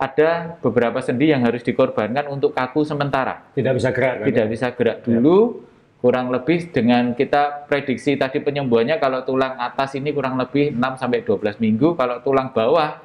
ada 0.00 0.56
beberapa 0.64 1.04
sendi 1.04 1.28
yang 1.28 1.44
harus 1.44 1.60
dikorbankan 1.60 2.24
untuk 2.26 2.56
kaku 2.56 2.88
sementara. 2.88 3.52
Tidak 3.52 3.72
bisa 3.76 3.92
gerak. 3.92 4.24
kan? 4.24 4.26
Tidak 4.32 4.46
bisa 4.48 4.66
gerak 4.72 5.04
dulu, 5.04 5.60
kurang 6.00 6.32
lebih 6.32 6.72
dengan 6.72 7.12
kita 7.12 7.68
prediksi 7.68 8.16
tadi 8.16 8.40
penyembuhannya 8.40 8.96
kalau 8.96 9.20
tulang 9.22 9.60
atas 9.60 9.92
ini 9.94 10.16
kurang 10.16 10.40
lebih 10.40 10.72
6 10.72 10.80
sampai 10.96 11.20
12 11.20 11.60
minggu, 11.60 11.92
kalau 11.94 12.16
tulang 12.24 12.48
bawah 12.56 12.96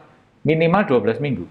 minimal 0.42 0.88
12 0.88 1.20
minggu. 1.20 1.44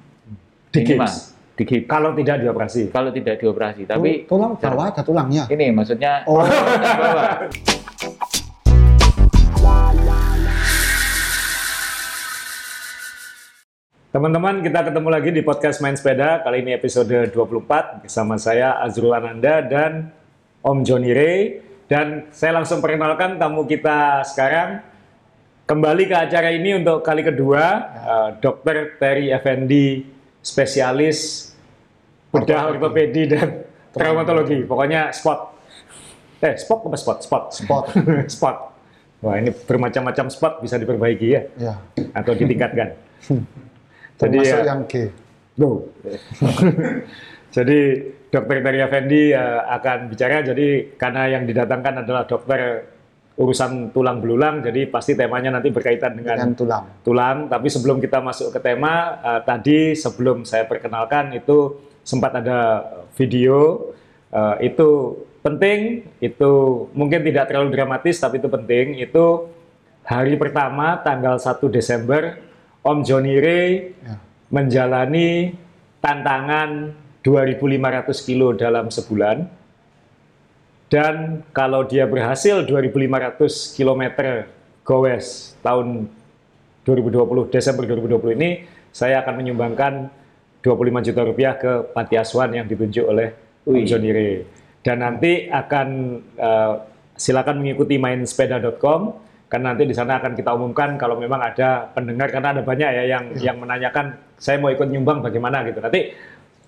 Minimal. 0.72 1.04
gips. 1.04 1.36
Di 1.54 1.62
gips. 1.62 1.86
Kalau 1.86 2.10
tidak 2.16 2.36
dioperasi. 2.40 2.80
Kalau 2.88 3.10
tidak 3.12 3.36
dioperasi, 3.38 3.82
tapi 3.84 4.24
tulang 4.24 4.56
bawah 4.56 4.90
ada 4.90 5.02
tulangnya. 5.04 5.44
ini 5.52 5.70
maksudnya 5.70 6.24
Oh. 6.24 6.40
tulang 6.40 6.96
bawah. 6.98 7.24
Teman-teman, 14.14 14.62
kita 14.62 14.86
ketemu 14.86 15.08
lagi 15.10 15.34
di 15.34 15.42
podcast 15.42 15.82
Main 15.82 15.98
Sepeda. 15.98 16.38
Kali 16.46 16.62
ini 16.62 16.70
episode 16.70 17.34
24 17.34 18.06
bersama 18.06 18.38
saya 18.38 18.78
Azrul 18.78 19.10
Ananda 19.10 19.58
dan 19.58 20.14
Om 20.62 20.86
Johnny 20.86 21.10
Ray. 21.10 21.58
Dan 21.90 22.30
saya 22.30 22.62
langsung 22.62 22.78
perkenalkan 22.78 23.42
tamu 23.42 23.66
kita 23.66 24.22
sekarang. 24.22 24.86
Kembali 25.66 26.06
ke 26.06 26.14
acara 26.14 26.54
ini 26.54 26.78
untuk 26.78 27.02
kali 27.02 27.26
kedua, 27.26 27.64
eh, 27.90 28.28
Dr. 28.38 29.02
Terry 29.02 29.34
Effendi, 29.34 30.06
spesialis 30.38 31.50
bedah 32.30 32.70
ortopedi 32.70 33.26
dan 33.26 33.66
traumatologi. 33.90 34.62
Pokoknya 34.62 35.10
spot. 35.10 35.58
Eh, 36.38 36.54
spot 36.54 36.86
apa 36.86 36.94
spot? 36.94 37.18
Spot. 37.18 37.44
Spot. 37.50 37.84
spot. 38.38 38.56
Wah, 39.26 39.42
ini 39.42 39.50
bermacam-macam 39.50 40.30
spot 40.30 40.62
bisa 40.62 40.78
diperbaiki 40.78 41.26
ya 41.26 41.42
Ya. 41.58 41.74
atau 42.14 42.30
ditingkatkan. 42.38 42.94
Jadi 44.18 44.38
Termasuk 44.40 44.60
ya, 44.62 44.66
yang 44.66 44.80
G. 44.86 44.94
Go. 45.54 45.70
jadi 47.56 47.78
dokter 48.30 48.56
Terry 48.62 48.80
Effendi 48.82 49.22
eh, 49.30 49.62
akan 49.70 49.98
bicara. 50.10 50.42
Jadi 50.42 50.98
karena 50.98 51.22
yang 51.30 51.46
didatangkan 51.46 52.02
adalah 52.02 52.26
dokter 52.26 52.90
urusan 53.34 53.90
tulang 53.90 54.22
belulang, 54.22 54.62
jadi 54.62 54.86
pasti 54.86 55.18
temanya 55.18 55.58
nanti 55.58 55.74
berkaitan 55.74 56.14
dengan, 56.14 56.38
Dengan 56.38 56.54
tulang. 56.54 56.84
tulang. 57.02 57.36
Tapi 57.50 57.66
sebelum 57.66 57.98
kita 57.98 58.22
masuk 58.22 58.54
ke 58.54 58.60
tema, 58.62 59.18
eh, 59.18 59.40
tadi 59.42 59.78
sebelum 59.98 60.46
saya 60.46 60.66
perkenalkan 60.66 61.34
itu 61.34 61.78
sempat 62.06 62.38
ada 62.38 62.58
video. 63.18 63.90
eh, 64.34 64.66
itu 64.66 65.14
penting, 65.46 66.02
itu 66.18 66.50
mungkin 66.90 67.22
tidak 67.22 67.46
terlalu 67.46 67.70
dramatis, 67.70 68.18
tapi 68.18 68.42
itu 68.42 68.50
penting. 68.50 68.98
Itu 68.98 69.46
hari 70.02 70.34
pertama 70.34 70.98
tanggal 71.06 71.38
1 71.38 71.70
Desember, 71.70 72.34
Om 72.84 73.00
Johnny 73.00 73.40
Ray 73.40 73.96
Ya. 74.04 74.20
menjalani 74.52 75.56
tantangan 76.04 76.92
2.500 77.24 78.20
kilo 78.28 78.52
dalam 78.52 78.92
sebulan. 78.92 79.48
Dan 80.92 81.40
kalau 81.56 81.88
dia 81.88 82.04
berhasil 82.04 82.60
2.500 82.68 83.72
km 83.72 84.02
goes 84.84 85.56
tahun 85.64 86.12
2020, 86.84 87.48
Desember 87.48 87.88
2020 87.88 88.36
ini, 88.36 88.68
saya 88.92 89.24
akan 89.24 89.34
menyumbangkan 89.40 90.12
25 90.60 91.00
juta 91.08 91.20
rupiah 91.24 91.56
ke 91.56 91.88
Panti 91.96 92.20
Asuhan 92.20 92.52
yang 92.52 92.68
ditunjuk 92.68 93.08
oleh 93.08 93.32
Om 93.64 93.80
Wih. 93.80 93.88
Johnny 93.88 94.12
Ray. 94.12 94.44
Dan 94.84 95.00
nanti 95.00 95.48
akan 95.48 95.88
eh, 96.36 96.74
silakan 97.16 97.64
mengikuti 97.64 97.96
mainsepeda.com 97.96 99.16
karena 99.54 99.70
nanti 99.70 99.86
di 99.86 99.94
sana 99.94 100.18
akan 100.18 100.34
kita 100.34 100.50
umumkan 100.50 100.98
kalau 100.98 101.14
memang 101.14 101.38
ada 101.38 101.86
pendengar 101.94 102.26
karena 102.34 102.58
ada 102.58 102.66
banyak 102.66 102.90
ya 102.90 103.04
yang 103.06 103.24
yang 103.38 103.56
menanyakan 103.62 104.18
saya 104.34 104.58
mau 104.58 104.74
ikut 104.74 104.90
nyumbang 104.90 105.22
bagaimana 105.22 105.62
gitu. 105.62 105.78
Nanti 105.78 106.10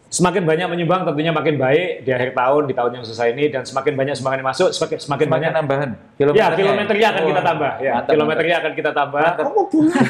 semakin 0.06 0.46
banyak 0.46 0.70
menyumbang 0.70 1.02
tentunya 1.02 1.34
makin 1.34 1.58
baik 1.58 2.06
di 2.06 2.14
akhir 2.14 2.30
tahun 2.30 2.70
di 2.70 2.74
tahun 2.78 2.90
yang 2.94 3.02
selesai 3.02 3.34
ini 3.34 3.50
dan 3.50 3.66
semakin 3.66 3.98
banyak 3.98 4.14
sumbangan 4.14 4.38
yang 4.38 4.48
masuk 4.54 4.70
semakin 4.70 4.98
semakin 5.02 5.26
banyak 5.26 5.50
Semakin 5.50 5.66
nambahan. 5.66 5.90
ya 6.38 6.46
kilometernya 6.54 7.06
akan 7.10 7.22
kita 7.26 7.42
tambah 7.42 7.72
ya 7.82 7.92
mantap, 7.98 8.10
kilometernya 8.14 8.56
akan 8.62 8.72
kita 8.78 8.90
tambah 8.94 9.22
Kamu 9.34 9.62
bunga 9.66 10.00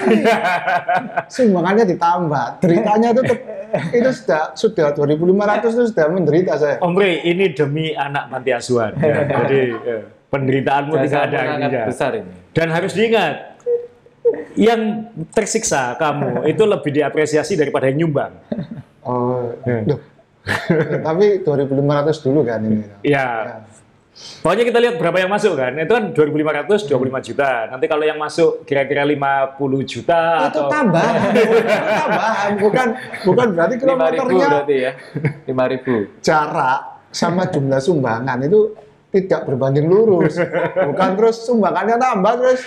Sumbangannya 1.32 1.84
ditambah. 1.96 2.46
Deritanya 2.60 3.08
itu 3.16 3.22
itu 3.96 4.10
sudah 4.12 4.42
sudah 4.52 4.86
2.500 4.92 5.64
itu 5.64 5.84
sudah 5.96 6.06
menderita 6.12 6.52
saya. 6.60 6.76
Om 6.84 6.92
Ray, 6.92 7.24
ini 7.24 7.56
demi 7.56 7.96
anak 7.96 8.28
panti 8.28 8.52
asuhan 8.52 8.92
ya. 9.00 9.24
jadi 9.48 9.60
eh, 9.80 10.02
penderitaanmu 10.28 10.92
mantap. 10.92 11.04
tidak 11.04 11.22
Jasa 11.22 11.28
ada 11.28 11.38
artinya. 11.40 11.82
besar 11.86 12.10
ini. 12.14 12.32
dan 12.50 12.68
harus 12.68 12.92
diingat 12.92 13.34
yang 14.54 14.80
tersiksa 15.28 15.94
kamu 15.94 16.30
itu 16.52 16.62
lebih 16.62 16.90
diapresiasi 16.92 17.54
daripada 17.54 17.86
yang 17.86 18.04
nyumbang 18.04 18.32
Oh, 19.06 19.54
Ya. 19.62 19.86
Tapi 21.06 21.42
2.500 21.42 21.70
dulu 22.22 22.42
kan 22.42 22.58
ini. 22.60 22.82
ya 23.00 23.62
Pokoknya 24.40 24.64
kita 24.64 24.78
lihat 24.80 24.94
berapa 24.96 25.20
yang 25.20 25.28
masuk 25.28 25.54
kan. 25.54 25.76
Itu 25.76 25.92
kan 25.92 26.04
2.500, 26.10 26.88
25 26.88 26.96
juta. 27.22 27.50
Nanti 27.68 27.84
kalau 27.84 28.00
yang 28.00 28.16
masuk 28.16 28.64
kira-kira 28.64 29.04
50 29.04 29.20
juta 29.84 30.22
Itu 30.40 30.56
atau 30.56 30.62
tambahan, 30.66 31.30
itu 31.30 31.58
tambahan, 31.60 32.50
bukan 32.56 32.86
bukan 33.22 33.46
berarti 33.52 33.74
kilometernya 33.76 34.46
berarti 34.48 34.76
ya. 34.80 34.92
Lima 35.44 35.64
ribu. 35.68 35.94
jarak 36.18 36.80
sama 37.12 37.44
jumlah 37.46 37.76
sumbangan 37.76 38.38
itu 38.40 38.72
tidak 39.14 39.40
berbanding 39.46 39.86
lurus. 39.86 40.38
Bukan 40.88 41.10
terus 41.18 41.46
sumbangannya 41.46 41.96
tambah 41.98 42.32
terus 42.38 42.60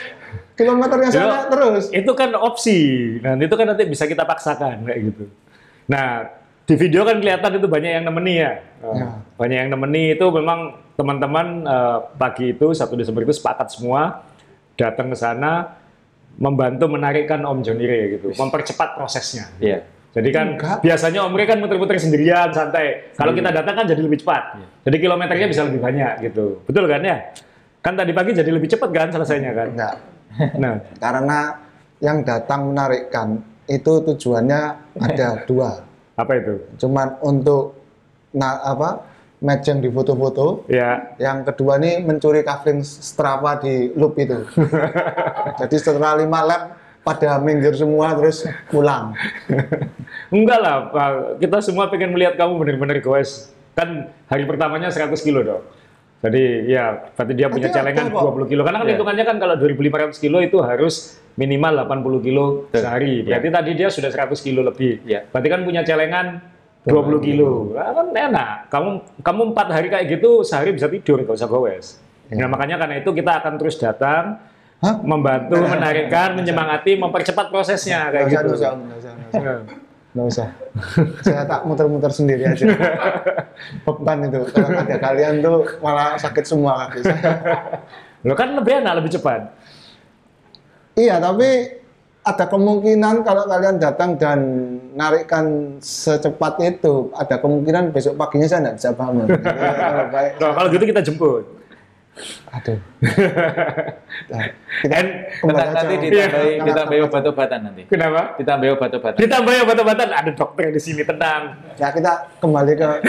kilometernya 0.60 1.10
sana 1.12 1.24
Ya, 1.24 1.40
terus. 1.48 1.84
Itu 1.92 2.12
kan 2.16 2.36
opsi. 2.36 2.80
Nah, 3.24 3.40
itu 3.40 3.56
kan 3.56 3.66
nanti 3.72 3.88
bisa 3.88 4.04
kita 4.04 4.28
paksakan 4.28 4.84
kayak 4.88 5.00
gitu. 5.14 5.24
Nah, 5.88 6.28
di 6.70 6.76
video 6.78 7.02
kan 7.02 7.18
kelihatan 7.18 7.58
itu 7.58 7.68
banyak 7.68 7.92
yang 8.02 8.06
nemeni 8.06 8.44
ya. 8.44 8.54
Uh, 8.84 8.94
Ya. 8.94 9.08
Banyak 9.40 9.58
yang 9.66 9.70
nemeni 9.72 10.04
itu 10.20 10.26
memang 10.30 10.76
teman-teman 11.00 11.64
uh, 11.64 11.98
pagi 12.20 12.52
itu 12.52 12.76
1 12.76 12.84
Desember 13.00 13.24
itu 13.24 13.34
sepakat 13.34 13.72
semua 13.72 14.28
datang 14.76 15.08
ke 15.12 15.18
sana 15.18 15.80
membantu 16.40 16.88
menarikkan 16.88 17.44
Om 17.44 17.64
Ray 17.64 18.20
gitu, 18.20 18.32
mempercepat 18.36 18.96
prosesnya. 18.96 19.52
Iya. 19.60 19.84
Jadi 20.09 20.30
kan 20.34 20.58
Enggak. 20.58 20.81
biasanya 20.81 21.20
Om 21.22 21.38
Ray 21.38 21.46
kan 21.46 21.58
muter-muter 21.62 22.02
sendirian 22.02 22.50
santai. 22.50 23.14
Kalau 23.14 23.30
kita 23.30 23.53
datang 23.53 23.75
kan 23.78 23.86
jadi 23.86 24.02
lebih 24.02 24.25
cepat. 24.25 24.58
Jadi 24.81 24.97
kilometernya 24.97 25.47
bisa 25.47 25.62
lebih 25.70 25.80
banyak 25.80 26.14
gitu. 26.25 26.66
Betul 26.66 26.90
kan 26.90 27.02
ya? 27.06 27.18
Kan 27.80 27.94
tadi 27.94 28.12
pagi 28.12 28.34
jadi 28.34 28.50
lebih 28.50 28.68
cepat 28.68 28.90
kan 28.90 29.08
selesainya 29.14 29.53
kan? 29.53 29.68
Enggak. 29.69 29.96
Nah, 30.58 30.74
Karena 31.03 31.40
yang 32.02 32.25
datang 32.25 32.74
menarikkan 32.74 33.38
itu 33.66 34.02
tujuannya 34.02 34.62
ada 34.98 35.28
dua. 35.50 35.86
apa 36.14 36.36
itu? 36.36 36.59
Cuman 36.75 37.16
untuk 37.22 37.80
nah 38.36 38.59
apa 38.59 39.08
match 39.40 39.72
yang 39.72 39.80
di 39.80 39.88
foto-foto. 39.88 40.68
Ya, 40.68 41.16
Yang 41.16 41.53
kedua 41.53 41.80
ini 41.80 42.03
mencuri 42.03 42.44
kafling 42.44 42.84
Strava 42.84 43.56
di 43.56 43.94
loop 43.94 44.19
itu. 44.19 44.36
Jadi 45.62 45.75
setelah 45.80 46.19
lima 46.19 46.44
lap 46.44 46.62
pada 47.00 47.40
minggir 47.40 47.72
semua 47.72 48.12
terus 48.14 48.44
pulang. 48.68 49.16
Enggak 50.30 50.60
lah, 50.62 50.76
Pak. 50.90 51.12
Kita 51.42 51.58
semua 51.62 51.90
pengen 51.90 52.14
melihat 52.14 52.38
kamu 52.38 52.58
benar-benar 52.58 52.98
goes. 53.02 53.54
Kan 53.74 54.10
hari 54.30 54.44
pertamanya 54.46 54.90
100 54.90 55.20
kilo 55.22 55.42
dong. 55.46 55.64
Jadi 56.20 56.68
ya, 56.68 57.00
berarti 57.16 57.32
dia 57.32 57.48
punya 57.48 57.72
celengan 57.72 58.12
kok. 58.12 58.36
20 58.36 58.52
kilo. 58.52 58.62
Karena 58.68 58.84
kan 58.84 58.88
Iya. 58.92 58.94
hitungannya 59.00 59.24
kan 59.24 59.38
kalau 59.40 59.56
2.500 59.56 60.20
kilo 60.20 60.38
itu 60.44 60.58
harus 60.60 61.16
minimal 61.40 61.88
80 61.88 62.20
kilo 62.20 62.46
sehari. 62.76 63.24
Berarti 63.24 63.48
tadi 63.48 63.72
dia 63.80 63.88
sudah 63.88 64.12
100 64.12 64.44
kilo 64.44 64.60
lebih. 64.60 65.00
Iya. 65.08 65.24
Berarti 65.32 65.48
kan 65.48 65.64
punya 65.64 65.82
celengan 65.88 66.44
20 66.84 67.24
kilo. 67.24 67.72
Nah, 67.72 67.96
kan 67.96 68.08
enak. 68.12 68.68
Kamu 68.68 68.90
kamu 69.24 69.42
empat 69.56 69.68
hari 69.72 69.88
kayak 69.88 70.06
gitu 70.20 70.44
sehari 70.44 70.76
bisa 70.76 70.92
tidur, 70.92 71.24
nggak 71.24 71.40
usah 71.40 71.48
goes. 71.48 72.04
Iya. 72.28 72.44
Nah 72.44 72.48
makanya 72.52 72.76
karena 72.84 72.96
itu 73.00 73.10
kita 73.16 73.40
akan 73.40 73.54
terus 73.56 73.80
datang, 73.80 74.44
Hah? 74.84 74.96
membantu, 75.00 75.56
menarikkan, 75.56 76.36
menyemangati, 76.36 77.00
mempercepat 77.00 77.48
prosesnya 77.48 78.12
kayak 78.12 78.28
usah, 78.28 78.42
gitu. 78.44 78.50
usah, 78.60 78.72
usah, 78.76 79.12
usah. 79.32 79.88
Nggak 80.19 80.35
usah. 80.35 80.50
Saya 81.25 81.47
tak 81.47 81.63
muter-muter 81.63 82.12
sendiri 82.12 82.44
aja. 82.44 82.68
Beban 83.88 84.27
itu. 84.27 84.44
Kalau 84.51 84.69
ada 84.75 84.95
kalian 85.00 85.39
tuh 85.39 85.63
malah 85.80 86.19
sakit 86.19 86.44
semua 86.44 86.88
kaki 86.88 87.07
saya. 87.07 87.31
Lo 88.27 88.36
kan 88.36 88.51
lebih 88.51 88.83
enak, 88.83 89.00
lebih 89.00 89.16
cepat. 89.16 89.48
Iya, 91.00 91.24
tapi 91.24 91.80
ada 92.19 92.45
kemungkinan 92.51 93.24
kalau 93.24 93.48
kalian 93.48 93.80
datang 93.80 94.19
dan 94.19 94.39
narikkan 94.92 95.80
secepat 95.80 96.60
itu, 96.68 97.15
ada 97.15 97.39
kemungkinan 97.39 97.95
besok 97.95 98.19
paginya 98.19 98.48
saya 98.51 98.60
nggak 98.68 98.75
bisa 98.75 98.92
bangun. 98.92 99.27
Jadi, 99.31 99.39
kalau 99.80 100.06
baik, 100.12 100.31
Nah, 100.36 100.51
kalau 100.51 100.68
gitu 100.68 100.83
kita 100.83 101.00
jemput. 101.00 101.44
Aduh. 102.50 102.80
Nah, 104.30 104.45
kita 104.83 104.94
And 105.00 105.07
nanti 105.48 105.95
ditambahi, 106.10 106.50
Iya. 106.60 106.66
ditambahi 106.66 107.01
obat-obatan 107.07 107.60
nanti. 107.66 107.81
Kenapa? 107.88 108.36
Ditambahi 108.38 108.71
obat-obatan. 108.75 109.18
Ditambah 109.21 109.51
ya 109.54 109.62
obat-obatan. 109.66 110.07
Ada 110.12 110.31
dokter 110.33 110.69
di 110.69 110.81
sini, 110.81 111.01
tenang. 111.06 111.56
Ya 111.77 111.89
kita 111.89 112.30
kembali 112.38 112.74
ke 112.77 112.88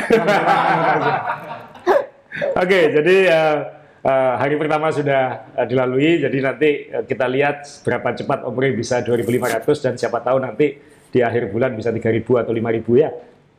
Oke, 2.62 2.80
jadi 2.94 3.16
eh, 3.26 3.56
eh, 4.00 4.32
hari 4.38 4.54
pertama 4.54 4.88
sudah 4.94 5.50
eh, 5.56 5.66
dilalui. 5.66 6.22
Jadi 6.22 6.38
nanti 6.40 6.70
eh, 6.88 7.04
kita 7.04 7.26
lihat 7.26 7.64
berapa 7.82 8.08
cepat 8.14 8.46
Om 8.46 8.56
Ray 8.56 8.72
bisa 8.72 9.02
2.500 9.02 9.84
dan 9.84 9.94
siapa 9.98 10.22
tahu 10.22 10.38
nanti 10.40 10.78
di 11.10 11.20
akhir 11.20 11.50
bulan 11.50 11.74
bisa 11.74 11.90
3.000 11.90 12.22
atau 12.22 12.52
5.000 12.54 13.02
ya. 13.02 13.10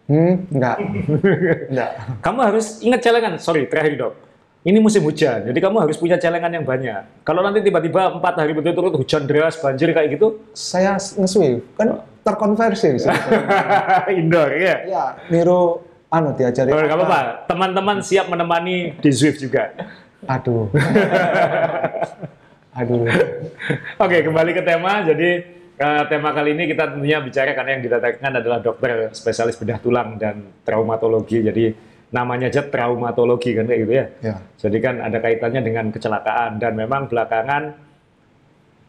Hmm, 0.07 0.47
enggak. 0.49 0.77
enggak. 1.71 1.91
Kamu 2.23 2.39
harus 2.41 2.79
ingat 2.81 2.99
celengan. 3.03 3.35
Sorry, 3.37 3.67
terakhir 3.67 3.93
dok. 3.99 4.13
Ini 4.61 4.77
musim 4.77 5.01
hujan, 5.01 5.49
jadi 5.49 5.57
kamu 5.57 5.89
harus 5.89 5.97
punya 5.97 6.21
celengan 6.21 6.53
yang 6.53 6.61
banyak. 6.61 7.25
Kalau 7.25 7.41
nanti 7.41 7.65
tiba-tiba 7.65 8.13
empat 8.13 8.45
hari 8.45 8.53
berturut-turut 8.53 8.93
hujan 8.93 9.25
deras, 9.25 9.57
banjir 9.57 9.89
kayak 9.89 10.13
gitu, 10.13 10.37
Saya 10.53 11.01
nge-Swift 11.01 11.65
kan 11.81 12.05
terkonversi 12.21 13.01
sih. 13.01 13.09
indoor 14.21 14.53
ya. 14.53 14.75
ya, 14.85 15.05
niru 15.33 15.81
anu 16.13 16.37
diajari. 16.37 16.69
Oh, 16.69 16.77
nggak 16.77 16.93
apa-apa. 16.93 17.19
Teman-teman 17.49 17.97
siap 18.05 18.29
menemani 18.29 18.93
di 19.01 19.09
Swift 19.09 19.41
juga. 19.41 19.73
Aduh. 20.29 20.69
Aduh. 22.79 23.09
Oke, 23.97 24.17
kembali 24.21 24.51
ke 24.53 24.61
tema. 24.61 25.01
Jadi 25.01 25.29
eh, 25.73 26.03
tema 26.05 26.29
kali 26.37 26.53
ini 26.53 26.69
kita 26.69 26.93
tentunya 26.93 27.17
bicara 27.17 27.57
karena 27.57 27.71
yang 27.79 27.83
didatangkan 27.89 28.31
adalah 28.37 28.59
dokter 28.61 29.09
spesialis 29.15 29.57
bedah 29.57 29.81
tulang 29.81 30.21
dan 30.21 30.53
traumatologi. 30.61 31.41
Jadi 31.41 31.90
namanya 32.11 32.51
aja 32.51 32.61
traumatologi 32.67 33.55
kan 33.55 33.65
kayak 33.65 33.79
gitu 33.87 33.93
ya. 33.95 34.05
Ya. 34.19 34.35
Jadi 34.59 34.77
kan 34.83 34.99
ada 34.99 35.17
kaitannya 35.17 35.61
dengan 35.63 35.85
kecelakaan 35.89 36.59
dan 36.59 36.75
memang 36.75 37.07
belakangan 37.07 37.71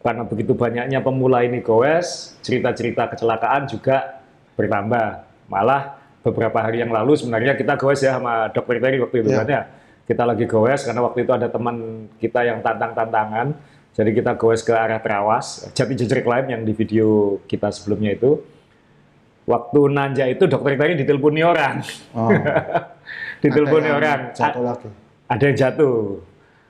karena 0.03 0.23
begitu 0.27 0.59
banyaknya 0.59 0.99
pemula 0.99 1.47
ini 1.47 1.63
goes, 1.63 2.35
cerita-cerita 2.43 3.07
kecelakaan 3.15 3.71
juga 3.71 4.19
bertambah. 4.59 5.23
Malah 5.47 5.95
beberapa 6.27 6.59
hari 6.59 6.83
yang 6.83 6.91
lalu 6.91 7.15
sebenarnya 7.15 7.55
kita 7.55 7.79
goes 7.79 8.03
ya 8.03 8.19
sama 8.19 8.51
dokter 8.51 8.83
Terry 8.83 8.99
waktu 8.99 9.23
itu 9.23 9.31
Iya. 9.31 9.39
kan 9.43 9.49
ya. 9.49 9.63
Kita 10.03 10.23
lagi 10.27 10.45
goes 10.51 10.83
karena 10.83 11.01
waktu 11.07 11.19
itu 11.23 11.31
ada 11.31 11.47
teman 11.47 11.77
kita 12.19 12.43
yang 12.43 12.59
tantang-tantangan. 12.59 13.55
Jadi 13.93 14.11
kita 14.11 14.35
goes 14.35 14.65
ke 14.67 14.73
arah 14.75 14.99
Trawas, 14.99 15.71
Jati 15.77 15.95
Jejer 15.95 16.25
Climb 16.25 16.49
yang 16.51 16.63
di 16.67 16.73
video 16.75 17.39
kita 17.47 17.71
sebelumnya 17.71 18.19
itu. 18.19 18.43
Waktu 19.43 19.81
nanja 19.91 20.25
itu 20.27 20.47
dokter 20.51 20.75
Terry 20.75 20.99
diteleponi 20.99 21.43
orang. 21.47 21.83
Oh, 22.15 22.31
diteleponi 23.43 23.83
ada 23.83 23.89
yang 23.91 23.99
orang. 23.99 24.21
Jatuh 24.33 24.62
lagi. 24.62 24.89
ada 25.29 25.43
yang 25.43 25.56
jatuh. 25.59 25.99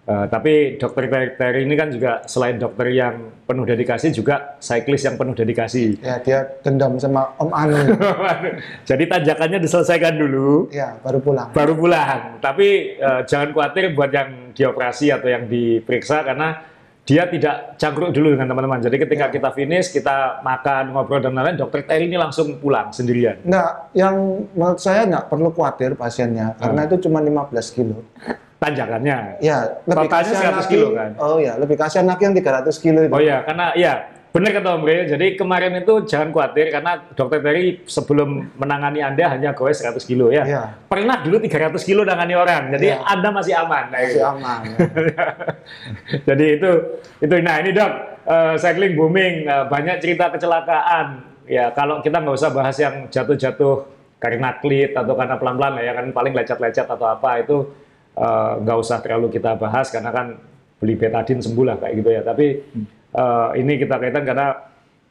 Eh, 0.02 0.26
tapi 0.26 0.82
dokter 0.82 1.06
Terry- 1.38 1.62
ini 1.62 1.78
kan 1.78 1.86
juga 1.86 2.26
selain 2.26 2.58
dokter 2.58 2.90
yang 2.90 3.38
penuh 3.46 3.62
dedikasi 3.62 4.10
juga 4.10 4.58
cyclist 4.58 5.06
yang 5.06 5.14
penuh 5.14 5.30
dedikasi. 5.30 5.94
Ya, 6.02 6.19
dia 6.19 6.42
dendam 6.66 6.98
sama 6.98 7.30
Om 7.38 7.54
Anu. 7.54 7.78
Jadi 8.90 9.06
tanjakannya 9.06 9.62
diselesaikan 9.62 10.19
dulu, 10.19 10.66
ya, 10.74 10.98
baru 11.06 11.22
pulang. 11.22 11.54
baru 11.54 11.78
pulang. 11.78 12.42
Tapi 12.42 12.98
eh, 12.98 13.20
jangan 13.30 13.54
khawatir 13.54 13.94
buat 13.94 14.10
yang 14.10 14.50
dioperasi 14.50 15.14
atau 15.14 15.28
yang 15.30 15.46
diperiksa 15.46 16.26
karena 16.26 16.71
dia 17.02 17.26
tidak 17.26 17.75
cangkruk 17.76 18.14
dulu 18.14 18.38
dengan 18.38 18.46
teman-teman. 18.49 18.78
Jadi 18.78 18.96
ketika 18.96 19.26
Ya. 19.26 19.32
kita 19.32 19.50
finish, 19.50 19.90
kita 19.90 20.38
makan, 20.40 20.94
ngobrol 20.94 21.19
dan 21.19 21.34
lain-lain, 21.34 21.58
dokter 21.58 21.82
Terry 21.82 22.06
ini 22.06 22.14
langsung 22.14 22.62
pulang 22.62 22.94
sendirian. 22.94 23.43
Nah, 23.43 23.90
yang 23.90 24.14
menurut 24.54 24.78
saya 24.78 25.02
nggak 25.04 25.26
perlu 25.26 25.50
khawatir 25.50 25.99
pasiennya, 25.99 26.54
karena 26.56 26.87
itu 26.87 27.02
cuma 27.02 27.19
15 27.19 27.75
kilo. 27.75 28.06
Tanjakannya. 28.56 29.43
Ya, 29.43 29.82
lebih 29.82 30.06
Totalnya 30.06 30.31
kasihan 30.31 30.54
100 30.54 30.62
lagi. 30.62 30.70
kilo 30.70 30.88
kan? 30.94 31.10
Oh 31.19 31.38
ya, 31.43 31.52
lebih 31.58 31.75
kasihan 31.75 32.06
lagi 32.06 32.22
yang 32.22 32.34
300 32.38 32.78
kilo 32.78 33.00
itu. 33.02 33.10
Oh 33.10 33.19
iya, 33.19 33.43
karena 33.43 33.66
ya 33.75 33.93
benar 34.32 34.50
kata 34.56 34.69
Om 34.75 34.82
Bre. 34.82 35.05
Jadi 35.06 35.26
kemarin 35.37 35.76
itu 35.76 36.08
jangan 36.08 36.32
khawatir 36.32 36.73
karena 36.73 37.05
dokter 37.12 37.44
Terry 37.44 37.84
sebelum 37.84 38.49
menangani 38.56 39.05
Anda 39.05 39.29
hanya 39.29 39.52
goes 39.52 39.84
100 39.84 40.00
kilo 40.08 40.32
ya. 40.32 40.43
Iya. 40.49 40.62
Pernah 40.88 41.20
dulu 41.20 41.37
300 41.37 41.76
kilo 41.84 42.02
nangani 42.02 42.32
orang, 42.32 42.73
jadi 42.73 42.96
Iya. 42.96 43.05
Anda 43.05 43.29
masih 43.29 43.55
aman. 43.61 43.84
Nah, 43.93 44.00
Masih 44.00 44.12
gitu. 44.17 44.25
aman. 44.25 44.61
jadi 46.29 46.46
itu 46.56 46.70
itu 47.20 47.34
nah 47.44 47.56
ini 47.61 47.70
dok 47.76 47.93
eh, 48.25 48.55
cycling 48.56 48.96
booming 48.96 49.34
eh, 49.44 49.64
banyak 49.69 50.00
cerita 50.00 50.32
kecelakaan. 50.32 51.06
Ya 51.44 51.69
kalau 51.76 52.00
kita 52.00 52.25
nggak 52.25 52.37
usah 52.40 52.50
bahas 52.56 52.76
yang 52.81 53.12
jatuh-jatuh 53.12 53.84
karena 54.17 54.56
klit 54.62 54.94
atau 54.96 55.12
karena 55.19 55.34
pelan-pelan 55.37 55.82
ya 55.82 55.93
kan 55.93 56.06
paling 56.14 56.32
lecet-lecet 56.32 56.88
atau 56.88 57.05
apa 57.05 57.44
itu 57.44 57.56
eh, 58.17 58.52
nggak 58.64 58.79
usah 58.81 59.05
terlalu 59.05 59.29
kita 59.29 59.61
bahas 59.61 59.93
karena 59.93 60.08
kan 60.08 60.40
beli 60.81 60.96
betadin 60.96 61.38
sembuh 61.38 61.64
lah 61.69 61.76
kayak 61.76 61.94
gitu 62.00 62.11
ya. 62.11 62.23
Tapi 62.25 62.46
eh, 63.12 63.48
ini 63.60 63.72
kita 63.76 63.96
kaitan 63.96 64.24
karena 64.24 64.46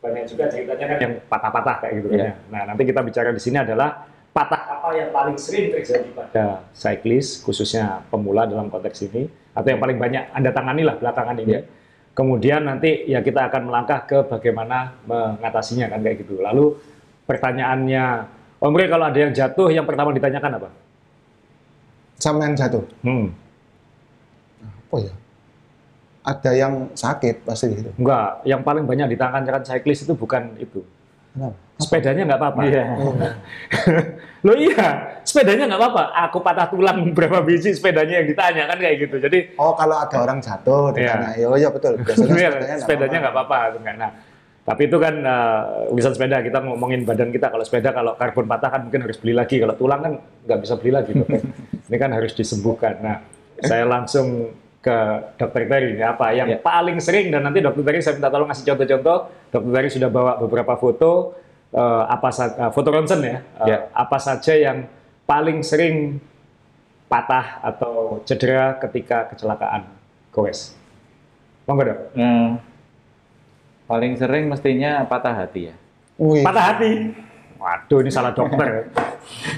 banyak 0.02 0.26
juga 0.26 0.50
ceritanya 0.50 0.86
kan 0.88 0.98
yang 0.98 1.14
patah-patah 1.30 1.76
kayak 1.86 1.94
gitu 2.02 2.08
kan 2.10 2.18
Iya. 2.18 2.26
ya. 2.26 2.34
Nah 2.50 2.62
nanti 2.74 2.82
kita 2.84 3.02
bicara 3.02 3.30
di 3.30 3.38
sini 3.38 3.62
adalah 3.62 3.90
patah 4.34 4.64
apa 4.80 4.90
yang 4.98 5.14
paling 5.14 5.38
sering 5.38 5.70
terjadi 5.70 6.10
pada 6.16 6.66
cyclist 6.74 7.46
khususnya 7.46 8.02
pemula 8.10 8.50
dalam 8.50 8.72
konteks 8.72 9.06
ini 9.06 9.30
atau 9.54 9.68
yang 9.70 9.78
paling 9.78 10.00
banyak 10.00 10.34
anda 10.34 10.50
tangani 10.50 10.82
lah 10.82 10.98
belakangan 10.98 11.38
ini. 11.38 11.54
Iya. 11.54 11.62
Kemudian 12.12 12.68
nanti 12.68 13.08
ya 13.08 13.24
kita 13.24 13.48
akan 13.48 13.72
melangkah 13.72 14.04
ke 14.04 14.26
bagaimana 14.28 15.00
mengatasinya 15.08 15.88
kan 15.88 16.04
kayak 16.04 16.28
gitu. 16.28 16.44
Lalu 16.44 16.76
pertanyaannya, 17.24 18.04
Om 18.60 18.72
Bre 18.76 18.92
kalau 18.92 19.08
ada 19.08 19.16
yang 19.16 19.32
jatuh 19.32 19.72
yang 19.72 19.88
pertama 19.88 20.12
ditanyakan 20.12 20.60
apa? 20.60 20.70
Sama 22.20 22.46
yang 22.50 22.58
jatuh. 22.60 22.84
Hmm, 23.02 23.32
Oh 24.92 25.00
ya. 25.00 25.14
Ada 26.22 26.52
yang 26.54 26.94
sakit 26.94 27.42
pasti 27.50 27.74
gitu. 27.74 27.90
enggak, 27.98 28.46
yang 28.46 28.62
paling 28.62 28.86
banyak 28.86 29.18
ditanyakan 29.18 29.66
cyclist 29.66 30.06
itu 30.06 30.14
bukan 30.14 30.54
itu. 30.62 30.86
Kenapa? 31.32 31.56
Sepedanya 31.82 32.22
nggak 32.30 32.40
apa-apa. 32.40 32.62
Iya. 32.68 32.84
Oh, 32.94 33.14
Loh 34.46 34.56
iya, 34.58 34.88
sepedanya 35.26 35.66
nggak 35.66 35.82
apa-apa. 35.82 36.04
Aku 36.30 36.38
patah 36.46 36.68
tulang 36.70 37.10
berapa 37.18 37.42
biji 37.42 37.74
sepedanya 37.74 38.22
yang 38.22 38.28
ditanya 38.30 38.64
kan 38.70 38.78
kayak 38.78 38.96
gitu. 39.08 39.16
Jadi 39.18 39.58
oh, 39.58 39.74
kalau 39.74 39.98
ada 39.98 40.18
orang 40.22 40.38
jatuh, 40.44 40.94
ditanya. 40.94 41.34
Oh 41.50 41.58
iya 41.58 41.70
betul. 41.74 41.98
Biasanya 42.04 42.36
Iya, 42.38 42.50
sepedanya 42.78 43.18
nggak 43.26 43.34
apa-apa. 43.34 43.58
Enggak. 43.82 43.96
Nah, 43.98 44.12
tapi 44.62 44.82
itu 44.86 44.98
kan 45.02 45.16
uh, 45.26 45.90
urusan 45.90 46.14
sepeda. 46.14 46.38
Kita 46.46 46.62
ngomongin 46.62 47.02
badan 47.02 47.34
kita. 47.34 47.50
Kalau 47.50 47.66
sepeda, 47.66 47.90
kalau 47.96 48.14
karbon 48.14 48.46
patah 48.46 48.70
kan 48.70 48.82
mungkin 48.86 49.02
harus 49.08 49.18
beli 49.18 49.34
lagi. 49.34 49.58
Kalau 49.58 49.74
tulang 49.74 50.02
kan 50.06 50.14
nggak 50.46 50.60
bisa 50.62 50.78
beli 50.78 50.92
lagi. 50.94 51.12
Dok. 51.18 51.30
Ini 51.90 51.98
kan 51.98 52.12
harus 52.14 52.38
disembuhkan. 52.38 53.02
Nah, 53.02 53.18
saya 53.66 53.90
langsung 53.90 54.54
ke 54.82 54.98
dokter 55.38 55.70
Terry. 55.70 55.94
Ini 55.94 56.04
Apa 56.04 56.34
yang 56.34 56.50
Ya. 56.50 56.58
paling 56.58 56.98
sering 56.98 57.30
dan 57.30 57.46
nanti 57.46 57.62
dokter 57.62 57.86
Terry 57.86 58.02
saya 58.02 58.18
minta 58.18 58.28
tolong 58.28 58.50
ngasih 58.50 58.66
contoh-contoh. 58.66 59.18
Dokter 59.50 59.72
Terry 59.72 59.90
sudah 59.90 60.10
bawa 60.10 60.42
beberapa 60.42 60.74
foto. 60.76 61.38
uh, 61.72 62.04
apa 62.04 62.28
uh, 62.36 62.68
foto 62.68 62.92
ronsen 62.92 63.24
ya. 63.24 63.40
Uh, 63.56 63.64
Ya. 63.64 63.78
Apa 63.96 64.20
saja 64.20 64.52
yang 64.52 64.92
paling 65.24 65.64
sering 65.64 66.20
patah 67.08 67.64
atau 67.64 68.20
cedera 68.24 68.76
ketika 68.76 69.32
kecelakaan 69.32 69.88
goes. 70.36 70.76
Monggo 71.64 71.88
dok. 71.88 72.00
Nah, 72.12 72.60
paling 73.86 74.20
sering 74.20 74.52
mestinya 74.52 75.08
patah 75.08 75.32
hati 75.32 75.72
ya. 75.72 75.76
Wih, 76.20 76.44
Patah 76.44 76.76
hati. 76.76 76.92
Waduh, 77.56 78.04
ini 78.04 78.12
salah 78.12 78.36
dokter. 78.36 78.92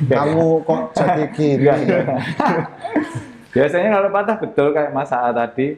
kamu 0.06 0.62
kok 0.66 0.82
jadi 0.94 1.24
gini? 1.32 1.66
Biasanya 3.54 3.90
kalau 3.94 4.10
patah 4.10 4.38
betul 4.42 4.68
kayak 4.74 4.92
Mas 4.92 5.14
Aa 5.14 5.30
tadi, 5.30 5.78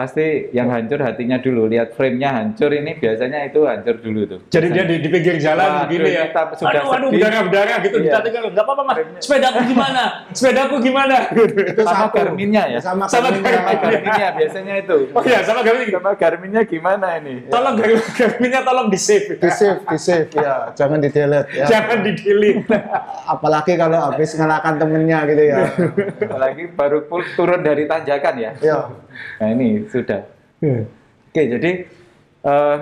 pasti 0.00 0.26
yang 0.56 0.72
hancur 0.72 0.96
hatinya 1.04 1.36
dulu. 1.36 1.68
Lihat 1.68 1.92
frame-nya 1.92 2.32
hancur 2.32 2.72
ini 2.72 2.96
biasanya 2.96 3.44
itu 3.44 3.60
hancur 3.68 4.00
dulu 4.00 4.20
tuh. 4.24 4.40
Jadi 4.48 4.66
dia 4.72 4.84
di, 4.88 4.96
di 4.96 5.08
pinggir 5.12 5.36
jalan 5.36 5.60
Waduh, 5.60 5.80
begini 5.84 6.08
ya. 6.08 6.24
ini 6.24 6.32
tak- 6.32 6.56
sudah 6.56 6.72
aduh, 6.72 6.88
aduh, 6.88 6.96
sedih. 6.96 7.20
berdarah-berdarah 7.20 7.76
gitu. 7.84 7.96
Iya. 8.00 8.04
Ditatinggal, 8.08 8.42
nggak 8.48 8.64
apa-apa 8.64 8.82
mas. 8.88 8.96
Sepedaku 9.20 9.60
gimana? 9.68 10.02
Sepedaku 10.32 10.74
gimana? 10.80 11.16
Itu 11.36 11.82
sama 11.84 12.08
satu. 12.08 12.16
Garminnya 12.16 12.62
ya. 12.66 12.78
Sama, 12.80 13.04
Sama 13.04 13.28
Garminnya. 13.28 13.60
Sama 13.60 13.72
Garminnya 13.76 14.28
biasanya 14.32 14.74
itu. 14.80 14.96
oh 15.12 15.22
iya, 15.22 15.38
sama 15.44 15.60
Garmin. 15.60 15.88
Sama 15.92 16.10
Garminnya 16.16 16.62
gimana 16.64 17.06
ini? 17.20 17.34
Tolong 17.52 17.74
Garmin, 17.76 18.00
Garminnya 18.16 18.60
tolong 18.64 18.86
di 18.88 18.98
save. 18.98 19.36
Di 19.36 19.50
save, 19.52 19.80
di 19.84 19.98
save 20.00 20.28
ya. 20.32 20.72
Jangan 20.72 20.98
di 20.98 21.08
delete 21.12 21.48
ya. 21.52 21.64
Jangan 21.68 21.98
di 22.00 22.12
delete. 22.16 22.64
Apalagi 23.26 23.76
kalau 23.76 23.98
habis 24.00 24.32
ngelakkan 24.32 24.80
temennya 24.80 25.18
gitu 25.26 25.42
ya. 25.44 25.58
Apalagi 26.24 26.64
baru 26.72 27.04
pul- 27.04 27.28
turun 27.34 27.60
dari 27.60 27.84
tanjakan 27.84 28.34
ya. 28.38 28.50
Ya. 28.60 28.78
Nah 29.36 29.48
ini 29.50 29.84
sudah. 29.86 30.20
Oke, 31.30 31.42
jadi 31.46 31.70
eh, 32.40 32.78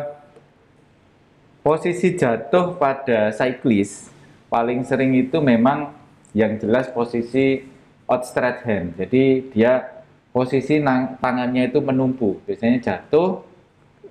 posisi 1.61 2.15
jatuh 2.15 2.75
pada 2.75 3.31
cyclist 3.31 4.11
paling 4.49 4.81
sering 4.83 5.13
itu 5.15 5.37
memang 5.39 5.93
yang 6.33 6.57
jelas 6.57 6.89
posisi 6.89 7.65
outstretched 8.05 8.65
hand. 8.65 8.89
Jadi 8.97 9.23
dia 9.51 9.85
posisi 10.31 10.79
nang- 10.79 11.17
tangannya 11.19 11.69
itu 11.69 11.79
menumpu. 11.79 12.41
Biasanya 12.43 12.79
jatuh, 12.79 13.45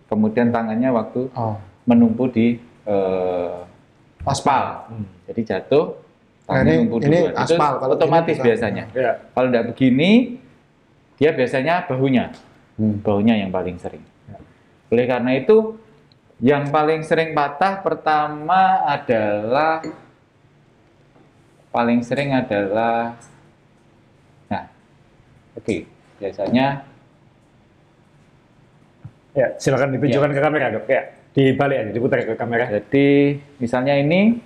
kemudian 0.05 0.50
tangannya 0.50 0.89
waktu 0.91 1.29
Oh. 1.34 1.57
menumpu 1.84 2.27
di 2.27 2.48
eh, 2.84 3.57
aspal. 4.24 4.88
Jadi 5.25 5.41
jatuh, 5.43 5.91
Nah, 5.91 6.55
tangannya 6.55 6.72
ini- 6.74 6.79
menumpu 6.86 6.98
ini. 7.03 7.19
Itu 7.25 7.36
aspal, 7.36 7.72
kalau 7.77 7.93
otomatis 7.96 8.38
biasanya. 8.39 8.86
Ya. 8.93 9.12
Kalau 9.27 9.48
tidak 9.50 9.65
begini, 9.72 10.39
dia 11.17 11.33
biasanya 11.33 11.86
bahunya, 11.89 12.31
Hmm. 12.77 13.01
bahunya 13.01 13.41
yang 13.41 13.50
paling 13.50 13.81
sering. 13.81 14.05
Oleh 14.93 15.05
karena 15.09 15.33
itu, 15.33 15.75
yang 16.38 16.69
paling 16.69 17.01
sering 17.01 17.33
patah 17.33 17.81
pertama 17.81 18.86
adalah 18.86 19.81
paling 21.74 22.05
sering 22.05 22.31
adalah, 22.38 23.17
nah, 24.47 24.69
oke, 25.57 25.75
biasanya 26.21 26.86
Ya, 29.38 29.53
silakan 29.62 29.93
ditunjukkan 29.93 30.33
ke 30.33 30.41
kamera 30.41 30.74
dok. 30.74 30.89
Ya. 30.89 31.13
Dibalik 31.38 31.77
aja, 31.77 31.91
diputar 31.93 32.25
ke 32.25 32.33
kamera. 32.33 32.65
Jadi 32.74 33.38
misalnya 33.62 33.93
ini 33.93 34.41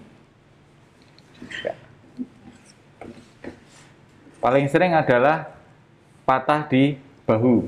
paling 4.43 4.67
sering 4.67 4.91
adalah 4.91 5.47
patah 6.31 6.71
di 6.71 6.95
bahu. 7.27 7.67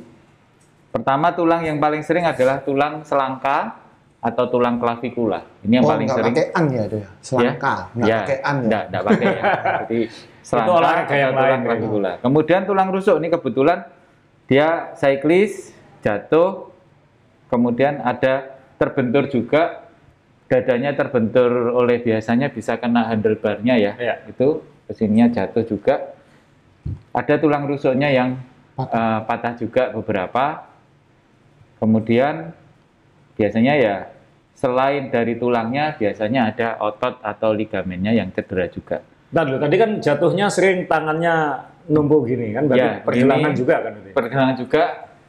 Pertama 0.95 1.35
tulang 1.35 1.67
yang 1.67 1.83
paling 1.83 1.99
sering 1.99 2.23
adalah 2.23 2.63
tulang 2.63 3.03
selangka 3.03 3.75
atau 4.23 4.47
tulang 4.47 4.79
klavikula. 4.79 5.43
Ini 5.67 5.83
yang 5.83 5.85
oh, 5.85 5.91
paling 5.91 6.07
sering. 6.07 6.31
pakai 6.31 6.47
an 6.55 6.65
ya 6.71 6.83
itu 6.87 6.97
ya. 7.03 7.09
Selangka, 7.19 7.73
nggak 7.91 8.07
ya, 8.07 8.19
pakai 8.23 8.37
an 8.39 8.55
ya. 8.55 8.63
Enggak, 8.63 8.83
enggak 8.87 9.03
pakai 9.03 9.25
ya. 9.27 9.43
Jadi 9.83 9.99
selangka 10.39 10.71
olahraga 10.79 11.03
atau 11.03 11.17
yang 11.19 11.31
tulang 11.35 11.51
lain, 11.51 11.61
klavikula. 11.67 12.11
Kemudian 12.23 12.61
tulang 12.63 12.87
rusuk 12.95 13.15
ini 13.19 13.27
kebetulan 13.27 13.79
dia 14.47 14.67
siklis 14.95 15.75
jatuh 15.99 16.71
kemudian 17.51 17.99
ada 17.99 18.55
terbentur 18.79 19.27
juga 19.27 19.83
dadanya 20.47 20.95
terbentur 20.95 21.73
oleh 21.75 21.99
biasanya 21.99 22.47
bisa 22.47 22.79
kena 22.79 23.11
handlebarnya 23.11 23.75
ya. 23.75 23.93
Iya. 23.99 24.15
Itu 24.31 24.63
ke 24.87 24.93
sininya 24.95 25.35
jatuh 25.35 25.67
juga. 25.67 26.15
Ada 27.11 27.43
tulang 27.43 27.67
rusuknya 27.67 28.07
yang 28.07 28.39
Patah. 28.73 28.89
eh, 28.89 29.19
patah 29.25 29.53
juga 29.55 29.83
beberapa. 29.93 30.45
Kemudian 31.77 32.55
biasanya 33.35 33.73
ya 33.75 33.95
selain 34.55 35.11
dari 35.11 35.35
tulangnya 35.35 35.93
biasanya 35.93 36.53
ada 36.53 36.67
otot 36.79 37.19
atau 37.19 37.51
ligamennya 37.51 38.15
yang 38.15 38.31
cedera 38.31 38.69
juga. 38.69 39.03
Ntar 39.33 39.43
dulu, 39.49 39.57
tadi 39.59 39.75
kan 39.75 39.89
jatuhnya 39.99 40.47
sering 40.47 40.85
tangannya 40.85 41.65
numpuk 41.89 42.29
gini 42.29 42.53
kan, 42.53 42.69
berarti 42.69 42.87
Ya, 42.87 43.03
pergelangan 43.03 43.51
ini- 43.51 43.59
juga 43.59 43.75
kan 43.81 43.91
itu. 43.97 44.07
ya? 44.07 44.13
Pergelangan 44.15 44.55
juga 44.55 44.83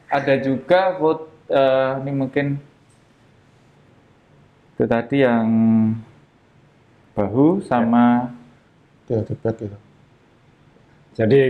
ada 0.06 0.34
juga 0.38 0.80
eh, 1.44 1.92
ini 2.00 2.12
mungkin 2.14 2.46
itu 4.74 4.84
tadi 4.86 5.16
yang 5.20 5.46
bahu 7.14 7.60
sama 7.62 8.30
back 9.06 9.56
gitu. 9.58 9.76
Jadi 11.14 11.40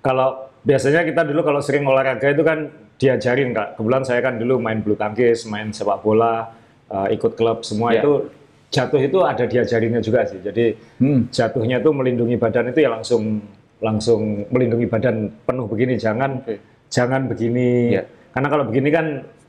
kalau 0.00 0.45
biasanya 0.66 1.06
kita 1.06 1.22
dulu 1.22 1.40
kalau 1.46 1.60
sering 1.62 1.86
olahraga 1.86 2.26
itu 2.26 2.42
kan 2.42 2.68
diajarin 2.98 3.54
kak. 3.54 3.78
Kebetulan 3.78 4.02
saya 4.02 4.20
kan 4.20 4.34
dulu 4.36 4.58
main 4.58 4.82
bulu 4.82 4.98
tangkis, 4.98 5.46
main 5.46 5.70
sepak 5.70 6.02
bola, 6.02 6.50
eh, 6.90 7.14
ikut 7.14 7.38
klub 7.38 7.62
semua 7.62 7.94
Ya. 7.94 8.02
itu 8.02 8.26
jatuh 8.74 9.00
itu 9.00 9.18
ada 9.22 9.44
diajarinnya 9.46 10.02
juga 10.02 10.26
sih. 10.26 10.42
Jadi 10.42 10.74
hmm, 10.98 11.30
jatuhnya 11.30 11.78
itu 11.78 11.90
melindungi 11.94 12.36
badan 12.36 12.74
itu 12.74 12.82
ya 12.82 12.90
langsung 12.90 13.38
langsung 13.78 14.48
melindungi 14.50 14.90
badan 14.90 15.30
penuh 15.46 15.70
begini, 15.70 15.94
jangan 15.96 16.42
Oke. 16.42 16.58
jangan 16.90 17.30
begini. 17.30 17.94
Ya. 17.94 18.02
Karena 18.34 18.48
kalau 18.50 18.64
begini 18.68 18.90
kan 18.90 19.06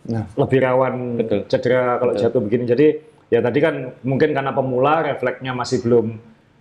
Nah, 0.08 0.24
lebih 0.40 0.64
rawan 0.64 1.20
Betul. 1.20 1.44
cedera 1.52 2.00
kalau 2.00 2.16
Betul. 2.16 2.24
jatuh 2.24 2.42
begini. 2.48 2.64
Jadi 2.64 2.88
ya 3.28 3.44
tadi 3.44 3.60
kan 3.60 3.92
mungkin 4.08 4.32
karena 4.32 4.56
pemula 4.56 5.04
refleksnya 5.04 5.52
masih 5.52 5.84
belum 5.84 6.16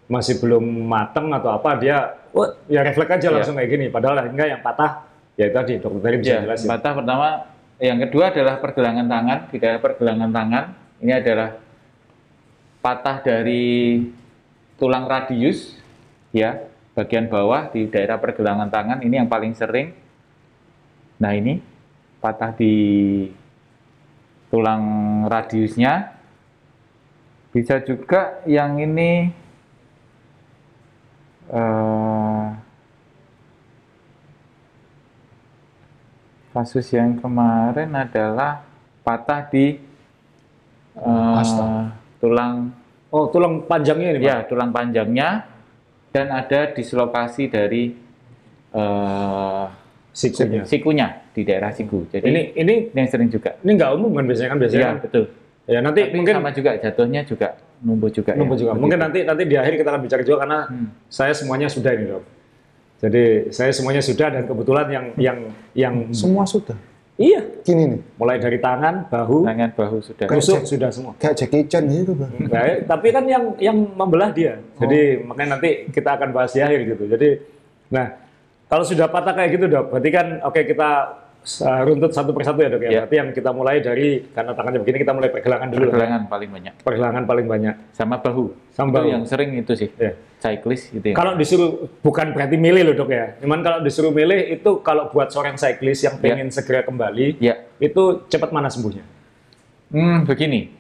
masih 0.06 0.38
belum 0.38 0.62
mateng 0.86 1.34
atau 1.34 1.50
apa 1.50 1.74
dia 1.82 2.14
wah, 2.30 2.54
ya 2.70 2.86
refleks 2.86 3.10
aja 3.18 3.28
Iya. 3.28 3.34
langsung 3.42 3.56
kayak 3.58 3.70
gini. 3.70 3.86
Padahal 3.90 4.30
enggak 4.30 4.48
yang 4.54 4.62
patah 4.62 5.06
ya 5.34 5.50
itu 5.50 5.56
tadi 5.58 5.72
dokter 5.82 6.00
tadi 6.00 6.16
bisa 6.22 6.32
ya, 6.32 6.40
jelasin. 6.46 6.68
patah 6.70 6.92
pertama. 6.94 7.28
Yang 7.76 7.98
kedua 8.08 8.24
adalah 8.32 8.54
pergelangan 8.56 9.06
tangan. 9.06 9.38
Di 9.52 9.56
daerah 9.60 9.80
pergelangan 9.84 10.30
tangan 10.32 10.64
ini 11.04 11.12
adalah 11.12 11.50
patah 12.80 13.16
dari 13.20 13.64
tulang 14.80 15.04
radius, 15.04 15.76
ya 16.32 16.56
bagian 16.96 17.28
bawah 17.28 17.68
di 17.68 17.84
daerah 17.92 18.16
pergelangan 18.16 18.72
tangan 18.72 18.98
ini 19.04 19.20
yang 19.20 19.28
paling 19.28 19.52
sering. 19.52 19.92
Nah 21.20 21.36
ini 21.36 21.60
patah 22.22 22.56
di 22.56 22.74
tulang 24.48 24.84
radiusnya. 25.28 26.16
Bisa 27.52 27.80
juga 27.84 28.40
yang 28.44 28.76
ini 28.80 29.32
eh, 31.48 32.44
kasus 36.50 36.86
yang 36.90 37.16
kemarin 37.16 37.92
adalah 37.92 38.64
patah 39.02 39.44
di 39.46 39.76
Astaga. 40.96 41.92
tulang 42.16 42.72
Oh, 43.06 43.30
tulang 43.30 43.62
panjangnya 43.64 44.12
ini, 44.12 44.20
Pak. 44.20 44.26
ya 44.26 44.36
tulang 44.44 44.70
panjangnya 44.74 45.28
dan 46.10 46.26
ada 46.28 46.72
dislokasi 46.72 47.48
dari 47.48 47.92
eh, 48.72 49.64
Sikunya. 50.16 50.64
sikunya 50.64 51.08
di 51.30 51.44
daerah 51.44 51.68
siku. 51.70 52.08
Jadi 52.08 52.24
Ini 52.24 52.42
ini 52.56 52.74
yang 52.90 53.04
sering 53.04 53.28
juga. 53.28 53.52
ini 53.60 53.76
enggak 53.76 53.92
umum 53.92 54.16
kan 54.16 54.24
biasanya 54.24 54.48
kan 54.48 54.58
biasanya. 54.58 54.80
Iya 54.80 54.88
kan. 54.88 54.96
betul. 55.04 55.24
Ya 55.66 55.78
nanti 55.80 56.00
Tapi 56.00 56.14
mungkin 56.14 56.34
sama 56.36 56.50
juga 56.50 56.70
jatuhnya 56.74 57.22
juga 57.22 57.48
numbuh 57.78 58.06
juga. 58.08 58.30
ya. 58.32 58.38
Nunggu 58.38 58.54
juga. 58.54 58.70
Begitu. 58.70 58.82
Mungkin 58.82 58.98
nanti 58.98 59.18
nanti 59.22 59.42
di 59.44 59.54
akhir 59.54 59.74
kita 59.76 59.88
akan 59.88 60.00
bicara 60.00 60.22
juga 60.22 60.38
karena 60.40 60.58
Hmm. 60.64 60.88
saya 61.06 61.32
semuanya 61.34 61.66
sudah 61.66 61.90
ini 61.90 62.04
dok. 62.06 62.22
Jadi 62.96 63.24
saya 63.50 63.70
semuanya 63.70 64.00
sudah 64.00 64.28
dan 64.30 64.42
kebetulan 64.44 64.86
yang 64.88 65.06
yang 65.16 65.38
yang 65.74 65.94
semua 66.10 66.46
sudah. 66.46 66.78
iya 67.16 67.40
Gini 67.60 67.88
nih, 67.90 68.00
mulai 68.14 68.36
dari 68.36 68.56
tangan, 68.56 69.08
bahu, 69.08 69.42
tangan 69.42 69.70
bahu 69.72 69.96
sudah. 70.00 70.24
Tusuk 70.26 70.60
Jack- 70.60 70.68
sudah 70.68 70.88
semua. 70.90 71.12
kayak 71.16 71.34
Jackie 71.34 71.64
Chan 71.66 71.84
gitu 71.84 72.12
bang. 72.12 72.32
Baik, 72.46 72.76
tapi 72.86 73.06
kan 73.10 73.24
yang 73.24 73.44
yang 73.58 73.76
membelah 73.90 74.30
dia. 74.30 74.60
Jadi 74.76 75.20
makanya 75.20 75.56
nanti 75.56 75.90
kita 75.90 76.14
akan 76.14 76.28
bahas 76.30 76.52
di 76.52 76.60
akhir 76.60 76.80
gitu. 76.86 77.04
Jadi 77.06 77.28
nah 77.88 78.16
kalau 78.66 78.82
sudah 78.82 79.08
patah 79.08 79.32
kayak 79.32 79.50
gitu 79.50 79.66
dok, 79.66 79.90
berarti 79.90 80.10
kan 80.10 80.26
oke 80.40 80.60
kita 80.62 80.88
uh, 80.88 81.25
runtut 81.86 82.10
satu 82.10 82.34
persatu 82.34 82.58
ya 82.58 82.68
dok 82.68 82.82
ya. 82.82 82.90
Iya. 82.90 82.98
Berarti 83.06 83.16
yang 83.16 83.28
kita 83.30 83.50
mulai 83.54 83.78
dari 83.78 84.26
karena 84.34 84.52
tangannya 84.52 84.80
begini 84.82 84.96
kita 84.98 85.12
mulai 85.14 85.30
pergelangan 85.30 85.68
dulu. 85.70 85.86
Pergelangan 85.88 86.22
paling 86.26 86.50
banyak. 86.50 86.72
Pergelangan 86.82 87.22
paling 87.22 87.46
banyak. 87.46 87.74
Sama 87.94 88.16
bahu. 88.18 88.44
Sama 88.74 88.90
Itu 88.90 88.96
bahu. 88.98 89.06
yang 89.14 89.22
sering 89.24 89.50
itu 89.54 89.72
sih. 89.78 89.90
Ya. 89.94 90.12
Cyclist 90.36 90.90
gitu 90.90 91.06
ya. 91.10 91.14
Kalau 91.14 91.32
disuruh 91.32 91.86
bukan 92.02 92.34
berarti 92.34 92.58
milih 92.58 92.82
loh 92.90 92.94
dok 92.98 93.10
ya. 93.10 93.38
Cuman 93.38 93.62
kalau 93.62 93.78
disuruh 93.80 94.10
milih 94.10 94.58
itu 94.58 94.70
kalau 94.82 95.06
buat 95.08 95.30
seorang 95.30 95.54
cyclist 95.54 96.02
yang 96.02 96.18
pengen 96.18 96.50
segera 96.50 96.82
kembali 96.82 97.38
Ya. 97.38 97.62
itu 97.78 98.26
cepat 98.26 98.50
mana 98.50 98.66
sembuhnya? 98.66 99.06
Hmm, 99.94 100.26
begini. 100.26 100.74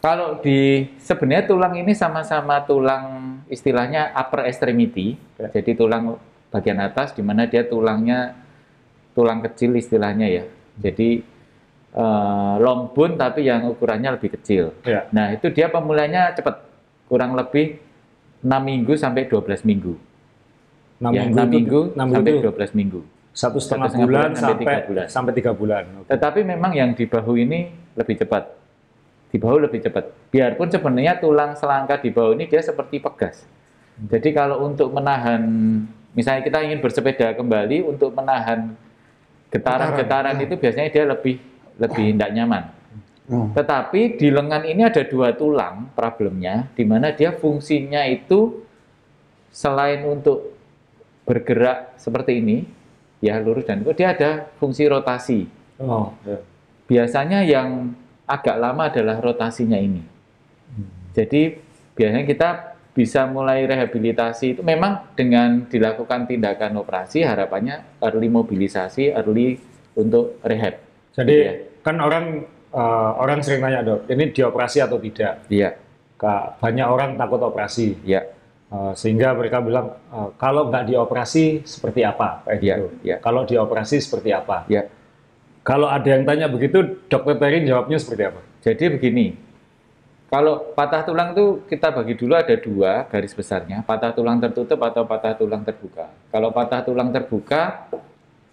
Kalau 0.00 0.40
di 0.40 0.88
sebenarnya 0.96 1.44
tulang 1.46 1.76
ini 1.76 1.92
sama-sama 1.92 2.64
tulang 2.64 3.38
istilahnya 3.46 4.16
upper 4.16 4.48
extremity. 4.48 5.14
Ya. 5.36 5.52
Jadi 5.52 5.76
tulang 5.76 6.16
bagian 6.50 6.80
atas 6.80 7.14
di 7.14 7.22
mana 7.22 7.46
dia 7.46 7.62
tulangnya 7.62 8.34
tulang 9.12 9.42
kecil 9.42 9.74
istilahnya 9.74 10.26
ya. 10.30 10.44
Jadi 10.78 11.22
eh, 11.90 12.54
long 12.62 12.94
bone 12.94 13.14
tapi 13.18 13.46
yang 13.46 13.66
ukurannya 13.68 14.16
lebih 14.16 14.38
kecil. 14.38 14.74
Ya. 14.86 15.10
Nah, 15.10 15.34
itu 15.34 15.50
dia 15.50 15.66
pemulihannya 15.68 16.38
cepat. 16.38 16.66
Kurang 17.10 17.34
lebih 17.34 17.82
6 18.40 18.46
minggu 18.62 18.92
sampai 18.94 19.26
12 19.26 19.66
minggu. 19.66 19.98
6 21.00 21.10
ya, 21.10 21.26
minggu, 21.26 21.36
6 21.36 21.42
itu- 21.42 21.50
minggu 21.56 21.80
enam 21.96 22.06
minggu 22.06 22.16
sampai 22.16 22.30
itu 22.32 22.44
12 22.44 22.72
minggu. 22.76 23.00
satu 23.30 23.62
setengah 23.62 23.88
setengah 23.88 24.06
bulan, 24.10 24.20
bulan 24.20 24.30
sampai 24.42 24.58
tiga 24.58 24.78
bulan. 24.84 25.06
sampai 25.06 25.32
tiga 25.38 25.52
bulan. 25.54 25.84
Oke. 26.02 26.08
Tetapi 26.10 26.40
memang 26.42 26.72
yang 26.74 26.90
di 26.98 27.04
bahu 27.06 27.32
ini 27.38 27.70
lebih 27.94 28.18
cepat. 28.18 28.44
Di 29.30 29.38
bahu 29.38 29.56
lebih 29.70 29.80
cepat. 29.86 30.04
Biarpun 30.34 30.66
sebenarnya 30.66 31.14
tulang 31.22 31.54
selangka 31.54 32.02
di 32.02 32.10
bahu 32.10 32.34
ini 32.34 32.50
dia 32.50 32.58
seperti 32.58 32.98
pegas. 32.98 33.46
Jadi 34.10 34.34
kalau 34.34 34.66
untuk 34.66 34.90
menahan, 34.90 35.46
misalnya 36.10 36.42
kita 36.42 36.58
ingin 36.66 36.82
bersepeda 36.82 37.38
kembali 37.38 37.86
untuk 37.86 38.10
menahan 38.18 38.74
getaran-getaran 39.50 40.38
Getaran, 40.38 40.46
itu 40.46 40.54
biasanya 40.56 40.88
dia 40.90 41.04
lebih 41.06 41.36
lebih 41.80 42.04
tidak 42.14 42.30
nyaman. 42.34 42.64
Oh. 43.30 43.46
Tetapi 43.54 44.18
di 44.18 44.28
lengan 44.30 44.62
ini 44.66 44.82
ada 44.82 45.02
dua 45.06 45.34
tulang 45.34 45.94
problemnya, 45.94 46.66
di 46.74 46.82
mana 46.82 47.14
dia 47.14 47.30
fungsinya 47.30 48.02
itu 48.06 48.66
selain 49.50 50.02
untuk 50.06 50.54
bergerak 51.26 51.94
seperti 51.94 52.42
ini, 52.42 52.66
ya 53.22 53.38
lurus 53.38 53.66
dan 53.66 53.86
itu 53.86 53.94
dia 53.94 54.14
ada 54.14 54.50
fungsi 54.58 54.86
rotasi. 54.90 55.46
Oh, 55.78 56.10
ya. 56.26 56.42
Biasanya 56.90 57.46
yang 57.46 57.94
agak 58.26 58.56
lama 58.58 58.90
adalah 58.90 59.22
rotasinya 59.22 59.78
ini. 59.78 60.02
Jadi 61.14 61.58
biasanya 61.98 62.26
kita 62.26 62.69
bisa 62.90 63.24
mulai 63.30 63.64
rehabilitasi 63.64 64.58
itu 64.58 64.62
memang 64.66 65.14
dengan 65.14 65.64
dilakukan 65.70 66.26
tindakan 66.26 66.76
operasi 66.82 67.22
harapannya 67.22 68.02
early 68.02 68.26
mobilisasi, 68.28 69.14
early 69.14 69.58
untuk 69.94 70.38
rehab. 70.42 70.82
Jadi 71.14 71.30
Gitu 71.34 71.46
ya. 71.46 71.54
kan 71.82 71.96
orang 72.02 72.24
eh, 72.70 73.10
orang 73.18 73.38
sering 73.42 73.62
nanya 73.62 73.82
dok, 73.82 74.00
ini 74.10 74.30
dioperasi 74.30 74.78
atau 74.82 74.98
tidak? 75.02 75.46
Iya, 75.50 75.74
Kak, 76.18 76.62
banyak 76.62 76.86
orang 76.86 77.10
takut 77.18 77.42
operasi, 77.42 77.98
iya, 78.06 78.22
Eh, 78.70 78.92
sehingga 78.94 79.34
mereka 79.34 79.58
bilang 79.58 79.98
eh, 80.14 80.30
kalau 80.38 80.70
nggak 80.70 80.94
dioperasi 80.94 81.66
seperti 81.66 82.06
apa 82.06 82.46
kayak 82.46 82.58
gitu. 82.62 82.86
iya. 83.02 83.18
Kalau 83.18 83.42
dioperasi 83.42 83.98
seperti 83.98 84.30
apa? 84.30 84.62
iya. 84.70 84.86
Kalau 85.66 85.90
ada 85.90 86.06
yang 86.06 86.22
tanya 86.24 86.46
begitu, 86.46 87.02
dokter 87.10 87.36
Terin 87.36 87.66
jawabnya 87.66 87.98
seperti 87.98 88.22
apa? 88.30 88.40
Jadi 88.64 88.84
begini, 88.96 89.26
kalau 90.30 90.72
patah 90.72 91.02
tulang 91.02 91.34
itu 91.34 91.66
kita 91.66 91.90
bagi 91.90 92.14
dulu 92.14 92.32
ada 92.32 92.54
dua 92.54 93.02
garis 93.04 93.34
besarnya, 93.34 93.82
patah 93.82 94.14
tulang 94.14 94.38
tertutup 94.38 94.78
atau 94.78 95.02
patah 95.02 95.34
tulang 95.34 95.60
terbuka. 95.60 96.06
Kalau 96.30 96.48
patah 96.50 96.80
tulang 96.80 97.10
terbuka, 97.10 97.90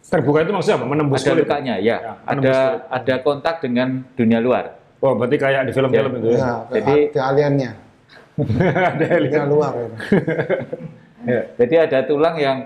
Terbuka 0.04 0.40
itu 0.40 0.52
maksudnya 0.52 0.80
apa? 0.80 0.88
Menembus 0.88 1.20
ada 1.20 1.30
kulit? 1.30 1.44
lukanya, 1.44 1.76
ya, 1.78 1.98
Ya, 2.00 2.14
ada 2.24 2.40
kulit. 2.40 2.80
ada 2.90 3.16
kontak 3.20 3.56
dengan 3.60 3.88
dunia 4.16 4.40
luar. 4.40 4.80
Oh, 4.98 5.12
berarti 5.14 5.36
kayak 5.36 5.68
di 5.68 5.72
film-film 5.72 6.10
Ya. 6.10 6.18
itu 6.18 6.28
ya. 6.28 6.38
Ya, 6.38 6.54
Jadi- 6.72 7.06
jadi 7.12 7.20
aliennya. 7.22 7.72
Ada 8.88 9.06
alien. 9.14 9.46
luar. 9.46 9.72
ya. 9.76 9.88
Ya. 11.28 11.42
Jadi 11.54 11.76
ada 11.76 12.00
tulang 12.02 12.36
yang 12.38 12.58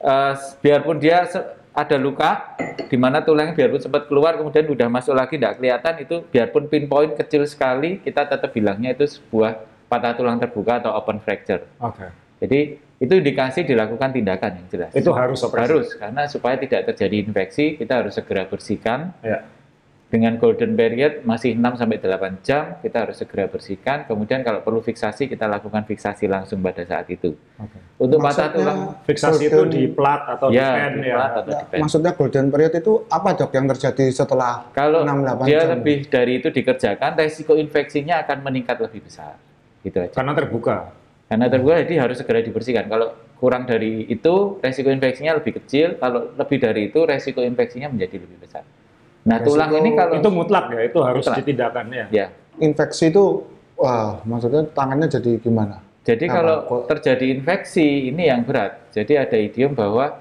eh, 0.00 0.32
biarpun 0.58 0.98
dia 0.98 1.22
se- 1.24 1.46
ada 1.74 1.98
luka, 1.98 2.54
di 2.86 2.94
mana 2.94 3.18
tulangnya 3.18 3.52
biarpun 3.58 3.82
sempat 3.82 4.06
keluar 4.06 4.38
kemudian 4.38 4.62
udah 4.70 4.86
masuk 4.86 5.10
lagi 5.10 5.34
tidak 5.34 5.58
kelihatan 5.58 5.94
itu 5.98 6.16
biarpun 6.30 6.70
pinpoint 6.70 7.18
kecil 7.18 7.42
sekali 7.50 7.98
kita 7.98 8.30
tetap 8.30 8.54
bilangnya 8.54 8.94
itu 8.94 9.10
sebuah 9.10 9.66
patah 9.90 10.14
tulang 10.14 10.38
terbuka 10.38 10.78
atau 10.78 10.94
open 10.94 11.18
fracture. 11.18 11.66
Oke. 11.82 12.06
Jadi 12.38 12.78
itu 13.02 13.12
indikasi 13.18 13.66
dilakukan 13.66 14.14
tindakan 14.14 14.62
yang 14.62 14.66
jelas. 14.70 14.90
Itu 14.94 15.10
harus 15.10 15.42
operasi. 15.42 15.66
harus 15.66 15.86
karena 15.98 16.22
supaya 16.30 16.56
tidak 16.62 16.94
terjadi 16.94 17.26
infeksi 17.26 17.74
kita 17.74 18.06
harus 18.06 18.14
segera 18.14 18.46
bersihkan 18.46 19.10
Ya. 19.20 19.42
Dengan 20.14 20.38
golden 20.38 20.78
period 20.78 21.26
masih 21.26 21.58
6 21.58 21.74
sampai 21.74 21.98
8 21.98 22.38
jam 22.40 22.78
kita 22.78 23.02
harus 23.02 23.18
segera 23.18 23.50
bersihkan 23.50 24.06
kemudian 24.06 24.46
kalau 24.46 24.62
perlu 24.62 24.78
fiksasi 24.78 25.26
kita 25.26 25.50
lakukan 25.50 25.82
fiksasi 25.82 26.30
langsung 26.30 26.62
pada 26.62 26.86
saat 26.86 27.10
itu. 27.10 27.34
Oke. 27.58 27.78
Untuk 27.96 28.22
patah 28.22 28.46
Maksudnya, 28.46 28.54
tulang 28.54 28.78
Fiksasi 29.02 29.42
itu 29.44 29.54
golden- 29.56 29.74
di 29.74 29.82
plat 29.88 30.22
atau 30.28 30.46
di 30.48 30.54
ya, 30.54 30.70
pen 30.70 30.92
di 30.96 31.10
ya. 31.10 31.14
plat 31.14 31.32
atau 31.34 31.50
Ya, 31.50 31.58
di 31.58 31.64
pen. 31.66 31.78
maksudnya 31.82 32.12
golden 32.14 32.46
period 32.48 32.72
itu 32.72 32.92
apa 33.08 33.28
dok 33.34 33.50
yang 33.52 33.66
terjadi 33.68 34.04
setelah 34.08 34.52
Kalau 34.70 35.02
6-8 35.02 35.42
dia 35.44 35.58
jam? 35.58 35.70
lebih 35.74 35.96
dari 36.06 36.32
itu 36.36 36.48
dikerjakan, 36.48 37.10
resiko 37.16 37.52
infeksinya 37.56 38.22
akan 38.22 38.38
meningkat 38.40 38.78
lebih 38.78 39.02
besar. 39.02 39.34
Gitu 39.82 39.98
aja. 39.98 40.14
Karena 40.14 40.30
terbuka. 40.32 40.94
Karena 41.26 41.46
terbuka 41.48 41.82
jadi 41.82 41.94
harus 41.98 42.16
segera 42.16 42.38
dibersihkan. 42.38 42.86
Kalau 42.86 43.10
kurang 43.34 43.66
dari 43.66 44.06
itu, 44.06 44.34
resiko 44.58 44.88
infeksinya 44.88 45.34
lebih 45.34 45.58
kecil. 45.58 45.98
Kalau 45.98 46.30
lebih 46.32 46.58
dari 46.60 46.80
itu, 46.86 47.02
resiko 47.02 47.42
infeksinya 47.42 47.90
menjadi 47.90 48.22
lebih 48.22 48.38
besar. 48.38 48.62
Nah, 49.24 49.40
Resiko 49.40 49.48
tulang 49.50 49.70
ini 49.74 49.90
kalau 49.92 50.14
Itu 50.16 50.28
mutlak 50.28 50.64
ya, 50.68 50.80
itu 50.84 50.98
harus 51.00 51.24
Mutlak. 51.24 51.36
ditindakkan 51.40 51.86
ya. 51.88 52.06
ya. 52.12 52.26
Infeksi 52.56 53.08
itu, 53.08 53.40
wah 53.74 54.20
maksudnya 54.22 54.62
tangannya 54.70 55.08
jadi 55.08 55.40
gimana? 55.40 55.80
Jadi 56.04 56.28
Apa? 56.28 56.34
kalau 56.34 56.56
Kok- 56.62 56.84
terjadi 56.92 57.26
infeksi 57.32 58.12
ini 58.12 58.28
yang 58.28 58.44
berat. 58.44 58.92
Jadi 58.92 59.16
ada 59.16 59.32
idiom 59.34 59.72
bahwa 59.72 60.20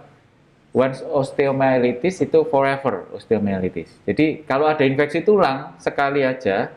once 0.71 1.03
osteomyelitis 1.03 2.23
itu 2.23 2.47
forever 2.47 3.11
osteomyelitis. 3.11 3.91
Jadi 4.03 4.41
kalau 4.41 4.65
ada 4.65 4.81
infeksi 4.81 5.19
tulang 5.19 5.75
sekali 5.77 6.23
aja 6.23 6.71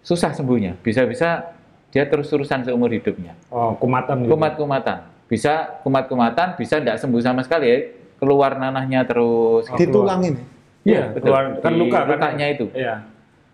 susah 0.00 0.30
sembuhnya. 0.30 0.78
Bisa-bisa 0.78 1.50
dia 1.90 2.06
terus-terusan 2.06 2.62
seumur 2.62 2.88
hidupnya. 2.88 3.34
Oh, 3.50 3.74
kumatan 3.74 4.22
gitu. 4.22 4.32
Kumat-kumatan. 4.32 4.98
Bisa 5.26 5.82
kumat-kumatan, 5.82 6.54
bisa 6.54 6.78
tidak 6.78 6.96
sembuh 6.96 7.20
sama 7.20 7.42
sekali 7.42 7.66
ya. 7.66 7.78
Keluar 8.16 8.54
nanahnya 8.54 9.02
terus. 9.02 9.66
Oh, 9.66 9.74
Di 9.74 9.84
keluar. 9.84 10.14
tulang 10.14 10.20
ini. 10.24 10.42
Iya, 10.88 11.04
betul. 11.12 11.28
keluar, 11.28 11.44
kan 11.60 11.72
luka 11.76 11.98
kan. 11.98 12.08
lukanya 12.08 12.46
itu. 12.48 12.66
Iya. 12.72 12.96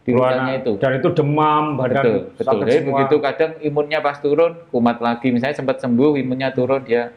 Di 0.05 0.11
lukanya 0.13 0.45
na- 0.45 0.59
itu. 0.61 0.73
Dan 0.77 0.91
itu 0.95 1.09
demam, 1.11 1.65
badan 1.75 1.95
Betul, 1.97 2.17
betul. 2.37 2.59
Jadi 2.63 2.77
semua. 2.77 2.89
begitu 2.93 3.17
kadang 3.19 3.53
imunnya 3.59 3.99
pas 3.99 4.17
turun, 4.21 4.53
kumat 4.69 4.99
lagi. 5.01 5.29
Misalnya 5.29 5.57
sempat 5.57 5.81
sembuh, 5.81 6.15
imunnya 6.15 6.53
turun, 6.53 6.85
dia 6.85 7.09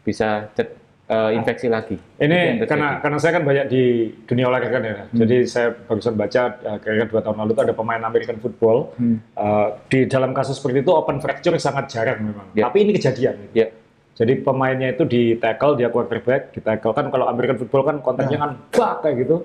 bisa 0.00 0.46
cet- 0.54 0.78
eh, 1.06 1.30
infeksi 1.34 1.66
lagi. 1.66 1.98
Itu 1.98 2.22
yang 2.22 2.62
Ini 2.62 2.70
karena 2.70 3.02
karena 3.02 3.18
saya 3.18 3.32
kan 3.34 3.42
banyak 3.42 3.66
di 3.66 3.82
dunia 4.24 4.46
olahraga 4.46 4.70
kan 4.70 4.82
ya. 4.82 4.94
Hmm. 5.02 5.18
Jadi 5.18 5.36
saya 5.42 5.74
barusan 5.74 6.14
baca 6.14 6.42
eh, 6.54 6.76
kira-kira 6.78 7.06
dua 7.10 7.20
tahun 7.20 7.36
lalu 7.36 7.50
itu 7.50 7.62
ada 7.66 7.74
pemain 7.74 7.98
American 8.00 8.38
football. 8.38 8.94
Hmm. 8.94 9.18
Eh, 9.34 9.68
di 9.90 9.98
dalam 10.06 10.30
kasus 10.30 10.54
seperti 10.54 10.86
itu 10.86 10.92
open 10.94 11.18
fracture 11.18 11.58
sangat 11.58 11.90
jarang 11.90 12.22
memang. 12.22 12.46
Ya. 12.54 12.70
Tapi 12.70 12.86
ini 12.86 12.94
kejadian. 12.94 13.34
gitu. 13.50 13.74
Jadi 14.20 14.44
pemainnya 14.44 14.92
itu 14.92 15.08
di 15.08 15.32
tackle, 15.34 15.80
dia 15.80 15.88
quarterback, 15.88 16.52
di 16.52 16.60
tackle 16.60 16.92
kan 16.92 17.08
kalau 17.08 17.24
American 17.24 17.56
football 17.56 17.88
kan 17.88 17.96
kontaknya 17.98 18.36
Ya. 18.36 18.42
kan 18.44 18.50
bak 18.68 18.94
kayak 19.00 19.16
gitu. 19.24 19.36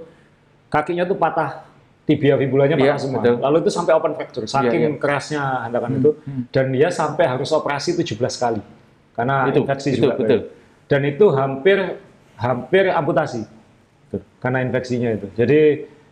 Kakinya 0.68 1.08
tuh 1.08 1.16
patah, 1.16 1.64
tibia 2.04 2.36
fibulanya 2.36 2.76
patah 2.76 2.88
Iya, 2.92 2.96
semua. 3.00 3.24
betul. 3.24 3.36
Lalu 3.40 3.58
itu 3.64 3.72
sampai 3.72 3.94
open 3.96 4.14
fracture, 4.14 4.44
saking 4.44 4.82
iya. 4.84 5.00
kerasnya 5.00 5.42
handakan 5.64 5.92
itu. 5.98 6.12
hmm. 6.20 6.44
Dan 6.52 6.76
dia 6.76 6.92
sampai 6.92 7.24
harus 7.24 7.48
operasi 7.50 7.96
17 7.96 8.36
kali. 8.36 8.60
Karena 9.16 9.48
Itu, 9.48 9.64
infeksi 9.64 9.96
itu, 9.96 10.04
juga. 10.04 10.20
betul. 10.20 10.40
Dan 10.92 11.02
itu 11.08 11.26
hampir 11.32 11.78
hampir 12.36 12.92
amputasi. 12.92 13.48
Betul. 14.06 14.22
Karena 14.38 14.60
infeksinya 14.60 15.10
itu. 15.16 15.28
Jadi 15.34 15.60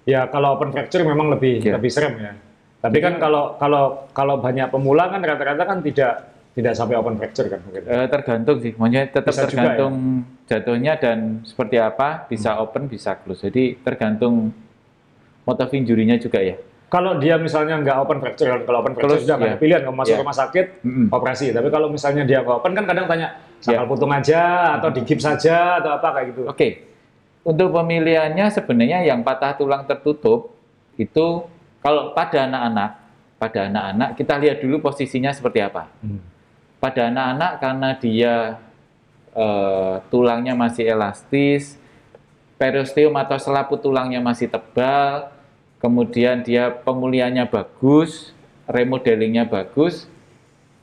ya 0.08 0.32
kalau 0.32 0.56
open 0.56 0.72
fracture 0.72 1.04
memang 1.04 1.28
lebih 1.30 1.60
Iya. 1.60 1.76
lebih 1.76 1.92
serem 1.92 2.16
ya. 2.16 2.32
Tapi 2.80 3.00
kan 3.00 3.20
kalau 3.20 3.60
kalau 3.60 4.08
kalau 4.16 4.40
banyak 4.40 4.68
pemula 4.68 5.08
kan 5.08 5.20
rata-rata 5.20 5.64
kan 5.64 5.80
tidak 5.80 6.32
tidak 6.54 6.74
sampai 6.74 6.94
open 6.94 7.18
fracture 7.18 7.48
kan 7.48 7.60
mungkin. 7.60 7.82
eh, 7.84 8.08
tergantung 8.08 8.58
sih. 8.58 8.72
Maksudnya 8.72 9.04
tetap 9.08 9.26
Bisa 9.28 9.42
juga 9.42 9.42
ya? 9.42 9.50
tergantung 9.50 9.94
jatuhnya 10.46 10.94
dan 10.96 11.18
seperti 11.42 11.78
apa, 11.78 12.08
bisa 12.26 12.58
open, 12.58 12.86
bisa 12.86 13.18
close. 13.18 13.42
Jadi 13.44 13.80
tergantung 13.80 14.54
motif 15.44 15.70
injurinya 15.72 16.16
juga 16.16 16.40
ya. 16.40 16.56
Kalau 16.88 17.18
dia 17.18 17.42
misalnya 17.42 17.82
nggak 17.82 17.98
open 18.00 18.22
fracture, 18.22 18.48
kan 18.48 18.62
kalau 18.64 18.78
open 18.80 18.94
fracture 18.94 19.18
Terus, 19.18 19.26
sudah 19.26 19.36
ada 19.36 19.48
ya. 19.48 19.56
pilihan 19.58 19.82
kamu 19.82 19.98
masuk 19.98 20.14
Ya. 20.14 20.20
rumah 20.22 20.38
sakit 20.38 20.66
Mm-mm. 20.80 21.08
operasi. 21.10 21.46
Tapi 21.50 21.68
kalau 21.68 21.88
misalnya 21.90 22.22
dia 22.22 22.40
open 22.40 22.72
kan 22.72 22.86
kadang 22.86 23.06
tanya 23.08 23.28
sangkal 23.58 23.82
Ya. 23.82 23.90
putung 23.90 24.12
aja 24.14 24.42
atau 24.78 24.90
digips 24.94 25.26
saja 25.26 25.82
atau 25.82 25.90
apa 25.92 26.08
kayak 26.14 26.28
gitu. 26.30 26.42
Oke, 26.46 26.86
untuk 27.42 27.74
pemilihannya 27.74 28.46
sebenarnya 28.48 29.02
yang 29.04 29.26
patah 29.26 29.58
tulang 29.58 29.84
tertutup 29.84 30.54
itu 30.94 31.50
kalau 31.82 32.14
pada 32.14 32.46
anak-anak, 32.46 32.92
pada 33.36 33.60
anak-anak 33.66 34.10
kita 34.14 34.34
lihat 34.38 34.58
dulu 34.62 34.78
posisinya 34.80 35.34
seperti 35.34 35.60
apa. 35.60 35.90
Hmm. 35.98 36.22
Pada 36.84 37.08
anak-anak 37.08 37.54
karena 37.64 37.90
dia 37.96 38.36
eh, 39.32 39.96
tulangnya 40.12 40.52
masih 40.52 40.84
elastis, 40.84 41.80
periosteum 42.60 43.16
atau 43.16 43.40
selaput 43.40 43.80
tulangnya 43.80 44.20
masih 44.20 44.52
tebal, 44.52 45.32
kemudian 45.80 46.44
dia 46.44 46.76
pemulihannya 46.76 47.48
bagus, 47.48 48.36
remodelingnya 48.68 49.48
bagus, 49.48 50.12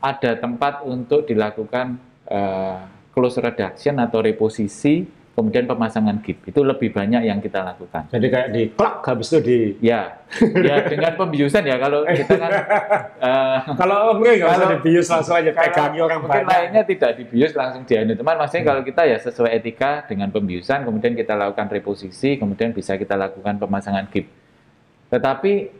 ada 0.00 0.40
tempat 0.40 0.80
untuk 0.88 1.28
dilakukan 1.28 2.00
eh, 2.32 2.80
close 3.12 3.36
reduction 3.36 4.00
atau 4.00 4.24
reposisi, 4.24 5.19
kemudian 5.40 5.64
pemasangan 5.64 6.20
gip. 6.20 6.44
Itu 6.44 6.60
lebih 6.60 6.92
banyak 6.92 7.24
yang 7.24 7.40
kita 7.40 7.64
lakukan. 7.64 8.12
Jadi 8.12 8.26
kayak 8.28 8.48
di 8.52 8.62
klak 8.76 9.00
habis 9.08 9.32
itu 9.32 9.40
di 9.40 9.58
Ya, 9.80 10.20
ya 10.38 10.86
dengan 10.86 11.16
pembiusan 11.18 11.66
ya 11.66 11.80
kalau 11.80 12.06
kita 12.06 12.36
kan 12.36 12.52
eh, 13.28 13.58
kalau 13.74 14.14
mungkin 14.14 14.38
nggak 14.38 14.50
usah 14.54 14.68
dibius 14.78 15.06
langsung 15.10 15.34
aja 15.40 15.50
pegangi 15.50 15.98
orang 15.98 16.18
mungkin 16.22 16.42
banyak. 16.46 16.52
lainnya 16.54 16.82
tidak 16.86 17.10
dibius 17.18 17.52
langsung 17.56 17.82
dianu 17.82 18.14
teman 18.14 18.36
maksudnya 18.38 18.64
kalau 18.70 18.82
kita 18.86 19.02
ya 19.10 19.18
sesuai 19.18 19.50
etika 19.58 20.06
dengan 20.06 20.30
pembiusan 20.30 20.86
kemudian 20.86 21.18
kita 21.18 21.34
lakukan 21.34 21.66
reposisi 21.72 22.38
kemudian 22.38 22.70
bisa 22.70 22.94
kita 22.94 23.18
lakukan 23.18 23.58
pemasangan 23.58 24.06
gip 24.14 24.30
tetapi 25.10 25.74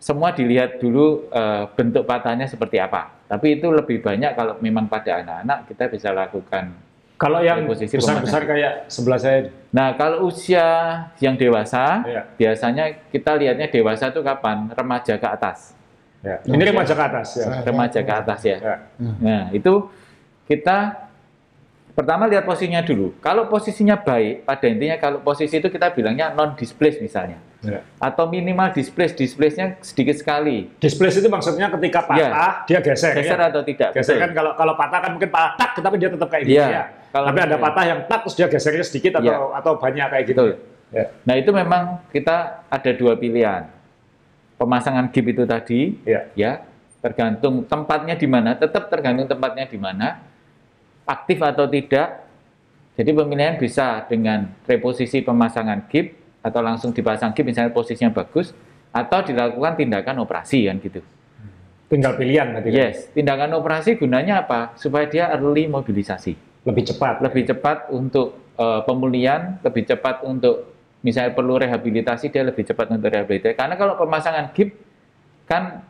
semua 0.00 0.32
dilihat 0.32 0.80
dulu 0.80 1.28
eh, 1.28 1.64
bentuk 1.76 2.08
patahnya 2.08 2.48
seperti 2.48 2.80
apa 2.80 3.12
tapi 3.28 3.60
itu 3.60 3.68
lebih 3.68 4.00
banyak 4.00 4.32
kalau 4.32 4.56
memang 4.64 4.88
pada 4.88 5.20
anak-anak 5.20 5.68
kita 5.68 5.84
bisa 5.92 6.08
lakukan 6.08 6.72
Kalau 7.20 7.44
yang 7.44 7.68
besar-besar 7.68 8.48
kayak 8.48 8.88
sebelah 8.88 9.20
saya, 9.20 9.52
nah 9.68 9.92
kalau 9.92 10.24
usia 10.24 10.64
yang 11.20 11.36
dewasa 11.36 12.00
Iya. 12.08 12.22
biasanya 12.32 12.84
kita 13.12 13.36
lihatnya 13.36 13.68
dewasa 13.68 14.08
itu 14.08 14.24
kapan 14.24 14.72
remaja 14.72 15.20
ke 15.20 15.28
atas 15.28 15.76
ya. 16.24 16.40
ini 16.48 16.64
remaja 16.64 16.96
ke 16.96 17.04
atas 17.04 17.28
ya. 17.36 17.60
remaja 17.60 18.00
ke 18.00 18.12
atas 18.24 18.40
ya 18.40 18.56
ya. 18.56 18.76
Nah, 19.20 19.52
itu 19.52 19.92
kita 20.48 21.09
pertama 21.92 22.26
lihat 22.26 22.46
posisinya 22.46 22.82
dulu. 22.82 23.14
Kalau 23.18 23.46
posisinya 23.46 23.98
baik, 23.98 24.44
pada 24.44 24.66
intinya 24.66 24.96
kalau 24.96 25.18
posisi 25.20 25.56
itu 25.56 25.68
kita 25.68 25.92
bilangnya 25.92 26.32
non 26.32 26.54
displace 26.54 26.98
misalnya. 26.98 27.38
ya. 27.60 27.84
Atau 28.00 28.26
minimal 28.26 28.72
displace, 28.72 29.12
displace-nya 29.12 29.76
sedikit 29.84 30.16
sekali. 30.16 30.72
Displace 30.80 31.20
itu 31.20 31.28
maksudnya 31.28 31.68
ketika 31.68 32.08
patah 32.08 32.64
dia 32.64 32.80
geser. 32.80 33.12
Geser 33.12 33.36
ya? 33.36 33.52
atau 33.52 33.60
tidak. 33.60 33.90
Geser 33.92 34.16
betul. 34.16 34.24
kan 34.24 34.30
kalau 34.32 34.52
kalau 34.56 34.74
patah 34.80 34.98
kan 35.04 35.10
mungkin 35.12 35.28
patah 35.28 35.68
tak 35.68 35.70
tapi 35.84 35.96
dia 36.00 36.08
tetap 36.08 36.28
kayak 36.32 36.44
gitu 36.48 36.56
Iya. 36.56 36.66
ya. 36.72 36.84
Kalau 37.12 37.26
tapi 37.28 37.38
ada 37.42 37.56
patah 37.60 37.84
yang 37.84 38.00
tak 38.08 38.18
terus 38.24 38.34
dia 38.38 38.46
gesernya 38.48 38.84
sedikit 38.86 39.12
atau 39.20 39.52
Iya. 39.52 39.58
atau 39.60 39.72
banyak 39.76 40.06
kayak 40.08 40.24
gitu. 40.30 40.40
Betul. 40.40 40.52
Ya. 40.90 41.04
Nah, 41.22 41.34
itu 41.38 41.50
memang 41.54 41.82
kita 42.10 42.66
ada 42.66 42.90
dua 42.98 43.14
pilihan. 43.14 43.62
Pemasangan 44.58 45.08
gip 45.08 45.24
itu 45.24 45.46
tadi, 45.48 45.96
Ya. 46.04 46.28
ya, 46.36 46.52
tergantung 47.00 47.64
tempatnya 47.64 48.12
di 48.12 48.28
mana, 48.28 48.52
tetap 48.52 48.92
tergantung 48.92 49.24
tempatnya 49.24 49.64
di 49.64 49.78
mana, 49.80 50.20
aktif 51.10 51.42
atau 51.42 51.66
tidak. 51.66 52.30
Jadi 52.94 53.10
pemilihan 53.10 53.58
bisa 53.58 54.06
dengan 54.06 54.46
reposisi 54.68 55.24
pemasangan 55.24 55.90
gip 55.90 56.14
atau 56.44 56.60
langsung 56.62 56.94
dipasang 56.94 57.34
gip 57.34 57.42
misalnya 57.48 57.74
posisinya 57.74 58.14
bagus 58.14 58.54
atau 58.94 59.18
dilakukan 59.26 59.74
tindakan 59.74 60.22
operasi 60.22 60.70
kan 60.70 60.78
gitu. 60.78 61.02
Tinggal 61.90 62.14
pilihan 62.14 62.54
berarti. 62.54 62.68
kan? 62.70 62.78
Yes, 62.78 62.96
tindakan 63.10 63.50
operasi 63.58 63.98
gunanya 63.98 64.46
apa? 64.46 64.78
Supaya 64.78 65.10
dia 65.10 65.26
early 65.34 65.66
mobilisasi 65.66 66.38
Lebih 66.62 66.94
cepat. 66.94 67.18
lebih 67.18 67.42
cepat 67.50 67.90
untuk 67.90 68.38
eh, 68.54 68.80
pemulihan, 68.86 69.58
lebih 69.64 69.90
cepat 69.90 70.22
untuk 70.22 70.70
misalnya 71.00 71.32
perlu 71.32 71.56
rehabilitasi 71.56 72.28
dia 72.28 72.44
lebih 72.46 72.62
cepat 72.62 72.94
untuk 72.94 73.10
rehabilitasi. 73.10 73.56
Karena 73.56 73.74
kalau 73.74 73.96
pemasangan 73.98 74.52
gip 74.54 74.76
kan 75.48 75.82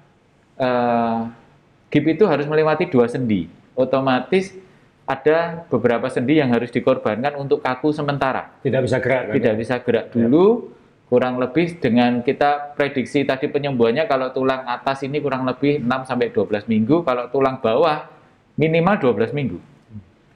eh, 0.56 1.20
gip 1.90 2.04
itu 2.06 2.24
harus 2.24 2.46
melewati 2.46 2.87
dua 2.88 3.11
sendi, 3.11 3.50
otomatis 3.76 4.56
ada 5.11 5.66
beberapa 5.66 6.07
sendi 6.07 6.38
yang 6.38 6.55
harus 6.55 6.70
dikorbankan 6.70 7.35
untuk 7.35 7.59
kaku 7.59 7.90
sementara. 7.90 8.55
Tidak 8.62 8.79
bisa 8.79 9.03
gerak. 9.03 9.23
kan? 9.27 9.35
Tidak 9.35 9.55
bisa 9.59 9.75
gerak 9.83 10.07
dulu, 10.09 10.70
kurang 11.11 11.35
lebih 11.37 11.83
dengan 11.83 12.23
kita 12.23 12.79
prediksi 12.79 13.27
tadi 13.27 13.51
penyembuhannya 13.51 14.07
kalau 14.07 14.31
tulang 14.31 14.62
atas 14.64 15.03
ini 15.03 15.18
kurang 15.18 15.42
lebih 15.42 15.83
6 15.83 16.07
sampai 16.07 16.31
12 16.31 16.70
minggu, 16.70 17.03
kalau 17.03 17.27
tulang 17.27 17.59
bawah 17.59 18.07
minimal 18.55 18.94
12 19.03 19.35
minggu. 19.35 19.59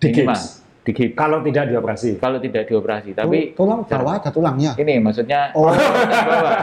Di 0.02 0.10
Minimal. 0.10 0.34
gips. 0.34 0.42
Di 0.84 0.92
gips. 0.92 1.14
Kalau 1.14 1.38
tidak 1.40 1.64
dioperasi. 1.70 2.10
Kalau 2.18 2.36
tidak 2.36 2.66
dioperasi, 2.66 3.10
tapi 3.14 3.54
tulang 3.54 3.86
bawah 3.86 4.18
ada 4.18 4.28
tulangnya. 4.28 4.74
ini 4.76 4.98
maksudnya 4.98 5.54
Oh. 5.54 5.70
tulang 5.70 6.26
bawah. 6.26 6.58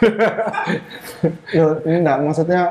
Loh, 1.58 1.72
ini 1.84 1.96
enggak 2.00 2.18
maksudnya 2.22 2.60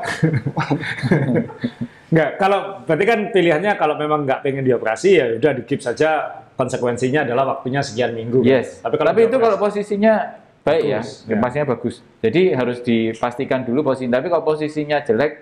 Enggak, 2.10 2.30
kalau 2.36 2.82
berarti 2.82 3.04
kan 3.06 3.20
pilihannya 3.30 3.72
kalau 3.74 3.94
memang 3.94 4.26
nggak 4.26 4.42
pengen 4.42 4.66
dioperasi 4.66 5.08
ya 5.14 5.24
udah 5.38 5.52
di 5.54 5.62
gips 5.62 5.86
saja 5.86 6.10
konsekuensinya 6.54 7.22
adalah 7.22 7.56
waktunya 7.56 7.80
sekian 7.80 8.12
minggu. 8.12 8.42
kan. 8.42 8.50
Yes. 8.50 8.82
Tapi 8.82 8.94
kalau 8.94 9.10
itu 9.12 9.20
dioperasi- 9.22 9.40
kalau 9.40 9.56
posisinya 9.56 10.14
baik 10.60 10.82
Bagus, 10.84 11.08
ya, 11.24 11.30
ya. 11.30 11.36
pastinya 11.38 11.66
bagus. 11.70 11.94
Jadi 12.20 12.42
harus 12.52 12.78
dipastikan 12.80 13.60
dulu 13.62 13.80
posisi. 13.86 14.06
Tapi 14.06 14.26
kalau 14.26 14.44
posisinya 14.44 14.98
jelek, 15.00 15.32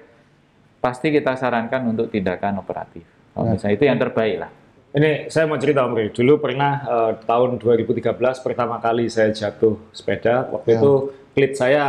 pasti 0.79 1.11
kita 1.11 1.35
sarankan 1.35 1.89
untuk 1.89 2.07
tindakan 2.07 2.61
operatif. 2.61 3.03
Kalau 3.33 3.45
Ya. 3.45 3.53
misalnya 3.53 3.75
itu 3.75 3.85
yang 3.85 3.99
terbaik 3.99 4.37
lah. 4.39 4.51
Ini 4.89 5.11
saya 5.27 5.45
mau 5.45 5.57
cerita 5.57 5.85
Om 5.85 5.95
Ri. 5.95 6.07
Dulu 6.11 6.39
pernah 6.39 6.73
eh, 6.81 7.13
tahun 7.23 7.59
2013 7.59 8.15
pertama 8.39 8.79
kali 8.79 9.09
saya 9.09 9.29
jatuh 9.31 9.77
sepeda. 9.91 10.49
Waktu 10.49 10.69
Ya. 10.69 10.77
itu 10.77 10.93
klit 11.33 11.53
saya 11.55 11.85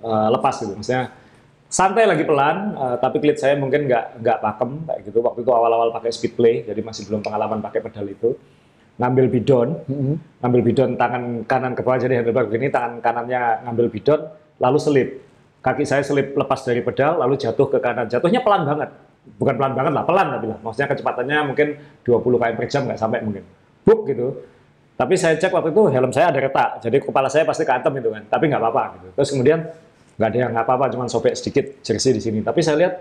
eh, 0.00 0.28
lepas 0.30 0.54
gitu. 0.56 0.72
Maksudnya 0.72 1.10
santai 1.74 2.06
lagi 2.06 2.22
pelan, 2.22 2.78
eh, 2.78 2.96
tapi 3.02 3.18
klit 3.18 3.34
saya 3.42 3.58
mungkin 3.58 3.90
nggak 3.90 4.22
nggak 4.22 4.38
pakem 4.38 4.70
kayak 4.86 5.00
gitu. 5.10 5.18
Waktu 5.26 5.42
itu 5.42 5.50
awal-awal 5.50 5.90
pakai 5.90 6.14
speed 6.14 6.38
play, 6.38 6.62
jadi 6.62 6.78
masih 6.78 7.10
belum 7.10 7.26
pengalaman 7.26 7.58
pakai 7.58 7.82
pedal 7.82 8.06
itu. 8.06 8.38
Ngambil 8.94 9.26
bidon, 9.26 9.68
Mm-mm. 9.90 10.14
ngambil 10.38 10.60
bidon 10.70 10.94
tangan 10.94 11.42
kanan 11.50 11.74
ke 11.74 11.82
bawah 11.82 11.98
jadi 11.98 12.22
handlebar 12.22 12.46
begini, 12.46 12.70
tangan 12.70 13.02
kanannya 13.02 13.66
ngambil 13.66 13.90
bidon, 13.90 14.20
lalu 14.62 14.78
selip. 14.78 15.08
Kaki 15.66 15.82
saya 15.82 16.06
selip 16.06 16.38
lepas 16.38 16.62
dari 16.62 16.78
pedal, 16.78 17.18
lalu 17.18 17.34
jatuh 17.34 17.66
ke 17.66 17.82
kanan. 17.82 18.06
Jatuhnya 18.06 18.38
pelan 18.46 18.62
banget. 18.62 18.94
Bukan 19.34 19.56
pelan 19.58 19.74
banget 19.74 19.92
lah, 19.98 20.04
pelan 20.06 20.26
tapi 20.38 20.46
lah. 20.46 20.58
Maksudnya 20.62 20.88
kecepatannya 20.94 21.38
mungkin 21.42 21.68
20 22.06 22.22
km 22.22 22.44
per 22.54 22.66
jam, 22.70 22.82
nggak 22.86 23.00
sampai 23.00 23.18
mungkin. 23.26 23.42
Buk 23.82 24.06
gitu. 24.06 24.46
Tapi 24.94 25.18
saya 25.18 25.34
cek 25.34 25.50
waktu 25.50 25.74
itu 25.74 25.90
helm 25.90 26.14
saya 26.14 26.30
ada 26.30 26.38
retak, 26.38 26.78
jadi 26.86 27.02
kepala 27.02 27.26
saya 27.26 27.42
pasti 27.42 27.66
keantem 27.66 27.98
itu 27.98 28.14
kan. 28.14 28.22
Tapi 28.30 28.44
nggak 28.46 28.62
apa-apa 28.62 28.84
gitu. 28.94 29.08
Terus 29.18 29.28
kemudian 29.34 29.58
nggak 30.14 30.28
ada 30.30 30.38
yang 30.38 30.50
nggak 30.54 30.64
apa-apa, 30.66 30.86
cuma 30.94 31.04
sobek 31.10 31.34
sedikit 31.34 31.82
jersey 31.82 32.14
di 32.14 32.22
sini. 32.22 32.38
Tapi 32.40 32.60
saya 32.62 32.76
lihat 32.80 32.94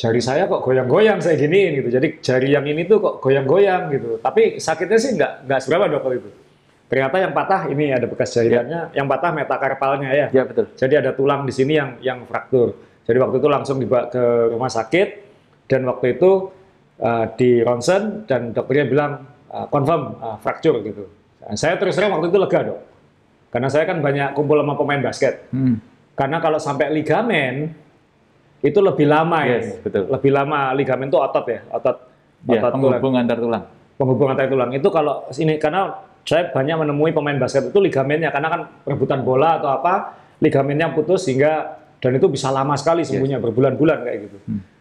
jari 0.00 0.20
saya 0.24 0.48
kok 0.48 0.64
goyang-goyang 0.64 1.20
saya 1.20 1.36
giniin 1.36 1.80
gitu. 1.84 1.88
Jadi 1.92 2.08
jari 2.24 2.48
yang 2.52 2.64
ini 2.64 2.88
tuh 2.88 3.00
kok 3.00 3.14
goyang-goyang 3.20 3.92
gitu. 3.92 4.16
Tapi 4.20 4.60
sakitnya 4.60 4.98
sih 5.00 5.10
nggak 5.16 5.32
nggak 5.48 5.60
seberapa 5.60 5.84
dok 5.88 6.02
waktu 6.04 6.18
itu. 6.24 6.30
Ternyata 6.90 7.16
yang 7.22 7.32
patah 7.36 7.70
ini 7.70 7.94
ada 7.94 8.10
bekas 8.10 8.34
jahitannya, 8.34 8.90
yang 8.98 9.06
patah 9.06 9.30
metakarpalnya 9.30 10.10
ya. 10.10 10.26
Ya 10.34 10.42
betul. 10.42 10.66
Jadi 10.74 10.94
ada 10.98 11.14
tulang 11.14 11.46
di 11.46 11.52
sini 11.54 11.78
yang 11.78 12.00
yang 12.02 12.18
fraktur. 12.26 12.74
Jadi 13.06 13.18
waktu 13.20 13.36
itu 13.38 13.48
langsung 13.48 13.76
dibawa 13.78 14.10
ke 14.10 14.50
rumah 14.50 14.70
sakit 14.70 15.08
dan 15.70 15.86
waktu 15.86 16.18
itu 16.18 16.50
uh, 16.98 17.24
di 17.38 17.62
ronsen 17.62 18.26
dan 18.26 18.50
dokternya 18.50 18.86
bilang 18.90 19.12
uh, 19.54 19.70
confirm 19.70 20.18
uh, 20.18 20.36
fracture 20.42 20.82
gitu. 20.82 21.06
Saya 21.54 21.78
terus 21.80 21.96
terang 21.96 22.12
waktu 22.12 22.28
itu 22.28 22.36
lega 22.36 22.60
dok, 22.68 22.80
karena 23.48 23.68
saya 23.72 23.88
kan 23.88 23.98
banyak 24.04 24.36
kumpul 24.36 24.60
sama 24.60 24.76
pemain 24.76 25.00
basket. 25.00 25.48
Hmm. 25.54 25.80
Karena 26.20 26.36
kalau 26.36 26.60
sampai 26.60 26.92
ligamen 26.92 27.72
itu 28.60 28.76
lebih 28.76 29.08
lama 29.08 29.40
ya, 29.40 29.56
Yes, 29.56 29.80
betul. 29.80 30.04
lebih 30.12 30.30
lama 30.30 30.76
ligamen 30.76 31.08
itu 31.08 31.16
otot 31.16 31.48
ya, 31.48 31.64
otot 31.72 31.96
Ya, 32.44 32.60
otot 32.60 32.72
tulang 32.76 33.00
penghubung 33.00 33.14
antar 33.16 33.36
tulang. 33.40 33.64
penghubung 33.96 34.28
antar 34.28 34.48
tulang 34.48 34.70
itu 34.72 34.88
kalau 34.88 35.24
ini 35.32 35.56
karena 35.56 35.96
saya 36.24 36.52
banyak 36.52 36.76
menemui 36.84 37.12
pemain 37.12 37.36
basket 37.36 37.68
itu 37.68 37.80
ligamennya 37.80 38.28
karena 38.28 38.48
kan 38.48 38.60
rebutan 38.84 39.20
bola 39.20 39.56
atau 39.56 39.72
apa 39.72 40.16
ligamennya 40.40 40.92
putus 40.92 41.24
sehingga 41.24 41.80
dan 42.00 42.16
itu 42.16 42.28
bisa 42.28 42.48
lama 42.48 42.76
sekali 42.76 43.04
sembuhnya 43.04 43.40
berbulan-bulan 43.40 43.98
kayak 44.04 44.18
gitu. 44.28 44.36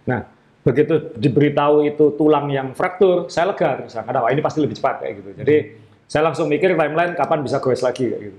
Nah 0.08 0.24
begitu 0.60 1.16
diberitahu 1.16 1.88
itu 1.88 2.16
tulang 2.16 2.52
yang 2.52 2.76
fraktur 2.76 3.32
saya 3.32 3.52
lega 3.52 3.80
terus 3.80 3.96
karena 3.96 4.20
wah 4.20 4.32
ini 4.32 4.40
pasti 4.40 4.60
lebih 4.60 4.76
cepat 4.76 4.96
kayak 5.04 5.14
gitu. 5.24 5.30
Jadi 5.40 5.56
saya 6.04 6.28
langsung 6.28 6.48
mikir 6.48 6.76
timeline 6.76 7.16
kapan 7.16 7.40
bisa 7.44 7.60
goes 7.60 7.80
lagi 7.80 8.12
kayak 8.12 8.24
gitu. 8.28 8.38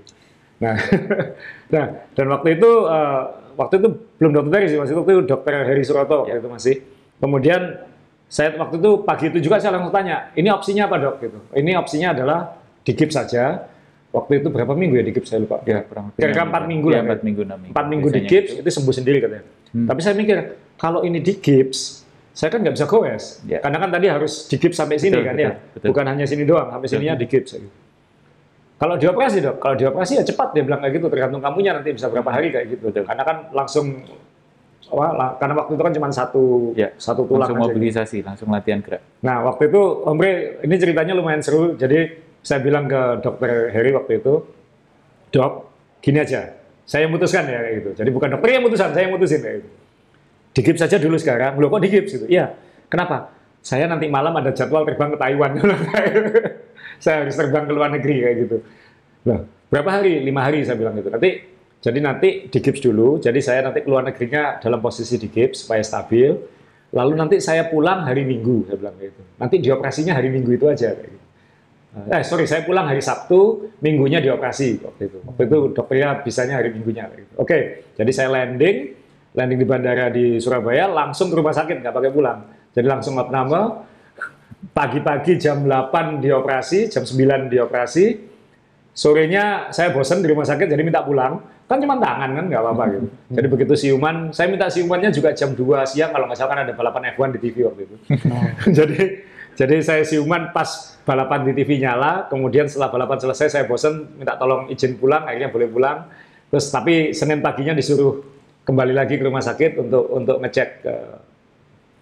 Nah, 0.61 0.77
nah 1.73 1.85
dan 2.13 2.25
waktu 2.29 2.61
itu 2.61 2.69
eh, 2.85 3.21
waktu 3.57 3.73
itu 3.81 3.87
belum 4.21 4.31
dokter 4.31 4.61
Heri 4.61 4.67
sih 4.69 4.77
waktu 4.77 4.93
itu 4.93 5.21
dokter 5.25 5.53
Heri 5.65 5.83
Suroto 5.83 6.23
waktu 6.25 6.37
itu 6.37 6.49
masih. 6.49 6.75
Kemudian 7.21 7.61
saya 8.31 8.55
waktu 8.55 8.79
itu 8.79 8.91
pagi 9.03 9.25
itu 9.27 9.37
juga 9.43 9.59
saya 9.59 9.75
langsung 9.75 9.91
tanya, 9.91 10.31
ini 10.39 10.47
opsinya 10.47 10.87
apa 10.87 10.95
dok? 10.97 11.15
Gitu. 11.19 11.39
Ini 11.51 11.71
opsinya 11.75 12.15
adalah 12.15 12.39
di 12.85 12.91
gips 12.95 13.13
saja. 13.19 13.67
Waktu 14.11 14.43
itu 14.43 14.51
berapa 14.51 14.75
minggu 14.75 14.99
ya 14.99 15.03
di 15.07 15.11
gips 15.15 15.31
saya 15.31 15.39
lupa. 15.43 15.63
Ya, 15.63 15.87
kurang 15.87 16.11
lebih 16.11 16.19
Kira-kira 16.19 16.43
enam 16.43 16.51
empat 16.51 16.63
minggu 16.67 16.87
ya, 16.91 16.95
lah. 16.99 17.03
empat 17.07 17.21
minggu, 17.23 17.41
enam 17.47 17.59
minggu. 17.63 17.71
Empat 17.71 17.85
minggu 17.87 18.07
di 18.07 18.11
Biasanya 18.11 18.31
gips 18.31 18.51
gitu. 18.51 18.59
itu 18.59 18.69
sembuh 18.75 18.95
sendiri 18.95 19.17
katanya. 19.23 19.45
Tapi 19.71 19.99
saya 20.03 20.13
mikir 20.19 20.37
kalau 20.75 20.99
ini 21.07 21.19
di 21.23 21.33
gips, 21.39 21.79
saya 22.35 22.49
kan 22.51 22.59
nggak 22.59 22.75
bisa 22.75 22.85
goes. 22.91 23.25
Ya. 23.47 23.59
Karena 23.63 23.77
kan 23.79 23.89
tadi 23.91 24.07
harus 24.11 24.33
di 24.51 24.55
gips 24.59 24.75
sampai 24.79 24.99
sini 24.99 25.15
Betul, 25.15 25.27
kan 25.27 25.35
betul, 25.35 25.47
ya. 25.47 25.51
betul. 25.75 25.87
Bukan 25.95 26.05
hanya 26.11 26.25
sini 26.27 26.43
doang, 26.43 26.67
sampai 26.75 26.87
sininya 26.91 27.15
di 27.15 27.25
gips. 27.27 27.49
Gitu. 27.55 27.67
Kalau 28.81 28.97
dioperasi 28.97 29.45
dok, 29.45 29.61
kalau 29.61 29.77
dioperasi 29.77 30.17
ya 30.17 30.23
cepat 30.25 30.57
dia 30.57 30.65
bilang 30.65 30.81
kayak 30.81 30.97
gitu. 30.97 31.05
Tergantung 31.13 31.37
kamunya 31.37 31.77
nanti 31.77 31.93
bisa 31.93 32.09
berapa 32.09 32.25
hari 32.33 32.49
kayak 32.49 32.65
gitu. 32.73 32.89
Betul. 32.89 33.05
Karena 33.05 33.21
kan 33.21 33.37
langsung 33.53 34.01
wah, 34.89 35.37
karena 35.37 35.53
waktu 35.53 35.77
itu 35.77 35.83
kan 35.85 35.93
cuma 35.93 36.07
satu 36.09 36.73
Ya, 36.73 36.89
satu 36.97 37.29
tulang 37.29 37.45
langsung 37.45 37.61
aja 37.61 37.69
gitu. 37.69 37.77
mobilisasi, 37.77 38.17
langsung 38.25 38.49
latihan 38.49 38.81
gerak. 38.81 39.05
Nah, 39.21 39.45
waktu 39.45 39.69
itu 39.69 39.81
Om 40.01 40.17
Bre, 40.17 40.57
ini 40.65 40.75
ceritanya 40.81 41.13
lumayan 41.13 41.45
seru. 41.45 41.77
Jadi 41.77 42.09
saya 42.41 42.57
bilang 42.65 42.89
ke 42.89 43.21
dokter 43.21 43.69
Heri 43.69 43.93
waktu 43.93 44.17
itu, 44.17 44.33
dok, 45.29 45.51
gini 46.01 46.17
aja, 46.17 46.49
saya 46.81 47.05
yang 47.05 47.13
mutuskan 47.13 47.45
ya 47.45 47.61
kayak 47.61 47.75
gitu. 47.85 47.89
Jadi 48.01 48.09
bukan 48.09 48.29
dokter 48.33 48.49
yang 48.49 48.65
mutusan, 48.65 48.89
saya 48.97 49.05
yang 49.05 49.13
mutusin 49.13 49.45
kayak 49.45 49.61
gitu. 49.61 49.69
Digips 50.57 50.81
saja 50.81 50.97
dulu 50.97 51.21
sekarang. 51.21 51.53
Loh 51.61 51.69
kok 51.69 51.85
digips 51.85 52.17
gitu? 52.17 52.25
Iya. 52.25 52.57
Kenapa? 52.89 53.29
Saya 53.61 53.85
nanti 53.85 54.09
malam 54.09 54.33
ada 54.33 54.49
jadwal 54.49 54.89
terbang 54.89 55.13
ke 55.13 55.17
Taiwan. 55.21 55.51
saya 57.01 57.25
harus 57.25 57.33
terbang 57.33 57.65
ke 57.65 57.73
luar 57.73 57.89
negeri 57.89 58.15
kayak 58.21 58.35
gitu. 58.45 58.57
Loh, 59.25 59.39
berapa 59.73 59.89
hari? 59.89 60.21
Lima 60.21 60.45
hari 60.45 60.61
saya 60.61 60.77
bilang 60.77 60.93
gitu. 60.95 61.09
Nanti 61.09 61.29
jadi 61.81 61.99
nanti 61.99 62.29
digips 62.47 62.79
dulu. 62.79 63.17
Jadi 63.17 63.41
saya 63.41 63.65
nanti 63.65 63.81
keluar 63.81 64.05
negerinya 64.05 64.61
dalam 64.61 64.77
posisi 64.79 65.17
digips 65.17 65.65
supaya 65.65 65.81
stabil. 65.81 66.29
Lalu 66.93 67.13
nanti 67.17 67.35
saya 67.41 67.65
pulang 67.65 68.05
hari 68.05 68.21
Minggu, 68.21 68.69
saya 68.69 68.77
bilang 68.77 68.95
gitu. 69.01 69.21
Nanti 69.41 69.55
dioperasinya 69.57 70.13
hari 70.13 70.29
Minggu 70.29 70.51
itu 70.53 70.65
aja. 70.69 70.93
Kayak 70.93 71.09
gitu. 71.09 71.27
Eh, 71.91 72.23
sorry, 72.23 72.47
saya 72.47 72.63
pulang 72.63 72.87
hari 72.87 73.03
Sabtu, 73.03 73.71
Minggunya 73.83 74.23
dioperasi 74.23 74.79
waktu 74.79 75.11
itu. 75.11 75.19
Waktu 75.27 75.41
itu 75.43 75.57
dokternya 75.75 76.23
bisanya 76.23 76.63
hari 76.63 76.71
Minggunya. 76.71 77.11
gitu. 77.11 77.33
Oke, 77.35 77.83
jadi 77.99 78.11
saya 78.15 78.29
landing, 78.31 78.95
landing 79.35 79.59
di 79.59 79.67
bandara 79.67 80.07
di 80.07 80.39
Surabaya, 80.39 80.87
langsung 80.87 81.27
ke 81.27 81.35
rumah 81.35 81.51
sakit, 81.51 81.83
nggak 81.83 81.91
pakai 81.91 82.11
pulang. 82.15 82.47
Jadi 82.71 82.87
langsung 82.87 83.19
opname, 83.19 83.83
pagi-pagi 84.69 85.41
jam 85.41 85.65
8 85.65 86.21
dioperasi, 86.21 86.93
jam 86.93 87.01
9 87.01 87.49
dioperasi, 87.49 88.05
sorenya 88.93 89.73
saya 89.73 89.89
bosen 89.89 90.21
di 90.21 90.29
rumah 90.29 90.45
sakit, 90.45 90.69
jadi 90.69 90.81
minta 90.85 91.01
pulang. 91.01 91.41
Kan 91.65 91.79
cuma 91.79 91.95
tangan 91.97 92.35
kan, 92.35 92.45
nggak 92.51 92.61
apa-apa 92.67 92.83
gitu. 92.91 93.07
Jadi 93.39 93.47
begitu 93.47 93.73
siuman, 93.79 94.35
saya 94.35 94.51
minta 94.51 94.67
siumannya 94.67 95.07
juga 95.15 95.31
jam 95.31 95.55
2 95.55 95.87
siang, 95.87 96.11
kalau 96.11 96.27
nggak 96.27 96.35
salah 96.35 96.51
kan 96.51 96.59
ada 96.67 96.75
balapan 96.75 97.15
F1 97.15 97.31
di 97.31 97.39
TV 97.39 97.63
waktu 97.63 97.81
itu. 97.87 97.95
jadi 98.77 99.23
jadi 99.55 99.75
saya 99.79 100.03
siuman 100.03 100.51
pas 100.51 100.99
balapan 101.07 101.47
di 101.47 101.55
TV 101.55 101.79
nyala, 101.79 102.27
kemudian 102.27 102.67
setelah 102.67 102.91
balapan 102.91 103.23
selesai 103.23 103.47
saya 103.55 103.63
bosen, 103.71 104.19
minta 104.19 104.35
tolong 104.35 104.67
izin 104.67 104.99
pulang, 104.99 105.23
akhirnya 105.23 105.47
boleh 105.47 105.71
pulang. 105.71 106.11
Terus 106.51 106.67
tapi 106.67 107.15
Senin 107.15 107.39
paginya 107.39 107.71
disuruh 107.71 108.19
kembali 108.67 108.91
lagi 108.91 109.15
ke 109.15 109.23
rumah 109.23 109.39
sakit 109.39 109.79
untuk 109.79 110.11
untuk 110.11 110.37
ngecek 110.43 110.69
eh, 110.83 111.15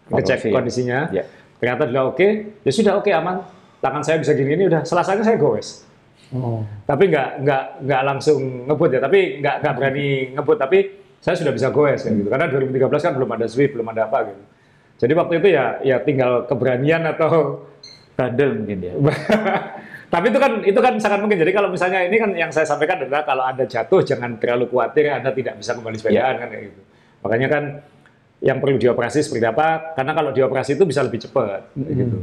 ngecek 0.09 0.37
Kondisi. 0.41 0.49
kondisinya. 0.49 0.99
Ya. 1.13 1.23
Ternyata 1.59 1.91
sudah 1.91 2.03
oke, 2.07 2.27
ya 2.63 2.71
sudah 2.71 2.93
oke 3.03 3.11
aman. 3.11 3.43
Tangan 3.79 4.03
saya 4.03 4.17
bisa 4.19 4.31
gini 4.35 4.55
ini 4.55 4.63
udah. 4.71 4.83
Selasanya 4.87 5.23
saya 5.23 5.35
goes. 5.39 5.83
Oh. 6.31 6.63
Tapi 6.87 7.11
nggak 7.11 7.29
nggak 7.43 7.63
nggak 7.83 8.01
langsung 8.07 8.39
ngebut 8.67 8.89
ya. 8.95 8.99
Tapi 9.03 9.43
nggak 9.43 9.55
nggak 9.63 9.73
berani 9.75 10.07
ngebut. 10.35 10.57
Tapi 10.59 10.77
saya 11.19 11.35
sudah 11.35 11.51
bisa 11.51 11.67
goes 11.71 11.99
ya 12.07 12.11
gitu. 12.15 12.27
Karena 12.31 12.47
2013 12.47 12.79
kan 12.87 13.13
belum 13.19 13.29
ada 13.35 13.45
Swift, 13.51 13.75
belum 13.75 13.87
ada 13.91 14.07
apa 14.07 14.31
gitu. 14.31 14.43
Jadi 14.99 15.13
waktu 15.15 15.33
itu 15.39 15.47
ya 15.51 15.65
ya 15.83 15.97
tinggal 16.03 16.47
keberanian 16.47 17.03
atau 17.07 17.63
Bandel 18.19 18.51
mungkin 18.55 18.79
ya. 18.83 18.93
tapi 20.13 20.25
itu 20.27 20.39
kan 20.39 20.51
itu 20.63 20.79
kan 20.79 20.93
sangat 20.99 21.19
mungkin. 21.23 21.39
Jadi 21.39 21.51
kalau 21.55 21.71
misalnya 21.71 22.03
ini 22.03 22.19
kan 22.19 22.31
yang 22.35 22.51
saya 22.51 22.67
sampaikan 22.67 23.03
adalah 23.03 23.23
kalau 23.23 23.43
anda 23.47 23.63
jatuh 23.63 24.03
jangan 24.03 24.35
terlalu 24.39 24.67
khawatir 24.67 25.07
Anda 25.11 25.31
tidak 25.31 25.59
bisa 25.59 25.71
kembali 25.75 25.95
sepedaan 25.99 26.35
kan 26.39 26.47
kayak 26.51 26.63
gitu. 26.71 26.81
Makanya 27.23 27.47
kan 27.47 27.63
yang 28.39 28.57
perlu 28.59 28.79
dioperasi 28.79 29.19
seperti 29.19 29.45
apa? 29.45 29.93
Karena 29.93 30.11
kalau 30.13 30.31
dioperasi 30.31 30.75
itu 30.75 30.83
bisa 30.83 31.03
lebih 31.03 31.19
cepat 31.19 31.75
kayak 31.75 31.95
gitu. 31.95 32.17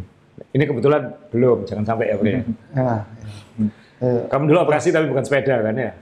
Ini 0.53 0.65
kebetulan 0.65 1.03
belum, 1.33 1.65
jangan 1.65 1.85
sampai 1.85 2.13
ya, 2.13 2.17
Bre. 2.17 2.31
ya. 2.31 2.41
Ya, 2.77 2.85
ya. 2.85 3.69
Eh, 3.97 4.21
Kamu 4.29 4.45
dulu 4.45 4.59
operasi 4.61 4.93
tapi 4.93 5.09
bukan 5.09 5.25
sepeda 5.25 5.61
kan 5.61 5.77
ya? 5.77 5.93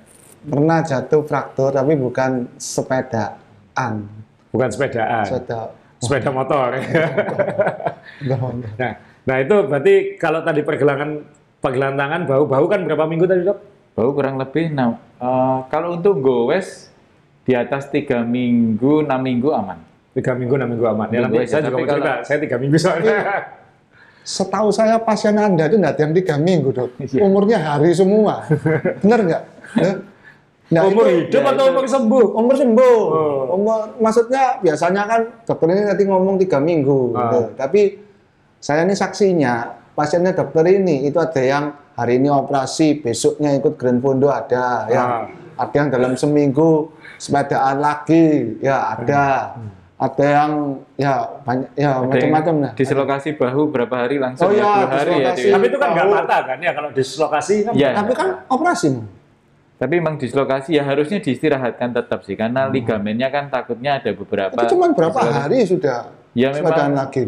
pernah 0.44 0.85
jatuh 0.85 1.24
fraktur 1.24 1.72
tapi 1.72 1.96
bukan 1.96 2.53
sepedaan. 2.61 4.05
Bukan 4.53 4.68
sepedaan, 4.68 5.24
Sepeda. 5.24 5.72
sepeda 5.98 6.31
motor. 6.31 6.68
Nah, 8.77 8.92
nah 9.24 9.37
itu 9.40 9.57
berarti 9.64 9.94
kalau 10.20 10.44
tadi 10.44 10.61
pergelangan 10.61 11.24
pergelangan 11.59 11.96
tangan 11.96 12.20
bau-bau 12.29 12.64
kan 12.68 12.85
berapa 12.85 13.09
minggu 13.09 13.24
tadi 13.24 13.40
dok? 13.42 13.59
Bau 13.94 14.11
kurang 14.12 14.37
lebih, 14.37 14.74
nah, 14.74 14.92
eh, 15.16 15.59
kalau 15.70 15.96
untuk 15.96 16.18
goes 16.20 16.90
di 17.46 17.55
atas 17.55 17.88
tiga 17.88 18.20
minggu, 18.20 19.07
enam 19.07 19.20
minggu 19.22 19.48
aman. 19.48 19.79
Tiga 20.14 20.33
minggu, 20.38 20.55
enam 20.55 20.68
minggu 20.70 20.87
aman. 20.87 21.07
Ya, 21.11 21.27
Minggu 21.27 21.42
nanti 21.42 21.50
saya 21.50 21.62
juga 21.66 21.77
mau 21.77 21.88
cerita. 21.90 22.12
Saya 22.22 22.38
tiga 22.38 22.57
minggu 22.62 22.77
soalnya. 22.79 23.18
Setahu 24.24 24.68
saya 24.72 24.96
pasien 25.03 25.37
Anda 25.37 25.68
itu 25.68 25.77
ada 25.83 26.00
yang 26.00 26.14
tiga 26.14 26.35
minggu 26.40 26.70
dok. 26.70 26.90
Iya. 27.03 27.20
Umurnya 27.27 27.59
hari 27.61 27.90
semua. 27.92 28.46
Bener 29.03 29.18
nggak? 29.20 29.42
Ya? 29.77 29.92
Nah, 30.72 30.81
umur 30.88 31.05
itu- 31.05 31.29
hidup 31.29 31.42
ya, 31.44 31.50
atau 31.53 31.64
itu- 31.68 31.72
umur 31.77 31.85
sembuh? 31.90 32.27
umur 32.40 32.55
sembuh. 32.57 32.98
Oh. 33.12 33.55
Umur, 33.59 33.79
maksudnya 34.00 34.57
biasanya 34.64 35.03
kan 35.05 35.20
dokter 35.44 35.66
ini 35.77 35.83
nanti 35.85 36.03
ngomong 36.09 36.37
tiga 36.40 36.57
minggu. 36.57 37.12
Ah. 37.12 37.20
gitu. 37.20 37.40
Tapi 37.59 37.81
saya 38.64 38.81
ini 38.88 38.96
saksinya, 38.96 39.55
pasiennya 39.92 40.33
dokter 40.33 40.64
ini 40.72 41.05
itu 41.05 41.20
ada 41.20 41.42
yang 41.44 41.64
hari 41.92 42.16
ini 42.16 42.33
operasi, 42.33 43.05
besoknya 43.05 43.53
ikut 43.53 43.77
Grand 43.77 44.00
Fondo 44.00 44.33
ada, 44.33 44.88
ya. 44.88 45.03
Ah. 45.05 45.24
Ada 45.55 45.74
yang 45.85 45.88
dalam 45.92 46.12
seminggu 46.16 46.90
sepedaan 47.20 47.79
lagi, 47.79 48.57
ya 48.64 48.96
ada. 48.96 49.55
Ada 50.05 50.27
yang 50.27 50.53
ya 51.01 51.14
banyak 51.40 51.69
ya 51.73 51.90
macam-macam 51.97 52.55
lah. 52.61 52.73
Dislokasi 52.77 53.40
bahu 53.40 53.73
berapa 53.73 53.95
hari 53.97 54.21
langsung 54.21 54.47
Oh 54.47 54.53
iya, 54.53 54.85
dua 54.85 54.88
hari 54.93 55.12
ya. 55.17 55.33
Tapi 55.33 55.64
itu 55.64 55.79
kan 55.81 55.88
nggak 55.97 56.07
patah 56.12 56.40
kan 56.45 56.59
ya 56.61 56.73
kalau 56.77 56.88
dislokasi 56.93 57.55
kan. 57.64 57.73
Iya. 57.73 57.90
Tapi 57.97 58.12
kan 58.12 58.29
operasi. 58.53 58.88
Tapi 59.75 59.93
memang 59.99 60.21
dislokasi 60.21 60.77
ya 60.77 60.85
harusnya 60.85 61.19
diistirahatkan 61.19 61.90
tetap 61.90 62.21
sih 62.23 62.37
karena 62.37 62.69
ligamennya 62.69 63.29
kan 63.29 63.49
takutnya 63.49 63.97
ada 63.97 64.12
beberapa. 64.12 64.53
Hmm. 64.53 64.61
Itu 64.61 64.77
cuma 64.77 64.93
berapa 64.93 65.17
dislokasi. 65.17 65.40
hari 65.40 65.59
sudah 65.64 65.99
Ya, 66.35 66.51
memang- 66.53 66.93
lagi. 66.93 67.25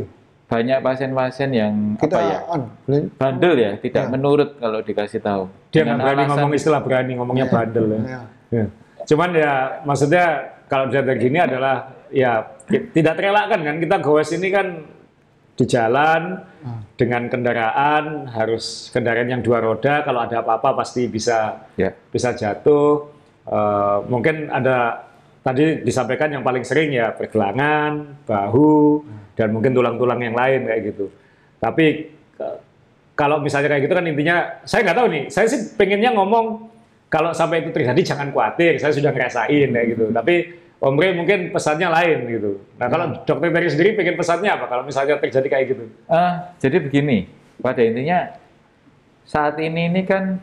Banyak 0.47 0.79
pasien-pasien 0.79 1.51
yang 1.51 1.75
Kita 1.99 2.15
apa 2.15 2.23
ya 2.23 2.39
anu, 2.47 2.71
bandel 3.19 3.55
ya, 3.59 3.71
tidak 3.83 4.05
Ya. 4.07 4.11
menurut 4.15 4.55
kalau 4.63 4.79
dikasih 4.79 5.19
tahu. 5.19 5.51
Dia 5.75 5.83
nggak 5.83 5.99
berani 5.99 6.23
alasan- 6.23 6.31
ngomong 6.39 6.53
istilah 6.55 6.81
berani, 6.87 7.13
ngomongnya 7.19 7.47
bandel 7.51 7.85
ya. 7.91 7.99
ya. 7.99 8.21
Ya. 8.55 8.65
Cuman 9.07 9.35
ya 9.35 9.53
maksudnya 9.83 10.25
kalau 10.71 10.87
dia 10.87 11.03
kayak 11.03 11.19
gini 11.19 11.39
adalah 11.43 11.91
ya 12.15 12.47
tidak 12.67 13.15
terelakkan 13.15 13.61
kan 13.63 13.77
kita 13.79 13.97
gowes 13.99 14.31
ini 14.31 14.49
kan 14.51 14.67
di 15.57 15.65
jalan 15.65 16.37
dengan 17.01 17.33
kendaraan 17.33 18.29
harus 18.29 18.93
kendaraan 18.93 19.31
yang 19.31 19.41
dua 19.41 19.65
roda 19.65 20.05
kalau 20.05 20.21
ada 20.21 20.45
apa-apa 20.45 20.77
pasti 20.77 21.09
bisa 21.09 21.65
Ya. 21.81 21.97
bisa 22.13 22.37
jatuh. 22.37 23.09
Eh, 23.47 23.99
mungkin 24.11 24.51
ada 24.51 25.07
tadi 25.41 25.81
disampaikan 25.81 26.29
yang 26.29 26.43
paling 26.43 26.61
sering 26.61 26.91
ya 26.93 27.15
pergelangan, 27.15 28.21
bahu, 28.27 29.07
dan 29.39 29.55
mungkin 29.55 29.73
tulang-tulang 29.73 30.19
yang 30.19 30.35
lain 30.35 30.67
kayak 30.67 30.83
gitu. 30.93 31.07
Tapi 31.57 32.11
kalau 33.17 33.41
misalnya 33.41 33.73
kayak 33.73 33.89
gitu 33.89 33.95
kan 33.97 34.05
intinya 34.05 34.37
saya 34.69 34.85
nggak 34.85 34.99
tahu 34.99 35.09
nih. 35.09 35.25
Saya 35.33 35.47
sih 35.49 35.73
pengennya 35.73 36.13
ngomong 36.13 36.69
kalau 37.09 37.33
sampai 37.33 37.65
itu 37.65 37.73
terjadi 37.73 38.01
jangan 38.13 38.29
khawatir. 38.29 38.77
Saya 38.77 38.93
sudah 38.93 39.09
ngerasain 39.09 39.69
kayak 39.73 39.87
gitu. 39.97 40.05
Tapi 40.13 40.35
Om 40.77 40.95
Rey 41.01 41.17
mungkin 41.17 41.57
pesannya 41.57 41.89
lain 41.89 42.19
gitu. 42.29 42.61
Nah 42.77 42.87
kalau 42.93 43.17
dokter 43.25 43.49
Terry 43.49 43.69
sendiri 43.73 43.91
pengen 43.97 44.17
pesannya 44.21 44.51
apa 44.53 44.69
kalau 44.69 44.85
misalnya 44.85 45.17
terjadi 45.17 45.49
kayak 45.49 45.67
gitu? 45.73 45.85
Ah, 46.05 46.53
jadi 46.61 46.85
begini, 46.85 47.33
pada 47.65 47.81
intinya 47.81 48.37
saat 49.25 49.57
ini 49.57 49.89
ini 49.89 50.05
kan 50.05 50.37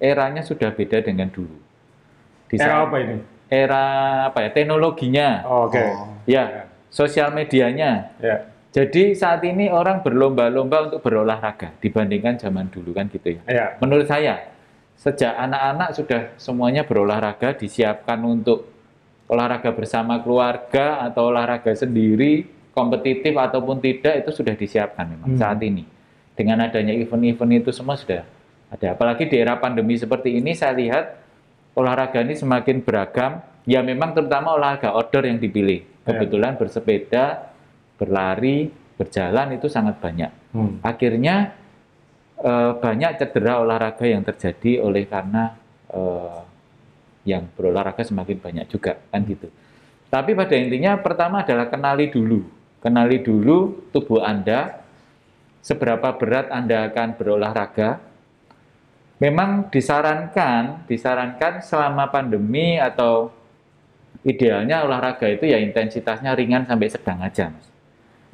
eranya 0.00 0.40
sudah 0.40 0.72
beda 0.72 1.04
dengan 1.04 1.28
dulu. 1.28 1.60
Di 2.48 2.56
Era 2.56 2.88
apa 2.88 2.96
ini? 3.04 3.16
Era 3.52 3.84
apa 4.32 4.48
ya? 4.48 4.50
Teknologinya, 4.50 5.44
Oh, 5.44 5.68
Oke. 5.68 5.80
Oh. 5.92 6.08
ya, 6.24 6.66
sosial 6.88 7.30
medianya. 7.36 8.16
Ya. 8.18 8.48
Jadi 8.74 9.14
saat 9.14 9.44
ini 9.46 9.70
orang 9.70 10.02
berlomba-lomba 10.02 10.90
untuk 10.90 10.98
berolahraga 11.06 11.70
dibandingkan 11.78 12.40
zaman 12.42 12.66
dulu 12.74 12.90
kan 12.90 13.06
gitu 13.06 13.38
ya. 13.38 13.42
Ya. 13.46 13.66
Menurut 13.78 14.10
saya, 14.10 14.50
sejak 14.98 15.30
anak-anak 15.30 15.94
sudah 15.94 16.20
semuanya 16.34 16.82
berolahraga, 16.82 17.54
disiapkan 17.54 18.18
untuk 18.26 18.73
olahraga 19.28 19.72
bersama 19.72 20.20
keluarga 20.20 21.04
atau 21.04 21.32
olahraga 21.32 21.72
sendiri, 21.72 22.44
kompetitif 22.72 23.32
ataupun 23.32 23.80
tidak 23.80 24.24
itu 24.24 24.30
sudah 24.30 24.54
disiapkan 24.54 25.08
memang 25.08 25.34
Hmm. 25.34 25.40
saat 25.40 25.58
ini. 25.62 25.84
Dengan 26.34 26.66
adanya 26.66 26.90
event-event 26.92 27.62
itu 27.62 27.70
semua 27.70 27.94
sudah 27.94 28.26
ada. 28.68 28.86
Apalagi 28.92 29.30
di 29.30 29.38
era 29.38 29.54
pandemi 29.54 29.94
seperti 29.94 30.34
ini, 30.34 30.52
saya 30.52 30.74
lihat 30.74 31.14
olahraga 31.78 32.20
ini 32.20 32.34
semakin 32.34 32.82
beragam. 32.82 33.38
Ya 33.64 33.80
memang 33.80 34.12
terutama 34.12 34.52
olahraga 34.52 34.92
outdoor 34.92 35.24
yang 35.24 35.40
dipilih. 35.40 35.80
Ya. 36.04 36.12
Kebetulan 36.12 36.58
bersepeda, 36.60 37.48
berlari, 37.96 38.68
berjalan 38.94 39.58
itu 39.58 39.66
sangat 39.66 39.98
banyak 39.98 40.30
Hmm. 40.54 40.78
akhirnya 40.86 41.50
eh, 42.34 42.72
banyak 42.78 43.18
cedera 43.18 43.62
olahraga 43.62 44.06
yang 44.06 44.22
terjadi 44.22 44.82
oleh 44.82 45.06
karena 45.06 45.54
eh, 45.90 46.38
yang 47.24 47.48
berolahraga 47.56 48.04
semakin 48.04 48.36
banyak 48.38 48.66
juga 48.68 49.00
kan 49.08 49.24
gitu. 49.24 49.48
Tapi 50.12 50.30
pada 50.36 50.54
intinya 50.54 50.94
pertama 51.00 51.42
adalah 51.42 51.66
kenali 51.66 52.06
dulu, 52.12 52.44
kenali 52.78 53.18
dulu 53.24 53.90
tubuh 53.90 54.22
Anda, 54.22 54.84
seberapa 55.64 56.14
berat 56.14 56.52
Anda 56.52 56.86
akan 56.92 57.08
berolahraga. 57.18 57.98
Memang 59.18 59.72
disarankan, 59.72 60.84
disarankan 60.86 61.64
selama 61.64 62.12
pandemi 62.12 62.76
atau 62.76 63.32
idealnya 64.22 64.84
olahraga 64.84 65.26
itu 65.30 65.48
ya 65.48 65.58
intensitasnya 65.58 66.36
ringan 66.36 66.68
sampai 66.68 66.88
sedang 66.92 67.18
aja, 67.24 67.48
Mas. 67.48 67.66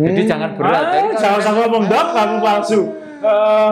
Jadi 0.00 0.20
Hmm. 0.24 0.31
jangan 0.31 0.50
berat. 0.57 0.85
Ah, 0.88 1.12
jangan 1.20 1.40
sampai 1.44 1.61
ngomong 1.68 1.85
dok, 1.87 2.07
kamu 2.16 2.37
palsu. 2.40 2.81
Eh, 3.20 3.70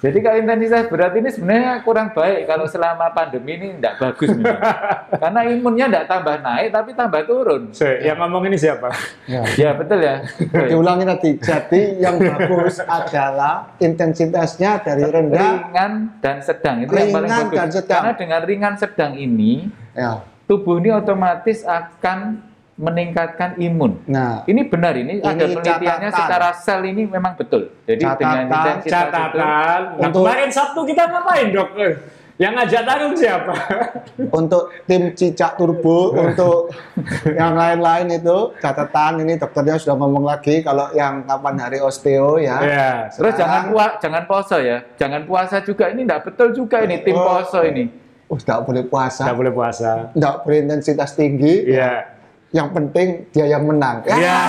Jadi 0.00 0.18
kalau 0.18 0.36
intensitas 0.38 0.88
berat 0.88 1.12
ini 1.12 1.28
sebenarnya 1.28 1.72
kurang 1.80 2.10
baik 2.10 2.48
kalau 2.48 2.64
selama 2.64 3.12
pandemi 3.12 3.54
ini 3.54 3.76
tidak 3.76 4.00
bagus 4.00 4.32
memang. 4.32 4.56
Karena 5.22 5.40
imunnya 5.44 5.86
tidak 5.86 6.04
tambah 6.06 6.36
naik 6.38 6.68
tapi 6.70 6.90
tambah 6.92 7.20
turun. 7.22 7.62
se- 7.70 8.00
yang 8.00 8.16
ngomong 8.16 8.48
ini 8.48 8.56
siapa? 8.56 8.88
Ya. 9.24 9.44
Ya 9.54 9.70
betul 9.72 10.00
ya. 10.00 10.24
Diulangi 10.40 11.04
tadi. 11.04 11.30
Jadi 11.38 11.80
yang 11.98 12.16
bagus 12.16 12.80
adalah 12.80 13.76
intensitasnya 13.76 14.80
dari 14.80 15.04
rendah. 15.04 15.68
Ringan 15.68 15.92
dan 16.18 16.36
sedang 16.40 16.80
itu 16.80 16.90
yang 16.90 17.12
paling 17.12 17.28
Ringan 17.28 17.44
bagus. 17.46 17.56
dan 17.56 17.68
sedang. 17.70 18.00
Karena 18.00 18.12
dengan 18.16 18.40
ringan 18.42 18.74
sedang 18.76 19.12
ini 19.14 19.68
Ya. 19.90 20.24
tubuh 20.46 20.78
ini 20.78 20.88
otomatis 20.90 21.60
akan 21.60 22.40
meningkatkan 22.80 23.60
imun. 23.60 24.00
Nah, 24.08 24.40
Ini 24.48 24.64
benar 24.66 24.96
ini, 24.96 25.20
Ini 25.20 25.22
ada 25.22 25.44
penelitiannya 25.44 26.08
catatan. 26.08 26.20
secara 26.24 26.48
sel 26.56 26.80
ini 26.82 27.04
memang 27.04 27.36
betul. 27.36 27.68
Jadi 27.84 28.00
dengan 28.00 28.16
Catatan, 28.16 28.40
intensitas 28.48 28.80
itu 28.80 28.92
Catatan. 28.96 29.36
Nah, 29.36 30.00
Untuk- 30.00 30.24
kemarin 30.24 30.48
Sabtu 30.48 30.80
kita 30.88 31.02
ngapain 31.06 31.46
dok? 31.52 31.68
Yang 32.40 32.52
ngajak 32.56 32.82
tarung 32.88 33.12
siapa? 33.12 33.52
untuk 34.40 34.62
tim 34.88 35.12
Cicak 35.12 35.60
Turbo, 35.60 36.16
untuk 36.16 36.72
yang 37.28 37.52
lain-lain 37.52 38.16
itu 38.16 38.56
catatan 38.56 39.20
ini 39.20 39.36
dokternya 39.36 39.76
sudah 39.76 39.92
ngomong 39.92 40.24
lagi 40.24 40.64
kalau 40.64 40.88
yang 40.96 41.20
kapan 41.28 41.60
hari 41.60 41.84
osteo 41.84 42.40
ya. 42.40 42.56
ya. 42.64 42.90
Terus 43.12 43.36
jangan 43.36 43.68
puasa, 43.68 43.94
jangan 44.00 44.22
puasa 44.24 44.56
ya. 44.56 44.78
Jangan 44.96 45.28
puasa 45.28 45.60
juga 45.60 45.92
ini 45.92 46.08
tidak 46.08 46.32
betul 46.32 46.48
juga 46.56 46.80
ini 46.80 46.96
tim 47.04 47.12
Oh. 47.12 47.28
puasa 47.28 47.60
ini. 47.60 47.92
Oh, 48.24 48.40
tidak 48.40 48.64
boleh 48.64 48.84
puasa, 48.88 49.22
boleh 49.36 49.52
puasa. 49.52 49.90
tidak 50.08 50.34
boleh 50.40 50.58
intensitas 50.64 51.12
tinggi. 51.12 51.68
Iya. 51.68 52.19
Yang 52.50 52.68
penting 52.74 53.08
dia 53.30 53.46
yang 53.46 53.62
menang. 53.66 54.02
Ya. 54.06 54.16
Iya. 54.18 54.38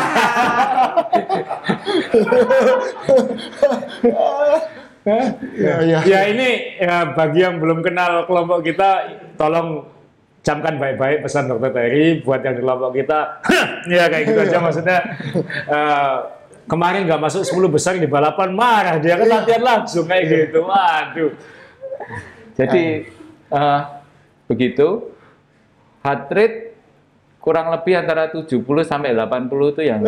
Ya, 5.01 5.81
ya. 5.81 5.99
Ya 6.05 6.19
ini 6.29 6.77
ya 6.77 7.17
bagi 7.17 7.41
yang 7.41 7.57
belum 7.57 7.81
kenal 7.81 8.29
kelompok 8.29 8.61
kita, 8.61 9.17
tolong 9.33 9.89
camkan 10.45 10.77
baik-baik 10.77 11.25
pesan 11.25 11.49
dokter 11.49 11.73
Terry 11.73 12.21
buat 12.21 12.45
yang 12.45 12.53
di 12.53 12.61
kelompok 12.61 12.93
kita. 12.93 13.41
ya 13.89 14.05
kayak 14.09 14.25
gitu 14.29 14.39
aja 14.45 14.57
maksudnya. 14.61 14.99
eh, 15.73 16.15
kemarin 16.69 17.09
nggak 17.09 17.17
masuk 17.17 17.41
10 17.41 17.65
besar 17.73 17.97
di 17.97 18.05
balapan 18.05 18.53
marah 18.53 19.01
dia 19.01 19.17
kan 19.17 19.25
latihan 19.25 19.63
langsung 19.65 20.05
kayak 20.05 20.25
gitu. 20.29 20.69
Waduh. 20.69 21.33
Jadi 22.61 23.09
eh, 23.49 23.81
begitu 24.45 25.09
heart 26.05 26.29
rate 26.29 26.60
kurang 27.41 27.73
lebih 27.73 27.97
antara 27.97 28.29
70 28.29 28.61
sampai 28.85 29.17
80 29.17 29.73
itu 29.73 29.81
yang 29.81 29.99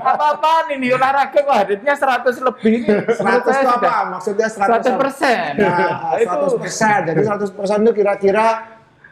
apa-apaan 0.00 0.66
ini 0.74 0.88
olahraga 0.96 1.36
kok 1.36 1.52
heart 1.52 1.68
rate-nya 1.76 1.94
100 1.94 2.48
lebih 2.48 2.72
ini. 2.80 2.88
menurut 2.88 3.44
100 3.44 3.44
saya 3.44 3.60
itu 3.60 3.70
apa? 3.76 4.16
Maksudnya 4.16 4.48
100 4.48 4.96
100 4.96 4.96
persen. 4.96 5.48
Nah, 5.60 6.16
itu 6.16 6.36
100 6.56 6.62
persen. 6.64 6.98
Jadi 7.12 7.20
100 7.20 7.52
persen 7.52 7.76
itu 7.84 7.92
kira-kira 7.92 8.46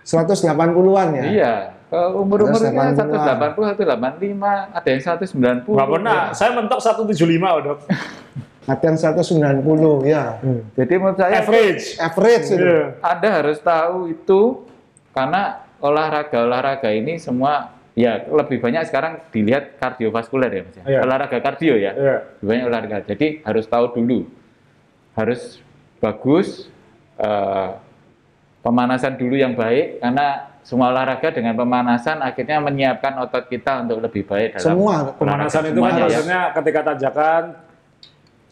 180-an 0.09 1.09
ya? 1.13 1.25
iya. 1.29 1.55
Umur-umurnya 1.89 2.97
180-an. 2.97 3.57
180, 3.57 3.81
185, 3.85 4.77
ada 4.77 4.89
yang 4.89 5.01
190. 5.01 5.73
Nggak 5.73 5.89
pernah. 5.89 6.21
Saya 6.37 6.51
mentok 6.57 6.81
175 6.85 7.25
oh, 7.49 7.61
dok. 7.65 7.79
Latihan 8.69 8.97
190 9.01 9.65
ya. 10.05 10.37
Jadi 10.77 10.93
menurut 11.01 11.17
saya 11.17 11.41
Average. 11.41 11.97
Average 11.97 12.47
itu. 12.53 12.69
Iya. 12.69 12.81
Anda 13.01 13.29
harus 13.41 13.57
tahu 13.65 14.13
itu 14.13 14.68
karena 15.19 15.43
olahraga-olahraga 15.83 16.91
ini 16.95 17.19
semua 17.19 17.75
ya 17.99 18.23
lebih 18.31 18.63
banyak 18.63 18.87
sekarang 18.87 19.19
dilihat 19.35 19.75
kardiovaskuler 19.83 20.51
ya 20.51 20.63
Mas. 20.63 20.77
ya. 20.79 20.85
Iya. 20.87 21.01
Olahraga 21.03 21.39
kardio 21.43 21.75
ya. 21.75 21.93
Iya. 21.95 22.17
Lebih 22.39 22.47
banyak 22.47 22.65
olahraga. 22.71 22.99
Jadi 23.11 23.27
harus 23.43 23.65
tahu 23.67 23.87
dulu 23.99 24.19
harus 25.19 25.59
bagus, 25.99 26.71
eh, 27.19 27.69
pemanasan 28.63 29.19
dulu 29.19 29.35
yang 29.35 29.59
baik 29.59 29.99
karena 29.99 30.47
semua 30.63 30.93
olahraga 30.93 31.33
dengan 31.33 31.57
pemanasan 31.57 32.21
akhirnya 32.21 32.61
menyiapkan 32.61 33.19
otot 33.25 33.49
kita 33.49 33.83
untuk 33.89 34.05
lebih 34.05 34.29
baik 34.29 34.61
dalam 34.61 34.67
Semua 34.77 34.97
Pemanasan 35.17 35.73
itu 35.73 35.81
kan 35.81 35.97
Semuanya 35.97 35.99
ya. 35.99 36.05
maksudnya 36.05 36.41
ketika 36.53 36.81
tanjakan 36.93 37.43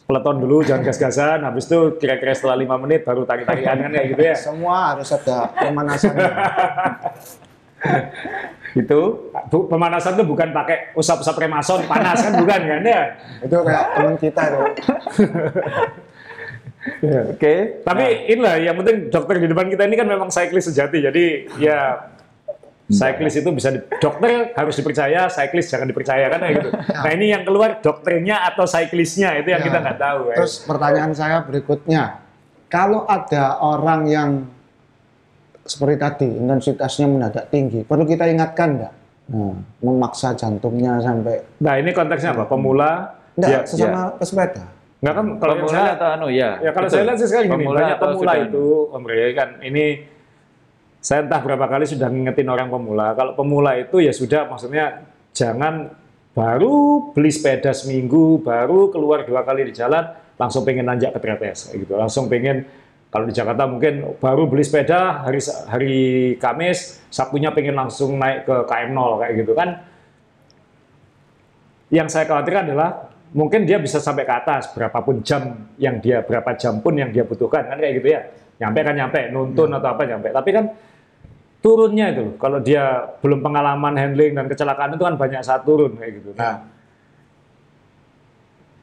peleton 0.07 0.37
dulu 0.39 0.63
jangan 0.63 0.87
gas-gasan. 0.87 1.43
Habis 1.43 1.67
itu 1.67 1.79
kira-kira 1.99 2.31
setelah 2.31 2.55
lima 2.55 2.79
menit 2.79 3.03
baru 3.03 3.27
tarik-tarikan 3.27 3.75
kan 3.83 3.91
kayak 3.91 4.07
gitu 4.15 4.23
ya? 4.23 4.35
Semua 4.39 4.95
harus 4.95 5.11
ada 5.11 5.51
pemanasannya. 5.51 6.31
itu 8.81 8.99
Bu, 9.51 9.57
pemanasan 9.69 10.17
itu 10.17 10.25
bukan 10.25 10.49
pakai 10.49 10.95
usap-usap 10.97 11.35
remason 11.37 11.85
panas 11.85 12.23
kan 12.23 12.33
bukan 12.39 12.61
kan 12.63 12.81
ya? 12.81 13.03
Itu 13.43 13.57
kayak 13.61 13.85
teman 13.99 14.15
kita 14.15 14.43
tuh. 14.47 14.65
oke. 17.35 17.53
Tapi 17.83 18.05
inilah 18.31 18.55
yang 18.63 18.75
penting 18.79 19.11
dokter 19.11 19.43
di 19.43 19.47
depan 19.51 19.67
kita 19.67 19.83
ini 19.83 19.95
kan 19.99 20.07
memang 20.07 20.31
cyclist 20.31 20.71
sejati. 20.71 21.03
Jadi 21.03 21.25
ya 21.59 22.15
cyclist 22.87 23.37
itu 23.37 23.49
bisa 23.49 23.69
di, 23.69 23.79
dokter 23.97 24.51
harus 24.51 24.73
dipercaya 24.73 25.27
cyclist 25.27 25.67
jangan 25.67 25.85
dipercaya 25.85 26.25
kan 26.27 26.39
kayak 26.39 26.55
gitu 26.57 26.69
nah 27.03 27.11
ini 27.11 27.25
yang 27.29 27.43
keluar 27.43 27.77
dokternya 27.77 28.47
atau 28.47 28.63
cyclistnya 28.63 29.35
itu 29.35 29.49
yang 29.49 29.59
Ya. 29.59 29.67
kita 29.67 29.77
nggak 29.81 29.97
tahu 29.97 30.19
ya. 30.25 30.35
Terus 30.37 30.53
pertanyaan 30.63 31.11
saya 31.11 31.37
berikutnya, 31.41 32.23
kalau 32.65 33.03
ada 33.03 33.57
orang 33.57 34.01
yang 34.05 34.29
seperti 35.61 35.95
tadi 35.97 36.27
intensitasnya 36.33 37.05
mendadak 37.05 37.45
tinggi, 37.47 37.83
perlu 37.83 38.03
kita 38.03 38.23
ingatkan 38.25 38.69
nggak? 38.77 38.93
Nah, 39.27 39.51
memaksa 39.81 40.31
jantungnya 40.33 41.03
sampai 41.03 41.43
nah 41.59 41.75
ini 41.75 41.91
konteksnya 41.91 42.31
apa 42.31 42.47
pemula 42.47 43.11
enggak 43.35 43.51
ya, 43.51 43.59
sesama 43.67 44.15
pesepeda. 44.15 44.63
nggak 44.97 45.13
kan 45.13 45.25
kalau 45.35 45.51
yang 45.51 45.59
pemula 45.61 45.75
saya 45.77 45.91
atau 45.93 46.07
anu 46.09 46.27
ya 46.31 46.49
Ya 46.57 46.71
kalau 46.71 46.87
betul. 46.87 46.95
saya 46.95 47.03
lihat 47.03 47.17
sih 47.19 47.27
sekarang 47.27 47.47
gini, 47.49 47.55
Pemula 47.59 47.75
banyak 47.77 47.97
atau 47.99 48.07
pemula 48.07 48.33
itu, 48.39 48.65
Om 48.87 49.03
Rey, 49.03 49.29
kan 49.35 49.49
ini 49.59 49.85
saya 51.07 51.23
entah 51.23 51.39
berapa 51.39 51.71
kali 51.71 51.87
sudah 51.87 52.11
ngingetin 52.11 52.51
orang 52.51 52.67
pemula. 52.67 53.15
Kalau 53.15 53.31
pemula 53.31 53.79
itu 53.79 54.03
ya 54.03 54.11
sudah, 54.11 54.43
maksudnya 54.51 55.07
jangan 55.31 55.95
baru 56.35 57.07
beli 57.15 57.31
sepeda 57.31 57.71
seminggu, 57.71 58.43
baru 58.43 58.91
keluar 58.91 59.23
dua 59.23 59.47
kali 59.47 59.71
di 59.71 59.73
jalan, 59.73 60.03
langsung 60.35 60.67
pengen 60.67 60.83
nanjak 60.83 61.15
ke 61.15 61.19
tretes, 61.23 61.71
kayak 61.71 61.87
gitu. 61.87 61.95
Langsung 61.95 62.27
pengen 62.27 62.67
kalau 63.07 63.23
di 63.23 63.31
Jakarta 63.31 63.63
mungkin 63.71 64.19
baru 64.19 64.51
beli 64.51 64.67
sepeda 64.67 65.23
hari 65.23 65.39
hari 65.71 65.95
Kamis, 66.43 66.99
Sabtunya 67.07 67.55
pengen 67.55 67.79
langsung 67.79 68.19
naik 68.19 68.43
ke 68.43 68.55
KM0 68.67 68.99
kayak 69.23 69.33
gitu 69.47 69.55
kan. 69.55 69.69
Yang 71.87 72.07
saya 72.19 72.27
khawatirkan 72.27 72.67
adalah 72.67 73.15
mungkin 73.31 73.63
dia 73.63 73.79
bisa 73.79 74.03
sampai 74.03 74.27
ke 74.27 74.33
atas 74.35 74.75
berapapun 74.75 75.23
jam 75.23 75.71
yang 75.79 76.03
dia 76.03 76.19
berapa 76.19 76.51
jam 76.59 76.83
pun 76.83 76.99
yang 76.99 77.15
dia 77.15 77.23
butuhkan 77.23 77.63
kan 77.63 77.79
kayak 77.79 77.95
gitu 78.03 78.07
ya 78.11 78.27
nyampe 78.57 78.79
kan 78.81 78.95
nyampe 78.95 79.21
nuntun 79.29 79.69
atau 79.71 79.89
apa 79.93 80.03
nyampe 80.07 80.33
tapi 80.33 80.49
kan 80.49 80.65
turunnya 81.61 82.13
itu 82.13 82.25
kalau 82.37 82.61
dia 82.61 83.09
belum 83.21 83.41
pengalaman 83.41 83.97
handling 83.97 84.37
dan 84.37 84.45
kecelakaan 84.45 84.93
itu 84.93 85.03
kan 85.03 85.15
banyak 85.17 85.41
saat 85.41 85.65
turun 85.65 85.97
kayak 85.97 86.11
gitu. 86.21 86.31
Nah. 86.37 86.63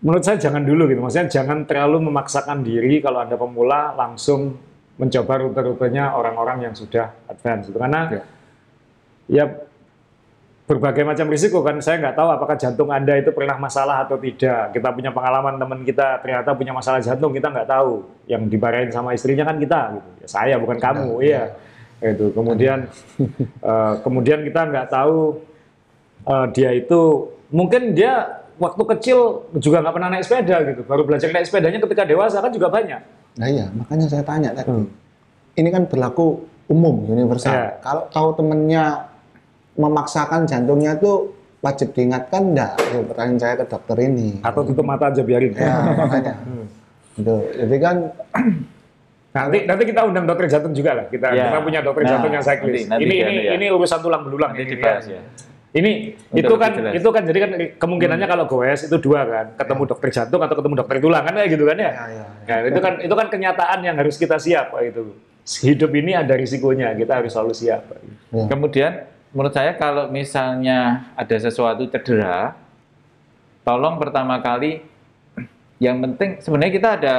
Menurut 0.05 0.21
saya 0.21 0.37
jangan 0.37 0.61
dulu 0.61 0.85
gitu. 0.93 1.01
Maksudnya 1.01 1.33
jangan 1.33 1.65
terlalu 1.65 2.13
memaksakan 2.13 2.61
diri 2.61 3.01
kalau 3.01 3.25
anda 3.25 3.41
pemula 3.41 3.97
langsung 3.97 4.53
mencoba 5.01 5.41
rute-rutenya 5.41 6.13
orang-orang 6.13 6.69
yang 6.69 6.75
sudah 6.77 7.09
advance 7.25 7.73
gitu. 7.73 7.81
karena 7.81 8.13
Ya. 8.13 8.23
ya 9.33 9.45
berbagai 10.69 11.09
macam 11.09 11.33
risiko 11.33 11.65
kan. 11.65 11.81
Saya 11.81 12.05
nggak 12.05 12.21
tahu 12.21 12.29
apakah 12.37 12.57
jantung 12.61 12.93
anda 12.93 13.17
itu 13.17 13.33
pernah 13.33 13.57
masalah 13.57 14.05
atau 14.05 14.21
tidak. 14.21 14.77
Kita 14.77 14.93
punya 14.93 15.09
pengalaman 15.09 15.57
teman 15.57 15.81
kita 15.89 16.21
ternyata 16.21 16.53
punya 16.53 16.77
masalah 16.77 17.01
jantung 17.01 17.33
kita 17.33 17.49
nggak 17.49 17.69
tahu. 17.73 18.05
Yang 18.29 18.43
dimarahin 18.53 18.91
sama 18.93 19.17
istrinya 19.17 19.49
kan 19.49 19.57
kita 19.57 19.97
gitu. 19.97 20.09
Ya, 20.21 20.29
saya 20.29 20.55
bukan 20.61 20.77
kamu 20.77 21.25
iya 21.25 21.49
itu 22.13 22.27
kemudian 22.37 22.79
eh, 23.71 23.93
kemudian 24.05 24.45
kita 24.45 24.61
nggak 24.69 24.87
tahu 24.93 25.41
eh, 26.29 26.47
dia 26.53 26.71
itu 26.77 27.01
mungkin 27.49 27.97
dia 27.97 28.45
waktu 28.61 28.83
kecil 28.97 29.49
juga 29.57 29.81
nggak 29.81 29.95
pernah 29.97 30.11
naik 30.13 30.25
sepeda 30.29 30.57
gitu 30.69 30.83
baru 30.85 31.03
belajar 31.09 31.33
naik 31.33 31.47
sepedanya 31.49 31.81
ketika 31.81 32.05
dewasa 32.05 32.45
kan 32.45 32.53
juga 32.53 32.69
banyak 32.69 33.25
Nah 33.35 33.49
iya, 33.51 33.67
makanya 33.75 34.07
saya 34.07 34.23
tanya 34.23 34.55
tadi. 34.55 34.71
Hmm. 34.71 34.87
Ini 35.55 35.69
kan 35.71 35.83
berlaku 35.91 36.47
umum, 36.71 37.07
universal. 37.07 37.51
Iya. 37.51 37.69
Kalau 37.83 38.03
tahu 38.11 38.29
temennya 38.39 39.11
memaksakan 39.75 40.47
jantungnya 40.47 40.95
itu 40.95 41.35
wajib 41.59 41.91
diingatkan 41.95 42.55
enggak? 42.55 42.79
Itu 42.79 43.03
pertanyaan 43.11 43.39
saya 43.43 43.55
ke 43.59 43.67
dokter 43.67 43.97
ini. 44.07 44.39
atau 44.43 44.61
tutup 44.63 44.87
mata 44.87 45.11
aja 45.11 45.23
biarin 45.27 45.55
Ya, 45.55 45.95
makanya. 45.99 46.35
Hmm. 46.47 46.67
Itu. 47.15 47.37
Jadi 47.47 47.77
kan 47.79 47.97
Nanti 49.35 49.67
nanti 49.67 49.83
kita 49.83 50.07
undang 50.07 50.25
dokter 50.25 50.47
jantung 50.47 50.71
juga 50.71 50.95
lah. 50.95 51.05
Kita 51.11 51.35
Ya. 51.35 51.51
kita 51.51 51.59
punya 51.59 51.81
dokter 51.83 52.07
Nah, 52.07 52.11
jantung 52.15 52.31
yang 52.31 52.45
cyclist. 52.47 52.87
nanti- 52.87 52.87
nanti 52.87 53.05
ini 53.05 53.17
ini 53.19 53.35
ya. 53.43 53.53
ini 53.59 53.67
urusan 53.67 53.99
tulang 53.99 54.23
belulang 54.23 54.55
ini 54.55 54.63
dibahas 54.71 55.11
ya. 55.11 55.19
ya. 55.19 55.23
Ini 55.75 55.91
Untuk 56.31 56.39
itu 56.39 56.55
kan 56.55 56.71
jelas. 56.71 56.87
Hmm. 56.87 56.99
itu 57.03 57.09
kan 57.11 57.23
jadi 57.27 57.39
kan 57.43 57.51
kemungkinannya 57.83 58.29
kalau 58.31 58.47
goes 58.47 58.87
itu 58.87 58.95
dua 58.95 59.27
kan, 59.27 59.47
ketemu 59.59 59.83
dokter 59.91 60.09
jantung 60.09 60.39
atau 60.39 60.55
ketemu 60.55 60.75
dokter 60.79 60.97
tulang 61.03 61.27
kan 61.27 61.35
kayak 61.35 61.51
gitu 61.51 61.67
kan 61.67 61.75
ya. 61.75 61.91
Ya, 61.91 62.05
ya, 62.07 62.25
Nah, 62.47 62.59
itu 62.63 62.79
kan 62.79 62.93
itu 63.03 63.11
kan 63.13 63.27
kenyataan 63.27 63.79
yang 63.83 63.97
harus 63.99 64.15
kita 64.15 64.39
siap 64.39 64.71
itu. 64.79 65.19
Hidup 65.43 65.91
ini 65.93 66.15
ada 66.15 66.31
risikonya, 66.31 66.95
kita 66.95 67.19
harus 67.19 67.35
selalu 67.35 67.53
siap. 67.53 67.91
Pak. 67.91 67.99
ya. 68.31 68.47
Kemudian 68.47 68.93
menurut 69.35 69.51
saya 69.51 69.75
kalau 69.75 70.07
misalnya 70.09 71.11
ada 71.13 71.37
sesuatu 71.37 71.83
cedera, 71.85 72.55
tolong 73.61 73.99
pertama 73.99 74.39
kali 74.39 74.79
yang 75.77 75.99
penting 76.01 76.39
sebenarnya 76.39 76.73
kita 76.73 76.89
ada 76.95 77.15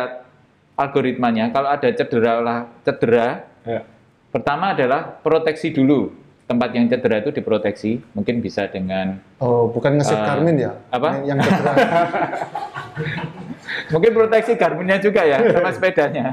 algoritmanya. 0.76 1.50
Kalau 1.50 1.70
ada 1.70 1.88
cedera 1.90 2.34
lah 2.40 2.58
cedera, 2.82 3.46
Ya. 3.64 3.82
pertama 4.30 4.72
adalah 4.72 5.18
proteksi 5.18 5.70
dulu. 5.70 6.14
Tempat 6.46 6.70
yang 6.72 6.86
cedera 6.86 7.18
itu 7.18 7.34
diproteksi, 7.34 7.98
mungkin 8.14 8.38
bisa 8.38 8.70
dengan 8.70 9.18
Oh, 9.42 9.66
bukan 9.66 9.98
ngesip 9.98 10.14
Eh, 10.14 10.22
Garmin 10.22 10.56
ya? 10.56 10.72
apa? 10.94 11.10
Yang 11.26 11.38
cedera. 11.42 11.74
mungkin 13.94 14.12
proteksi 14.14 14.52
Garminnya 14.54 14.98
juga 15.00 15.22
ya 15.26 15.42
sama 15.42 15.70
sepedanya. 15.72 16.26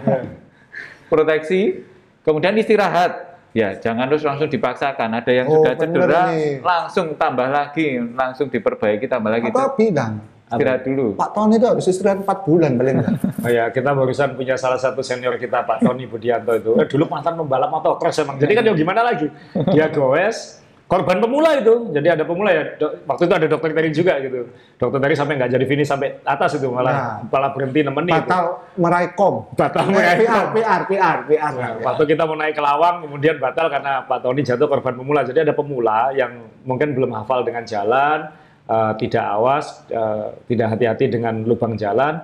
proteksi, 1.09 1.81
kemudian 2.21 2.55
istirahat. 2.55 3.33
Ya, 3.53 3.77
jangan 3.77 4.09
terus 4.09 4.25
langsung 4.25 4.49
dipaksakan. 4.49 5.13
Ada 5.13 5.33
yang 5.35 5.47
Oh, 5.47 5.61
sudah 5.61 5.75
cedera, 5.77 6.23
langsung 6.61 7.13
tambah 7.17 7.45
lagi, 7.45 8.01
langsung 8.01 8.49
diperbaiki 8.49 9.05
tambah 9.05 9.29
lagi. 9.29 9.49
Atau 9.49 9.77
bilang, 9.77 10.25
Istirahat 10.53 10.83
dulu. 10.83 11.07
Pak 11.15 11.31
Tony 11.33 11.55
itu 11.55 11.67
harus 11.67 11.85
istirahat 11.85 12.19
4 12.21 12.45
bulan 12.45 12.71
paling 12.75 12.95
enggak. 12.99 13.15
Oh 13.39 13.51
ya, 13.51 13.65
kita 13.69 13.91
barusan 13.91 14.29
punya 14.33 14.55
salah 14.55 14.77
satu 14.77 15.01
senior 15.01 15.35
kita 15.35 15.63
Pak 15.63 15.81
Tony 15.81 16.05
Budianto 16.05 16.53
itu. 16.53 16.73
Eh, 16.77 16.87
dulu 16.87 17.09
mantan 17.09 17.35
pembalap 17.35 17.69
motocross 17.69 18.19
emang. 18.19 18.37
Jadi 18.37 18.53
kan 18.53 18.63
ya 18.63 18.73
gimana 18.73 19.01
lagi? 19.03 19.27
Dia 19.69 19.89
goes, 19.89 20.61
korban 20.85 21.19
pemula 21.19 21.57
itu. 21.57 21.89
Jadi 21.91 22.05
ada 22.07 22.23
pemula 22.23 22.51
ya. 22.51 22.77
do- 22.77 23.01
waktu 23.03 23.23
itu 23.23 23.35
ada 23.35 23.47
dokter 23.47 23.71
Teri 23.73 23.91
juga 23.91 24.15
gitu. 24.19 24.41
Dokter 24.77 25.01
Teri 25.01 25.15
sampai 25.15 25.35
nggak 25.35 25.51
jadi 25.51 25.65
finish 25.65 25.89
sampai 25.89 26.21
atas 26.23 26.53
itu 26.55 26.69
malah 26.69 26.93
malah 27.25 27.51
berhenti 27.51 27.81
nemenin. 27.81 28.13
Batal 28.15 28.45
meraih 28.75 29.11
kom. 29.13 29.49
Batal 29.53 29.83
Eh, 29.83 29.89
meraih 29.89 30.19
PR, 30.21 30.45
PR, 30.53 30.81
PR, 30.87 31.17
PR. 31.25 31.53
Nah, 31.55 31.73
waktu 31.83 32.03
kita 32.07 32.23
mau 32.23 32.37
naik 32.37 32.53
ke 32.53 32.61
Lawang, 32.61 33.03
kemudian 33.03 33.37
batal 33.37 33.67
karena 33.67 34.05
Pak 34.05 34.21
Tony 34.21 34.41
jatuh 34.43 34.69
korban 34.69 34.93
pemula. 34.93 35.21
Jadi 35.23 35.39
ada 35.41 35.53
pemula 35.53 36.13
yang 36.13 36.33
mungkin 36.63 36.93
belum 36.93 37.11
hafal 37.15 37.41
dengan 37.41 37.65
jalan, 37.65 38.29
eh, 38.65 38.93
tidak 38.99 39.25
awas, 39.25 39.67
eh, 39.87 40.27
tidak 40.47 40.67
hati-hati 40.73 41.05
dengan 41.09 41.43
lubang 41.43 41.75
jalan. 41.75 42.23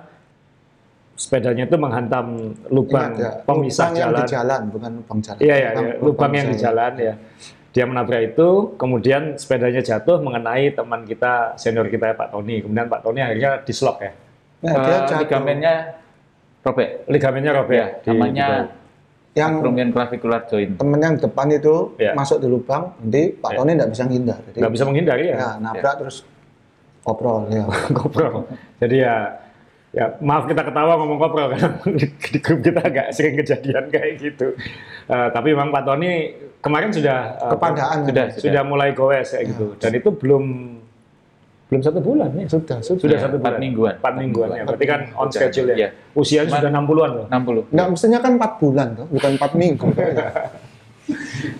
Sepedanya 1.13 1.67
itu 1.67 1.75
menghantam 1.75 2.55
lubang 2.71 3.11
Ingat 3.11 3.19
ya, 3.19 3.31
pemisah 3.43 3.91
lubang 3.91 3.99
yang 3.99 4.07
jalan. 4.07 4.23
di 4.23 4.31
jalan, 4.31 4.61
bukan 4.71 4.91
lubang 5.03 5.19
jalan. 5.19 5.39
Iya, 5.39 5.55
iya, 5.55 5.69
Lubang- 5.69 5.83
iya, 5.83 5.95
lubang 5.99 6.31
yang 6.31 6.47
di 6.47 6.57
jalan. 6.57 6.91
ya. 6.95 7.13
Dia 7.69 7.85
menabrak 7.85 8.21
itu, 8.25 8.47
kemudian 8.75 9.21
sepedanya 9.35 9.77
jatuh 9.79 10.17
mengenai 10.19 10.71
teman 10.71 11.03
kita, 11.03 11.53
senior 11.53 11.85
kita 11.85 12.15
Pak 12.15 12.31
Tony. 12.31 12.63
Kemudian 12.63 12.87
Pak 12.87 13.03
Tony 13.03 13.19
akhirnya 13.19 13.59
dislok 13.61 13.99
ya. 13.99 14.11
Nah, 14.59 14.73
dia 14.79 14.89
Eh, 14.89 14.99
jatuh. 15.05 15.17
ligamennya 15.21 15.73
robek. 16.63 16.89
Ligamennya 17.05 17.51
robek. 17.53 17.77
Ya, 17.77 17.87
di- 17.99 18.09
namanya 18.09 18.47
yang 19.39 19.89
clavicular 19.89 20.41
joint. 20.45 20.75
temen 20.75 20.99
yang 20.99 21.15
depan 21.15 21.47
itu 21.49 21.95
Iya. 21.95 22.11
masuk 22.13 22.37
di 22.37 22.47
lubang, 22.47 22.93
nanti 22.99 23.21
Pak 23.33 23.49
Iya. 23.49 23.57
Tony 23.57 23.71
nggak 23.79 23.89
bisa. 23.89 24.03
Jadi, 24.05 24.57
nggak 24.59 24.73
bisa 24.75 24.83
menghindari 24.83 25.25
ya. 25.31 25.37
ya, 25.37 25.49
nabrak 25.57 25.95
terus 25.97 26.17
koprol 27.01 27.47
ya. 27.49 27.63
koprol. 27.99 28.45
Jadi 28.77 28.97
ya 28.99 29.15
ya 29.89 30.05
maaf 30.21 30.45
kita 30.45 30.61
ketawa 30.61 31.01
ngomong 31.01 31.17
koprol 31.17 31.49
karena 31.49 31.69
di 32.29 32.37
grup 32.37 32.59
kita 32.61 32.81
agak 32.83 33.07
sering 33.09 33.35
kejadian 33.39 33.85
kayak 33.89 34.11
gitu. 34.21 34.47
Eh, 35.09 35.27
tapi 35.33 35.47
memang 35.57 35.73
Pak 35.73 35.83
Tony 35.83 36.11
kemarin 36.61 36.93
sudah 36.93 37.39
eh, 37.39 37.49
Kepadaan 37.55 37.97
Sudah, 38.05 38.25
sudah 38.37 38.61
mulai 38.61 38.93
goes 38.93 39.33
kayak 39.33 39.45
gitu. 39.49 39.65
Dan 39.81 39.91
itu 39.97 40.09
belum 40.13 40.43
belum 41.69 41.81
satu 41.81 41.99
bulan 42.01 42.29
ya. 42.33 42.45
Sudah, 42.45 42.77
sudah. 42.81 42.99
Sudah 42.99 43.17
Ya, 43.17 43.21
satu 43.21 43.37
empat 43.37 43.53
bulan. 43.53 43.61
mingguan. 43.61 43.93
Empat 44.01 44.13
mingguan 44.17 44.47
ya. 44.51 44.63
Berarti 44.65 44.85
kan 44.85 44.99
on 45.13 45.27
Sudah. 45.27 45.33
schedule 45.37 45.67
ya. 45.69 45.75
Iya. 45.77 45.89
Usianya 46.11 46.49
Cuman- 46.49 46.59
sudah 46.59 46.71
60-an 46.73 47.09
loh. 47.13 47.25
60. 47.29 47.61
Nggak, 47.69 47.87
mestinya 47.87 48.19
kan 48.19 48.31
4 48.35 48.51
bulan 48.57 48.87
tuh, 48.97 49.05
bukan 49.07 49.31
4 49.37 49.51
minggu. 49.53 49.87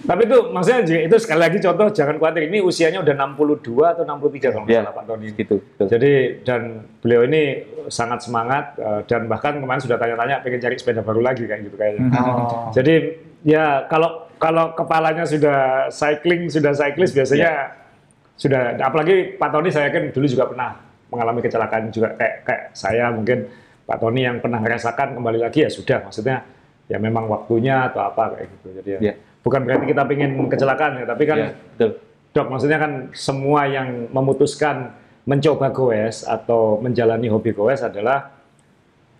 Tapi 0.05 0.21
itu 0.25 0.37
maksudnya 0.49 0.79
itu 0.85 1.17
sekali 1.17 1.41
lagi 1.41 1.57
contoh 1.57 1.89
jangan 1.89 2.17
khawatir 2.17 2.45
ini 2.45 2.61
usianya 2.61 3.01
udah 3.01 3.13
62 3.17 3.65
atau 3.83 4.03
63 4.05 4.53
kalau 4.53 4.61
nggak 4.61 4.69
Ya. 4.69 4.81
salah 4.85 4.93
Pak 4.93 5.03
Tony. 5.05 5.27
gitu 5.33 5.55
betul. 5.57 5.85
Jadi 5.89 6.11
dan 6.41 6.61
beliau 6.99 7.21
ini 7.25 7.41
sangat 7.87 8.21
semangat 8.21 8.77
eh, 8.77 9.01
dan 9.05 9.25
bahkan 9.25 9.57
kemarin 9.57 9.81
sudah 9.81 9.97
tanya-tanya 9.97 10.41
pengen 10.41 10.59
cari 10.59 10.75
sepeda 10.77 11.01
baru 11.01 11.21
lagi 11.21 11.45
kayak 11.45 11.65
gitu 11.65 11.75
kayaknya. 11.75 12.13
Oh. 12.15 12.69
Jadi 12.69 12.95
ya 13.41 13.85
kalau 13.85 14.29
kalau 14.37 14.73
kepalanya 14.73 15.25
sudah 15.25 15.89
cycling 15.89 16.45
sudah 16.47 16.69
cyclist 16.71 17.13
biasanya 17.13 17.73
sudah 18.39 18.79
apalagi 18.79 19.35
Pak 19.35 19.49
Tony 19.51 19.67
saya 19.67 19.91
kan 19.91 20.15
dulu 20.15 20.23
juga 20.23 20.47
pernah 20.47 20.79
mengalami 21.11 21.43
kecelakaan 21.43 21.91
juga 21.91 22.15
kayak 22.15 22.35
kayak 22.47 22.63
saya 22.71 23.11
mungkin 23.11 23.51
Pak 23.83 23.97
Tony 23.99 24.23
yang 24.23 24.39
pernah 24.39 24.63
merasakan 24.63 25.19
kembali 25.19 25.43
lagi 25.43 25.67
ya 25.67 25.69
sudah 25.69 26.07
maksudnya 26.07 26.47
ya 26.87 26.97
memang 26.97 27.27
waktunya 27.27 27.91
atau 27.91 28.01
apa 28.07 28.39
kayak 28.39 28.47
gitu. 28.47 28.67
Jadi 28.79 28.89
ya, 28.95 28.99
Ya. 29.11 29.13
bukan 29.43 29.59
berarti 29.67 29.85
kita 29.91 30.03
pengen 30.07 30.31
kecelakaan 30.47 31.03
ya 31.03 31.05
tapi 31.05 31.23
kan 31.27 31.37
Ya, 31.37 31.49
betul. 31.75 31.91
Dok, 32.29 32.47
maksudnya 32.53 32.77
kan 32.77 32.91
semua 33.11 33.65
yang 33.65 34.05
memutuskan 34.13 34.93
mencoba 35.25 35.73
goes 35.73 36.21
atau 36.23 36.77
menjalani 36.77 37.25
hobi 37.27 37.51
goes 37.51 37.81
adalah 37.81 38.38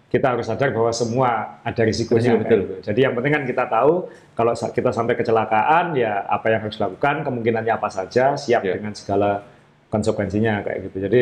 kita 0.09 0.33
harus 0.33 0.45
sadar 0.45 0.73
bahwa 0.73 0.89
semua 0.89 1.61
ada 1.61 1.81
risikonya. 1.81 2.33
Betul, 2.33 2.41
betul. 2.41 2.49
kayak 2.49 2.59
gitu. 2.59 2.75
Jadi 2.89 2.99
yang 2.99 3.13
penting 3.13 3.31
kan 3.31 3.43
kita 3.45 3.63
tahu 3.65 3.93
kalau 4.33 4.51
kita 4.57 4.89
sampai 4.89 5.13
kecelakaan 5.13 5.93
ya 5.93 6.25
apa 6.25 6.49
yang 6.49 6.61
harus 6.65 6.75
dilakukan, 6.75 7.21
kemungkinannya 7.21 7.73
apa 7.73 7.87
saja, 7.87 8.33
siap 8.33 8.65
Ya. 8.65 8.73
dengan 8.75 8.97
segala 8.97 9.45
konsekuensinya 9.87 10.61
kayak 10.61 10.79
gitu. 10.89 10.97
Jadi 11.05 11.21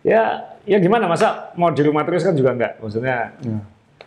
ya 0.00 0.22
ya 0.62 0.78
gimana 0.78 1.10
masa 1.10 1.50
mau 1.54 1.74
di 1.74 1.82
rumah 1.82 2.06
terus 2.06 2.22
kan 2.22 2.32
juga 2.32 2.54
enggak. 2.54 2.72
Maksudnya 2.78 3.34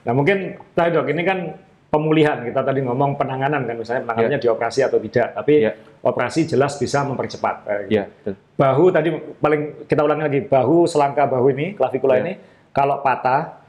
Nah 0.01 0.17
mungkin 0.17 0.57
tadi 0.73 0.97
dok 0.97 1.13
ini 1.13 1.21
kan 1.21 1.39
pemulihan 1.85 2.41
kita 2.41 2.65
tadi 2.65 2.81
ngomong 2.81 3.21
penanganan 3.21 3.69
kan 3.69 3.75
misalnya 3.77 4.01
penanganannya 4.01 4.39
dioperasi 4.41 4.81
atau 4.81 4.97
tidak, 4.97 5.35
tapi 5.35 5.61
Ya. 5.61 5.77
operasi 6.01 6.49
jelas 6.49 6.73
bisa 6.79 7.05
mempercepat. 7.05 7.55
kayak 7.61 7.81
gitu. 7.85 7.93
Ya, 7.93 8.03
betul. 8.09 8.33
Bahu 8.57 8.85
tadi 8.89 9.09
paling 9.37 9.61
kita 9.85 10.01
ulangi 10.01 10.23
lagi 10.25 10.41
bahu 10.41 10.89
selangkah 10.89 11.29
bahu 11.29 11.53
ini 11.53 11.77
klavikula 11.77 12.17
Ya. 12.17 12.21
ini 12.25 12.33
kalau 12.73 13.03
patah 13.05 13.60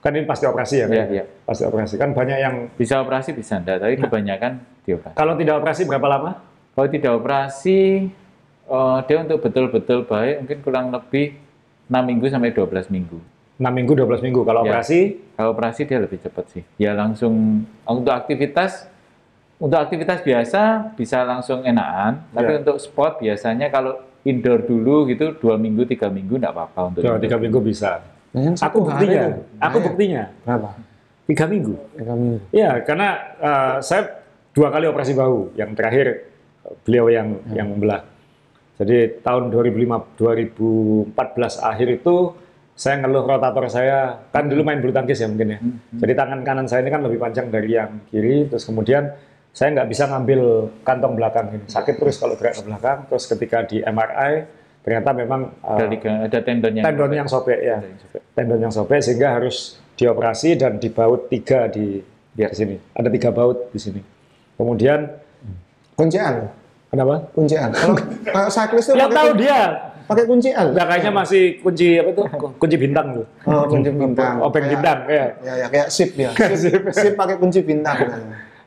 kan 0.00 0.10
ini 0.10 0.24
pasti 0.24 0.44
operasi 0.44 0.74
ya, 0.80 0.86
kan? 0.88 0.96
Ya, 0.96 1.04
ya. 1.12 1.24
pasti 1.44 1.62
operasi 1.62 1.94
kan 1.94 2.10
banyak 2.10 2.38
yang 2.40 2.54
Bisa 2.74 3.00
operasi 3.00 3.30
bisa 3.32 3.60
enggak, 3.60 3.78
tapi 3.78 3.94
kebanyakan 3.96 4.52
dioperasi. 4.82 5.14
kalau 5.14 5.34
tidak 5.36 5.54
operasi 5.60 5.82
berapa 5.84 6.06
lama? 6.08 6.30
Kalau 6.72 6.88
tidak 6.88 7.12
operasi, 7.14 8.08
eh, 8.64 8.98
dia 9.04 9.16
untuk 9.20 9.38
betul-betul 9.40 9.98
baik 10.04 10.34
mungkin 10.40 10.58
kurang 10.64 10.86
lebih 10.88 11.36
6 11.86 12.00
minggu 12.00 12.26
sampai 12.26 12.50
12 12.50 12.88
minggu. 12.88 13.18
6 13.60 13.68
minggu 13.68 13.92
12 13.92 14.24
minggu 14.24 14.40
kalau 14.40 14.64
Ya. 14.64 14.72
operasi 14.72 15.00
Kalau 15.36 15.52
operasi 15.52 15.84
dia 15.84 16.00
lebih 16.00 16.16
cepat 16.16 16.44
sih. 16.48 16.62
Ya 16.76 16.92
langsung 16.92 17.64
untuk 17.82 18.12
aktivitas 18.12 18.88
untuk 19.56 19.76
aktivitas 19.76 20.24
biasa 20.24 20.92
bisa 20.96 21.20
langsung 21.20 21.60
enakan, 21.60 22.24
tapi 22.32 22.56
Ya. 22.56 22.58
untuk 22.64 22.80
sport 22.80 23.20
biasanya 23.20 23.68
kalau 23.68 24.00
indoor 24.20 24.64
dulu 24.64 25.04
gitu 25.04 25.36
dua 25.36 25.56
minggu 25.56 25.84
tiga 25.84 26.08
minggu 26.08 26.36
enggak 26.36 26.52
apa-apa 26.52 26.80
untuk 26.88 27.00
ya, 27.04 27.16
tiga 27.16 27.36
minggu 27.36 27.60
bisa. 27.60 28.00
Nah, 28.30 28.54
Aku 28.62 28.86
buktinya, 28.86 29.22
itu 29.26 29.42
aku 29.58 29.76
bayar. 29.78 29.86
buktinya 29.90 30.22
Berapa? 30.46 30.70
tiga 31.26 31.44
minggu. 31.50 31.74
Tiga 31.98 32.14
minggu. 32.14 32.38
Iya, 32.50 32.70
karena 32.86 33.08
eh, 33.38 33.74
saya 33.82 34.02
dua 34.50 34.70
kali 34.70 34.86
operasi 34.86 35.12
bahu. 35.14 35.54
Yang 35.58 35.70
terakhir 35.74 36.06
eh, 36.62 36.74
beliau 36.86 37.06
yang 37.10 37.28
yang 37.50 37.66
membelah. 37.70 38.06
Jadi 38.80 39.20
tahun 39.20 39.52
2005, 39.52 40.16
2014 40.16 41.12
akhir 41.60 41.88
itu 42.00 42.32
saya 42.72 42.96
ngeluh 43.04 43.28
rotator 43.28 43.68
saya 43.68 44.24
kan 44.32 44.48
dulu 44.48 44.64
main 44.64 44.80
bulu 44.80 44.88
tangkis 44.88 45.20
ya 45.20 45.28
mungkin 45.28 45.52
ya. 45.52 45.58
Jadi 46.00 46.12
tangan 46.16 46.40
kanan 46.40 46.64
saya 46.64 46.80
ini 46.80 46.90
kan 46.90 47.04
lebih 47.04 47.20
panjang 47.20 47.52
dari 47.52 47.76
yang 47.76 48.00
kiri. 48.08 48.48
Terus 48.48 48.64
kemudian 48.64 49.12
saya 49.52 49.74
nggak 49.76 49.88
bisa 49.90 50.08
ngambil 50.08 50.40
kantong 50.80 51.12
belakang 51.12 51.46
ini. 51.52 51.66
Sakit 51.68 52.00
terus 52.00 52.16
kalau 52.16 52.38
gerak 52.40 52.56
ke 52.56 52.62
belakang. 52.64 52.98
Terus 53.10 53.24
ketika 53.28 53.58
di 53.68 53.84
MRI 53.84 54.32
ternyata 54.80 55.10
memang 55.12 55.40
eh, 55.56 55.70
Ada, 55.70 55.84
liga- 55.86 56.20
ada 56.24 56.38
tendon 56.40 56.72
yang 56.72 56.84
tendon 56.84 57.12
yang 57.14 57.26
sobek 57.26 57.58
ya 57.58 57.76
Tendon 57.76 57.90
yang 57.90 58.00
sobek. 58.00 58.20
tendon 58.32 58.60
yang 58.60 58.72
sobek 58.72 59.00
sehingga 59.00 59.28
harus 59.32 59.56
dioperasi 59.94 60.48
dan 60.56 60.72
dibaut 60.76 61.26
tiga 61.26 61.66
di 61.66 62.00
Ya. 62.32 62.46
di 62.46 62.56
sini 62.56 62.74
ada 62.90 63.08
tiga 63.08 63.28
baut 63.28 63.68
di 63.68 63.78
sini 63.78 64.00
kemudian 64.54 65.10
Kuncian. 65.92 66.48
kenapa 66.86 67.28
Kuncian. 67.30 67.68
Kalau 67.70 68.48
cyclist 68.54 68.88
itu 68.88 68.96
pakai 68.96 69.12
tahu 69.12 69.30
dia 69.36 69.60
pakai 70.06 70.24
kuncian. 70.24 70.66
Nggak, 70.70 70.86
kayaknya 70.88 71.12
masih 71.12 71.42
kunci 71.60 71.86
apa 71.94 72.08
itu 72.08 72.22
kunci 72.62 72.76
bintang 72.76 73.06
tuh 73.12 73.26
Oh, 73.44 73.62
kunci 73.64 73.90
bintang. 73.90 74.40
obeng 74.40 74.58
Kayak- 74.60 74.72
bintang 74.72 74.98
ya 75.04 75.26
Ya, 75.38 75.52
ya 75.56 75.66
kayak 75.68 75.88
sip 75.88 76.10
ya. 76.18 76.30
Sip, 76.34 76.82
sip 76.90 77.12
pakai 77.14 77.36
kunci 77.36 77.60
bintang. 77.60 77.98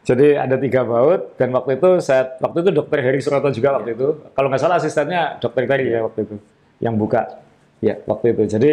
Jadi 0.03 0.35
ada 0.35 0.59
tiga 0.59 0.83
baut 0.83 1.31
dan 1.39 1.55
waktu 1.55 1.79
itu 1.79 2.03
saya 2.03 2.35
waktu 2.43 2.67
itu 2.67 2.69
dokter 2.75 2.99
Heri 2.99 3.23
Suroto 3.23 3.47
juga 3.55 3.79
waktu 3.79 3.95
itu. 3.95 4.07
Kalau 4.35 4.47
nggak 4.51 4.59
salah 4.59 4.75
asistennya 4.75 5.39
dokter 5.39 5.63
Terry 5.63 5.95
ya 5.95 6.03
waktu 6.03 6.27
itu 6.27 6.35
yang 6.83 6.99
buka. 6.99 7.39
Ya. 7.79 7.99
waktu 8.03 8.35
itu. 8.35 8.43
Jadi 8.51 8.71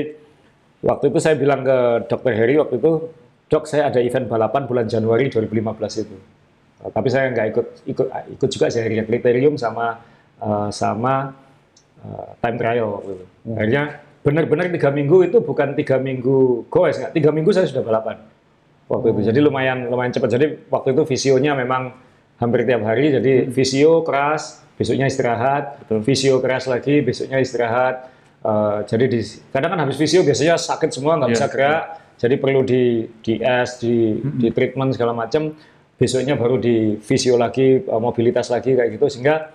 waktu 0.82 1.04
itu 1.14 1.18
saya 1.22 1.38
bilang 1.38 1.62
ke 1.62 2.10
dokter 2.10 2.34
Heri 2.34 2.58
waktu 2.58 2.82
itu 2.82 3.14
dok 3.46 3.64
saya 3.70 3.94
ada 3.94 4.02
event 4.02 4.26
balapan 4.26 4.66
bulan 4.66 4.90
Januari 4.90 5.30
2015 5.30 6.02
itu. 6.02 6.16
Tapi 6.90 7.08
saya 7.10 7.30
nggak 7.30 7.46
ikut 7.54 7.66
ikut 7.86 8.06
ikut 8.34 8.48
juga 8.50 8.66
sih. 8.66 8.82
Akhirnya 8.82 9.06
kriterium 9.06 9.54
sama 9.54 10.02
uh, 10.42 10.66
sama 10.74 11.30
uh, 12.02 12.30
time 12.42 12.58
trial 12.58 12.98
waktu 12.98 13.10
itu. 13.14 13.24
Akhirnya 13.54 13.82
benar-benar 14.26 14.66
tiga 14.74 14.90
minggu 14.90 15.30
itu 15.30 15.38
bukan 15.38 15.78
tiga 15.78 16.02
minggu 16.02 16.66
goes 16.66 16.98
nggak. 16.98 17.14
Tiga 17.14 17.30
minggu 17.30 17.54
saya 17.54 17.70
sudah 17.70 17.86
balapan 17.86 18.18
waktu 18.90 19.14
itu. 19.14 19.20
Jadi 19.30 19.38
lumayan 19.38 19.86
lumayan 19.86 20.10
cepat. 20.10 20.34
Jadi 20.34 20.66
waktu 20.66 20.98
itu 20.98 21.02
visionya 21.06 21.54
memang 21.54 21.94
hampir 22.42 22.66
tiap 22.66 22.82
hari. 22.82 23.14
Jadi 23.14 23.46
visio 23.48 24.02
keras 24.02 24.66
besoknya 24.74 25.06
istirahat. 25.06 25.86
Visio 26.02 26.42
keras 26.42 26.66
lagi 26.66 26.98
besoknya 27.00 27.38
istirahat. 27.38 28.10
Uh, 28.40 28.80
jadi 28.88 29.04
di, 29.04 29.20
kadang 29.52 29.76
kan 29.76 29.80
habis 29.84 30.00
visio 30.00 30.24
biasanya 30.24 30.56
sakit 30.56 30.96
semua 30.96 31.20
nggak 31.20 31.28
Iya, 31.28 31.36
bisa 31.36 31.46
gerak. 31.52 31.82
jadi 32.16 32.34
perlu 32.40 32.60
di 32.64 33.04
di 33.20 33.36
es 33.36 33.76
di 33.84 34.16
di 34.16 34.48
treatment 34.48 34.96
segala 34.96 35.12
macam 35.12 35.52
besoknya 36.00 36.40
baru 36.40 36.56
di 36.56 36.96
visio 37.04 37.36
lagi 37.36 37.84
uh, 37.84 38.00
mobilitas 38.00 38.48
lagi 38.48 38.72
kayak 38.72 38.96
gitu. 38.96 39.12
Sehingga 39.12 39.52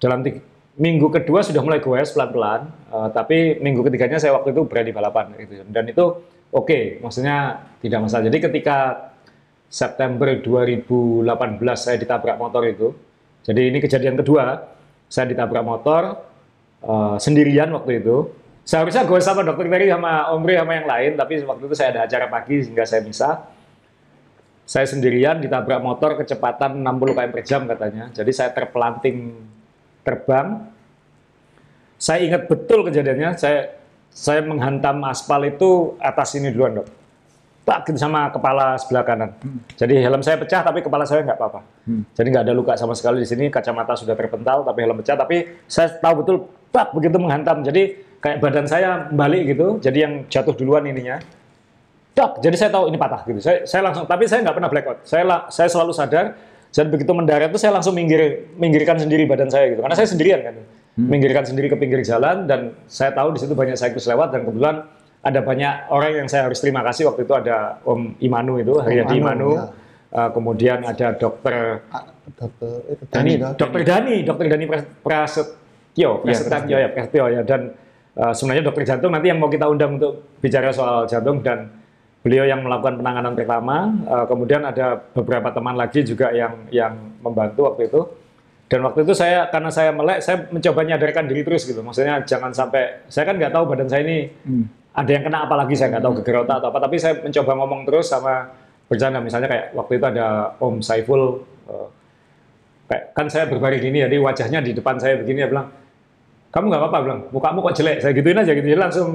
dalam 0.00 0.24
tiga, 0.24 0.40
minggu 0.80 1.12
kedua 1.12 1.44
sudah 1.44 1.60
mulai 1.60 1.84
goes 1.84 2.08
pelan-pelan, 2.16 2.72
uh, 2.88 3.08
tapi 3.12 3.60
minggu 3.60 3.84
ketiganya 3.84 4.16
saya 4.16 4.32
waktu 4.32 4.56
itu 4.56 4.64
berani 4.64 4.96
balapan 4.96 5.36
gitu. 5.36 5.64
Dan 5.68 5.84
itu 5.84 6.04
oke, 6.52 7.02
maksudnya 7.02 7.66
tidak 7.82 8.06
masalah. 8.06 8.26
Jadi 8.28 8.38
ketika 8.38 8.78
September 9.66 10.30
2018 10.38 11.26
saya 11.74 11.96
ditabrak 11.98 12.36
motor 12.38 12.62
itu, 12.66 12.88
jadi 13.46 13.70
ini 13.70 13.78
kejadian 13.78 14.18
kedua, 14.18 14.66
saya 15.06 15.30
ditabrak 15.30 15.62
motor 15.62 16.18
uh, 16.82 17.16
sendirian 17.18 17.70
waktu 17.70 18.02
itu. 18.02 18.30
Seharusnya 18.66 19.06
goes 19.06 19.22
sama 19.22 19.46
dokter 19.46 19.70
Ferry 19.70 19.86
sama 19.86 20.34
Om 20.34 20.42
Bre 20.42 20.58
sama 20.58 20.72
yang 20.74 20.90
lain, 20.90 21.10
tapi 21.14 21.38
waktu 21.46 21.62
itu 21.70 21.74
saya 21.78 21.94
ada 21.94 22.00
acara 22.10 22.26
pagi 22.26 22.66
sehingga 22.66 22.82
saya 22.82 23.02
bisa. 23.06 23.46
Saya 24.66 24.82
sendirian 24.90 25.38
ditabrak 25.38 25.78
motor 25.78 26.18
kecepatan 26.18 26.82
60 26.82 27.14
km 27.14 27.22
per 27.30 27.42
jam 27.46 27.62
katanya. 27.70 28.10
Jadi 28.10 28.34
saya 28.34 28.50
terpelanting 28.50 29.38
terbang. 30.02 30.66
Saya 31.94 32.26
ingat 32.26 32.50
betul 32.50 32.82
kejadiannya. 32.82 33.38
Saya 33.38 33.78
saya 34.16 34.40
menghantam 34.40 35.04
aspal 35.04 35.44
itu 35.44 35.92
atas 36.00 36.32
ini 36.40 36.48
duluan 36.48 36.80
dok. 36.80 36.88
Tak 37.68 37.92
gitu 37.92 37.98
sama 38.00 38.32
kepala 38.32 38.80
sebelah 38.80 39.04
kanan. 39.04 39.30
Jadi 39.76 40.00
helm 40.00 40.24
saya 40.24 40.40
pecah 40.40 40.64
tapi 40.64 40.80
kepala 40.80 41.04
saya 41.04 41.20
nggak 41.26 41.36
apa-apa. 41.36 41.60
Jadi 42.16 42.26
nggak 42.32 42.44
ada 42.48 42.54
luka 42.56 42.72
sama 42.80 42.96
sekali 42.96 43.20
di 43.20 43.28
sini. 43.28 43.52
Kacamata 43.52 43.92
sudah 43.92 44.16
terpental 44.16 44.64
tapi 44.64 44.86
helm 44.86 45.02
pecah. 45.04 45.18
Tapi 45.18 45.66
saya 45.68 45.92
tahu 46.00 46.24
betul 46.24 46.36
tak 46.72 46.96
begitu 46.96 47.18
menghantam. 47.20 47.60
Jadi 47.60 48.06
kayak 48.22 48.38
badan 48.40 48.64
saya 48.64 49.10
balik 49.12 49.52
gitu. 49.52 49.82
Jadi 49.82 49.98
yang 49.98 50.12
jatuh 50.30 50.54
duluan 50.56 50.86
ininya 50.88 51.20
tak 52.16 52.40
jadi 52.40 52.56
saya 52.56 52.70
tahu 52.72 52.88
ini 52.88 52.96
patah 52.96 53.28
gitu 53.28 53.44
saya 53.44 53.68
saya 53.68 53.84
langsung 53.84 54.08
tapi 54.08 54.24
saya 54.24 54.40
nggak 54.40 54.56
pernah 54.56 54.70
blackout 54.72 54.98
saya 55.04 55.44
saya 55.52 55.68
selalu 55.68 55.92
sadar 55.92 56.32
dan 56.72 56.86
begitu 56.88 57.12
mendarat 57.12 57.52
itu 57.52 57.60
saya 57.60 57.76
langsung 57.76 57.92
minggir 57.92 58.48
minggirkan 58.56 58.96
sendiri 58.96 59.28
badan 59.28 59.52
saya 59.52 59.68
gitu 59.68 59.84
karena 59.84 59.92
saya 59.92 60.08
sendirian 60.08 60.40
kan 60.40 60.56
minggirkan 60.96 61.44
sendiri 61.44 61.68
ke 61.68 61.76
pinggir 61.76 62.00
jalan 62.00 62.48
dan 62.48 62.72
saya 62.88 63.12
tahu 63.12 63.36
di 63.36 63.44
situ 63.44 63.52
banyak 63.52 63.76
cyclist 63.76 64.08
lewat 64.08 64.32
dan 64.32 64.48
kebetulan 64.48 64.76
ada 65.20 65.40
banyak 65.44 65.92
orang 65.92 66.24
yang 66.24 66.28
saya 66.30 66.48
harus 66.48 66.56
terima 66.62 66.80
kasih. 66.86 67.12
Waktu 67.12 67.28
itu 67.28 67.34
ada 67.36 67.82
Om 67.84 68.16
Imanu 68.22 68.56
itu 68.56 68.80
Haryadi 68.80 69.20
Imanu, 69.20 69.20
Imanu. 69.20 69.50
ya. 69.52 69.64
Uh, 70.06 70.30
kemudian 70.32 70.80
ada 70.86 71.12
dokter 71.18 71.82
Ah, 71.92 72.06
Dokter 72.26 72.70
itu 72.94 73.04
Dani, 73.10 73.32
dokter 73.58 73.82
Dani, 73.84 74.14
dokter 74.22 74.46
Dani 74.48 74.64
Pras- 74.64 74.90
Prasetyo, 75.02 76.10
Prasetyo 76.24 76.76
ya, 76.78 76.88
Prasetyo. 76.94 77.24
Ya, 77.28 77.42
dan 77.42 77.74
uh, 78.16 78.32
sebenarnya 78.32 78.64
dokter 78.64 78.86
jantung 78.86 79.12
nanti 79.12 79.28
yang 79.28 79.42
mau 79.42 79.50
kita 79.50 79.66
undang 79.66 79.98
untuk 79.98 80.24
bicara 80.40 80.70
soal 80.72 81.04
jantung 81.10 81.42
dan 81.42 81.68
beliau 82.22 82.46
yang 82.46 82.62
melakukan 82.62 82.98
penanganan 82.98 83.34
pertama, 83.38 83.76
uh, 84.08 84.24
kemudian 84.30 84.62
ada 84.66 84.98
beberapa 85.14 85.50
teman 85.54 85.74
lagi 85.74 86.02
juga 86.06 86.30
yang 86.34 86.54
yang 86.70 86.94
membantu 87.20 87.70
waktu 87.70 87.90
itu. 87.90 88.00
Dan 88.66 88.82
waktu 88.82 89.06
itu 89.06 89.14
saya 89.14 89.46
karena 89.46 89.70
saya 89.70 89.94
melek, 89.94 90.18
saya 90.26 90.50
mencoba 90.50 90.82
nyadarkan 90.82 91.30
diri 91.30 91.46
terus 91.46 91.62
gitu. 91.70 91.86
Maksudnya 91.86 92.26
jangan 92.26 92.50
sampai 92.50 93.06
saya 93.06 93.22
kan 93.22 93.38
nggak 93.38 93.54
tahu 93.54 93.64
badan 93.70 93.86
saya 93.86 94.02
ini 94.02 94.26
ada 94.90 95.10
yang 95.12 95.22
kena 95.22 95.46
apa 95.46 95.54
lagi 95.54 95.78
saya 95.78 95.94
nggak 95.94 96.02
tahu 96.02 96.14
geger 96.22 96.36
otak 96.42 96.58
atau 96.58 96.68
apa. 96.74 96.78
Tapi 96.82 96.96
saya 96.98 97.14
mencoba 97.22 97.52
ngomong 97.62 97.80
terus 97.86 98.10
sama 98.10 98.50
bercanda. 98.90 99.22
Misalnya 99.22 99.46
kayak 99.46 99.66
waktu 99.70 99.92
itu 100.02 100.04
ada 100.10 100.26
Om 100.58 100.82
Saiful 100.82 101.46
uh, 101.70 101.88
kayak 102.90 103.04
kan 103.14 103.26
saya 103.30 103.46
berbaring 103.46 103.82
gini 103.82 104.02
jadi 104.02 104.18
wajahnya 104.18 104.58
di 104.62 104.74
depan 104.74 104.98
saya 104.98 105.18
begini 105.18 105.42
ya 105.42 105.48
bilang 105.50 105.70
kamu 106.50 106.64
nggak 106.66 106.82
apa-apa? 106.82 106.98
Bilang 107.06 107.20
mukamu 107.30 107.58
kok 107.70 107.74
jelek? 107.78 108.02
Saya 108.02 108.12
gituin 108.18 108.38
aja 108.42 108.50
gitu. 108.50 108.66
Jadi 108.66 108.80
langsung 108.82 109.08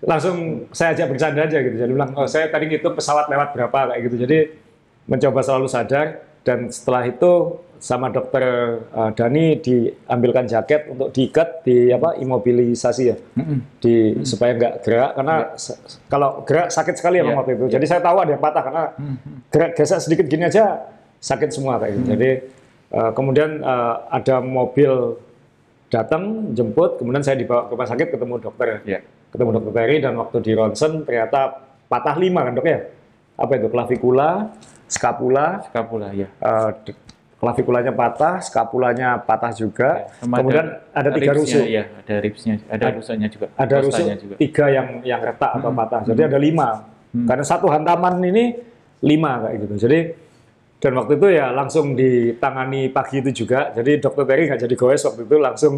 langsung 0.00 0.36
saya 0.72 0.96
ajak 0.96 1.12
bercanda 1.12 1.44
aja 1.44 1.58
gitu. 1.60 1.76
Jadi 1.76 1.92
bilang 1.92 2.16
oh 2.16 2.24
saya 2.24 2.48
tadi 2.48 2.64
ngitung 2.64 2.96
pesawat 2.96 3.28
lewat 3.28 3.52
berapa? 3.52 3.92
Kayak 3.92 4.00
gitu. 4.08 4.16
Jadi 4.24 4.38
mencoba 5.04 5.44
selalu 5.44 5.68
sadar 5.68 6.29
dan 6.40 6.68
setelah 6.68 7.04
itu 7.04 7.32
sama 7.80 8.12
dokter 8.12 8.44
uh, 8.92 9.08
Dani 9.10 9.56
diambilkan 9.56 10.44
jaket 10.44 10.84
untuk 10.86 11.08
diikat 11.10 11.64
di 11.64 11.88
apa 11.88 12.12
imobilisasi 12.14 13.02
ya. 13.08 13.16
Di 13.80 14.20
supaya 14.20 14.52
nggak 14.52 14.74
gerak 14.84 15.10
karena 15.16 15.36
se- 15.56 15.80
kalau 16.04 16.44
gerak 16.44 16.68
sakit 16.68 16.94
sekali 16.94 17.18
ya 17.18 17.24
Iya. 17.24 17.36
waktu 17.36 17.56
itu. 17.56 17.64
jadi 17.72 17.84
saya 17.86 18.00
tahu 18.00 18.20
ada 18.20 18.36
yang 18.36 18.42
patah 18.42 18.62
karena 18.62 18.84
gerak 19.48 19.70
gesek 19.74 19.96
sedikit 19.98 20.26
gini 20.28 20.44
aja 20.44 20.92
sakit 21.18 21.48
semua 21.48 21.80
kayak 21.80 21.92
gitu. 21.96 22.04
Jadi 22.12 22.30
uh, 22.92 23.10
kemudian 23.16 23.64
uh, 23.64 24.04
ada 24.08 24.40
mobil 24.40 25.16
datang 25.88 26.52
jemput 26.52 27.00
kemudian 27.00 27.24
saya 27.24 27.34
dibawa 27.34 27.66
ke 27.66 27.72
rumah 27.72 27.88
sakit 27.88 28.06
ketemu 28.12 28.34
dokter. 28.38 28.68
Ya. 28.84 29.00
ketemu 29.30 29.50
dokter 29.56 29.72
Terry 29.72 29.96
dan 30.02 30.18
waktu 30.18 30.36
di 30.42 30.52
ronsen 30.52 31.06
ternyata 31.06 31.62
patah 31.86 32.18
lima 32.18 32.44
kan 32.44 32.52
dok 32.52 32.66
ya? 32.66 32.82
Apa 33.38 33.56
itu? 33.56 33.72
Klavikula 33.72 34.52
skapula 34.90 35.62
Skapula 35.70 36.10
ya. 36.10 36.26
eh, 36.28 36.70
d- 36.84 36.98
klavikulanya 37.40 37.92
patah 37.96 38.44
skapulanya 38.44 39.16
patah 39.16 39.48
juga. 39.56 40.12
Sama 40.20 40.36
kemudian 40.44 40.66
ada, 40.92 41.08
tiga 41.08 41.32
ribsnya, 41.32 41.56
rusuk. 41.56 41.64
Ya, 41.72 41.84
ada 41.88 42.14
ribsnya, 42.20 42.54
ada 42.68 42.86
rusuknya 42.92 43.28
juga. 43.32 43.46
ada 43.56 43.76
rusuk 43.80 44.04
juga. 44.20 44.34
tiga 44.36 44.64
yang 44.68 44.88
yang 45.00 45.20
retak 45.24 45.50
atau 45.56 45.70
patah. 45.72 46.00
Jadi 46.04 46.20
ada 46.20 46.36
lima. 46.36 46.68
Karena 47.10 47.42
satu 47.42 47.72
hantaman 47.72 48.20
ini 48.20 48.60
lima 49.00 49.40
kayak 49.48 49.56
gitu. 49.56 49.74
Jadi 49.88 49.98
dan 50.80 50.92
waktu 50.96 51.12
itu 51.16 51.26
ya 51.32 51.48
langsung 51.50 51.96
ditangani 51.96 52.92
pagi 52.92 53.24
itu 53.24 53.44
juga. 53.44 53.72
Jadi 53.72 54.00
dokter 54.00 54.24
Terry 54.28 54.44
nggak 54.44 54.60
jadi 54.60 54.74
goes 54.76 55.02
waktu 55.08 55.22
itu 55.24 55.36
langsung 55.40 55.74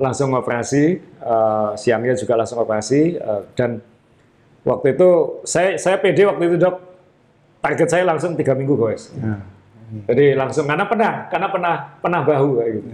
langsung 0.00 0.32
operasi. 0.32 0.84
Eh, 1.02 1.70
siangnya 1.76 2.16
juga 2.16 2.40
langsung 2.40 2.56
operasi. 2.58 3.20
Eh, 3.20 3.42
dan 3.52 3.84
waktu 4.64 4.96
itu 4.96 5.08
saya 5.44 5.76
saya 5.76 6.00
pede 6.00 6.24
waktu 6.24 6.48
itu 6.48 6.56
dok 6.56 6.76
target 7.66 7.88
saya 7.90 8.06
langsung 8.06 8.38
tiga 8.38 8.54
minggu 8.54 8.78
goes 8.78 9.10
Nah, 9.18 9.42
jadi 10.06 10.38
langsung 10.38 10.66
karena 10.66 10.86
pernah 10.86 11.12
karena 11.30 11.48
pernah 11.50 11.74
pernah 11.98 12.20
bahu 12.22 12.48
kayak 12.62 12.70
gitu 12.78 12.88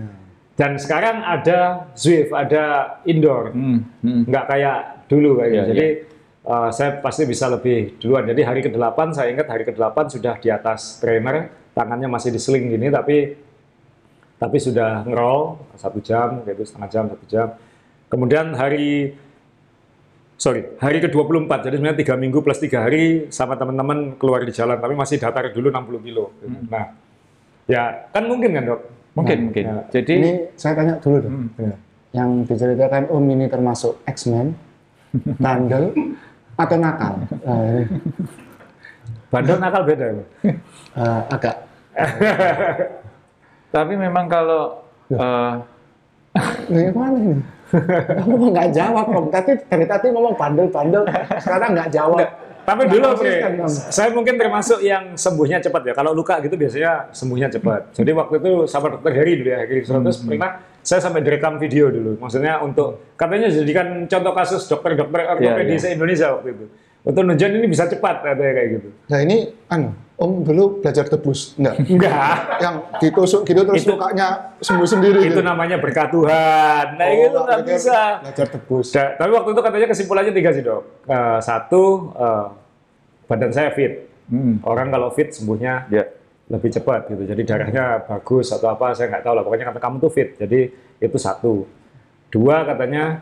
dan 0.53 0.77
sekarang 0.77 1.25
ada 1.25 1.89
Zwift 1.97 2.33
ada 2.33 2.97
indoor 3.09 3.53
Hmm, 3.57 3.89
hmm. 4.05 4.29
nggak 4.29 4.45
kayak 4.49 4.79
dulu 5.09 5.41
kayak 5.41 5.51
gitu. 5.51 5.57
Iya, 5.57 5.69
Jadi 5.73 5.87
uh, 6.49 6.71
saya 6.73 6.91
pasti 7.01 7.23
bisa 7.25 7.49
lebih 7.49 7.97
duluan. 8.01 8.25
Jadi 8.29 8.41
hari 8.45 8.61
ke-8 8.65 8.99
saya 9.17 9.29
ingat 9.33 9.49
hari 9.49 9.65
ke-8 9.69 9.97
sudah 10.13 10.35
di 10.41 10.49
atas 10.49 11.01
trainer, 11.01 11.53
tangannya 11.73 12.09
masih 12.09 12.33
di 12.33 12.41
sling 12.41 12.73
gini 12.73 12.89
tapi 12.89 13.37
tapi 14.37 14.59
sudah 14.59 15.07
ngerol 15.07 15.63
satu 15.79 16.03
jam 16.03 16.43
gitu 16.43 16.63
setengah 16.67 16.89
jam 16.91 17.05
satu 17.09 17.25
jam. 17.31 17.49
Kemudian 18.13 18.53
hari 18.53 19.17
sorry 20.43 20.75
hari 20.83 20.99
ke-24 20.99 21.71
jadi 21.71 21.75
sebenarnya 21.79 21.99
tiga 22.03 22.15
minggu 22.19 22.43
plus 22.43 22.59
tiga 22.59 22.83
hari 22.83 23.31
sama 23.31 23.55
teman-teman 23.55 24.19
keluar 24.19 24.43
di 24.43 24.51
jalan 24.51 24.75
tapi 24.83 24.99
masih 24.99 25.23
datar 25.23 25.55
dulu 25.55 25.71
60 25.71 26.03
kilo. 26.03 26.35
gitu. 26.43 26.51
Hmm. 26.51 26.67
Nah 26.67 26.85
ya 27.71 28.11
kan 28.11 28.27
mungkin 28.27 28.51
kan 28.59 28.65
dok. 28.67 28.81
Mungkin, 29.15 29.39
mungkin. 29.53 29.65
ya. 29.71 29.77
Jadi 29.95 30.13
ini 30.19 30.33
saya 30.59 30.73
tanya 30.75 30.99
dulu 30.99 31.17
dong. 31.23 31.35
Hmm. 31.37 31.49
Ya. 31.63 31.77
Yang 32.13 32.31
diceritakan 32.51 33.09
Om 33.09 33.25
ini 33.31 33.47
termasuk 33.49 34.05
X-Men, 34.05 34.53
bandel, 35.45 35.97
atau 36.61 36.77
nakal? 36.77 37.25
Nah, 37.41 37.89
Bandel 39.33 39.57
nakal 39.57 39.83
beda. 39.89 40.07
Bro. 40.13 40.25
eh, 40.45 41.21
agak 41.33 41.57
tapi 43.75 43.93
memang 43.97 44.29
kalau 44.29 44.81
eh, 45.13 45.55
Ini 46.73 46.89
mana 46.97 47.17
ini? 47.21 47.45
Kamu 47.73 48.53
nggak 48.53 48.69
jawab 48.77 49.07
Om. 49.09 49.27
Tadi 49.33 49.53
dari 49.65 49.87
tadi 49.89 50.07
ngomong 50.13 50.35
bandel-bandel, 50.37 51.09
sekarang 51.41 51.73
nggak 51.73 51.91
jawab. 51.93 52.21
Tapi 52.63 52.87
Nggak 52.87 52.95
dulu, 52.95 53.07
konsisten, 53.19 53.53
Bre, 53.59 53.65
Om. 53.67 53.73
saya 53.91 54.09
mungkin 54.15 54.35
termasuk 54.39 54.79
yang 54.87 55.05
sembuhnya 55.19 55.59
cepat 55.59 55.83
ya. 55.83 55.93
Kalau 55.99 56.15
luka 56.15 56.39
gitu 56.39 56.55
biasanya 56.55 57.11
sembuhnya 57.11 57.49
cepat. 57.51 57.91
Jadi 57.91 58.11
waktu 58.15 58.35
itu 58.39 58.53
sama 58.71 58.87
dokter 58.95 59.13
Heri 59.19 59.33
dulu 59.43 59.51
ya, 59.51 59.59
Heri 59.67 59.83
Suratus 59.83 60.23
pernah 60.23 60.63
saya 60.79 61.01
sampai 61.03 61.27
direkam 61.27 61.59
video 61.59 61.91
dulu. 61.91 62.23
Maksudnya 62.23 62.63
untuk 62.63 63.19
katanya 63.19 63.51
jadikan 63.51 64.07
contoh 64.07 64.33
kasus 64.35 64.63
dokter-dokter 64.71 65.21
ortopedi 65.27 65.75
iya. 65.75 65.83
se-Indonesia 65.83 66.39
waktu 66.39 66.49
itu. 66.55 66.65
Untuk 67.03 67.23
nunjukin 67.27 67.59
ini 67.59 67.67
bisa 67.67 67.91
cepat 67.91 68.23
katanya 68.23 68.53
kayak 68.55 68.69
gitu. 68.79 68.89
Nah 69.11 69.19
ini, 69.27 69.37
anu, 69.67 69.91
Om 70.23 70.47
dulu 70.47 70.79
belajar 70.79 71.03
tebus, 71.05 71.59
enggak? 71.59 71.83
Enggak. 71.83 72.37
Yang 72.57 72.75
ditusuk 73.01 73.43
gitu 73.43 73.67
terus 73.67 73.83
Itu- 73.83 73.91
lukanya 73.93 74.55
sembuh 74.57 74.87
sendiri. 74.87 75.19
itu 75.21 75.35
gitu. 75.35 75.43
namanya 75.43 75.77
berkat 75.77 76.15
Tuhan. 76.15 76.85
Nah, 76.95 77.03
Oh, 77.03 77.11
itu 77.11 77.27
nggak 77.35 77.59
belajar- 77.59 77.67
bisa. 77.75 78.01
Belajar 78.23 78.47
tebus. 78.49 78.87
Da- 78.89 79.15
tapi 79.17 79.31
waktu 79.33 79.51
itu 79.51 79.61
katanya 79.61 79.87
kesimpulannya 79.91 80.33
tiga 80.33 80.51
sih 80.53 80.63
dok. 80.63 80.83
Eh, 81.05 81.39
satu, 81.41 81.83
eh, 82.15 82.47
badan 83.25 83.51
saya 83.51 83.71
fit. 83.71 84.15
hmm, 84.25 84.63
Orang 84.63 84.89
kalau 84.89 85.11
fit 85.11 85.29
sembuhnya 85.29 85.91
ya. 85.91 86.07
lebih 86.47 86.71
cepat 86.71 87.05
gitu. 87.07 87.27
Jadi 87.27 87.43
darahnya 87.43 87.85
bagus 88.01 88.49
atau 88.49 88.71
apa 88.71 88.95
saya 88.95 89.11
nggak 89.11 89.23
tahu 89.23 89.35
lah. 89.35 89.43
Pokoknya 89.43 89.67
kata 89.67 89.81
kamu 89.81 89.97
tuh 89.99 90.09
fit. 90.09 90.39
Jadi 90.39 90.61
itu 90.97 91.17
satu. 91.19 91.67
Dua 92.29 92.63
katanya 92.63 93.19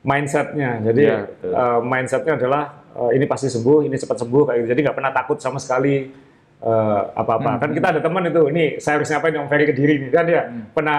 mindsetnya. 0.00 0.80
Jadi 0.82 1.02
Iya, 1.04 1.18
betul. 1.28 1.52
eh, 1.52 1.80
mindsetnya 1.84 2.34
adalah 2.34 2.62
eh, 2.90 3.10
ini 3.14 3.24
pasti 3.24 3.46
sembuh, 3.46 3.84
ini 3.84 3.94
cepat 3.94 4.16
sembuh 4.18 4.42
kayak 4.44 4.58
gitu. 4.58 4.68
Jadi 4.72 4.80
nggak 4.82 4.96
pernah 4.96 5.12
takut 5.12 5.38
sama 5.38 5.60
sekali 5.60 6.08
eh, 6.62 7.00
apa-apa. 7.14 7.62
Kan 7.62 7.70
kita 7.74 7.86
ada 7.96 8.00
teman 8.02 8.26
itu, 8.26 8.42
ini 8.50 8.64
saya 8.82 8.98
harus 8.98 9.08
ngapain 9.10 9.34
Om 9.38 9.48
Ferry 9.50 9.64
ke 9.70 9.74
diri 9.74 9.94
nih 10.02 10.10
kan 10.10 10.26
ya. 10.26 10.42
Pernah 10.74 10.98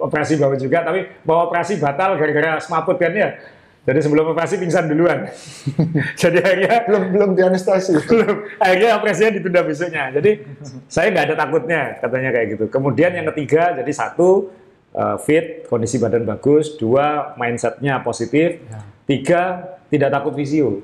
operasi 0.00 0.40
bawa 0.40 0.56
juga, 0.56 0.84
tapi 0.84 1.04
bawa 1.24 1.48
operasi 1.48 1.76
batal 1.80 2.16
gara-gara 2.16 2.60
semaput 2.60 2.96
kan 2.96 3.12
ya. 3.12 3.36
Jadi 3.84 4.00
sebelum 4.00 4.32
operasi 4.32 4.56
pingsan 4.56 4.88
duluan. 4.88 5.28
Jadi 6.20 6.40
akhirnya 6.40 6.88
Belum 6.88 7.02
belum 7.12 7.30
dianestesi. 7.36 7.92
belum. 8.08 8.56
Akhirnya 8.56 8.96
operasinya 8.96 9.30
ditunda 9.36 9.60
besoknya. 9.60 10.08
Jadi 10.08 10.40
saya 10.88 11.12
nggak 11.12 11.24
ada 11.28 11.36
takutnya 11.36 11.80
katanya 12.00 12.30
kayak 12.32 12.46
gitu. 12.56 12.64
Kemudian 12.72 13.12
yang 13.12 13.28
ketiga 13.36 13.76
jadi 13.76 13.92
satu 13.92 14.48
eh, 14.96 15.16
fit, 15.20 15.68
kondisi 15.68 16.00
badan 16.00 16.24
bagus. 16.24 16.80
Dua 16.80 17.36
mindsetnya 17.36 18.00
positif. 18.00 18.56
Tiga 19.04 19.76
tidak 19.92 20.16
takut 20.16 20.32
visio. 20.32 20.80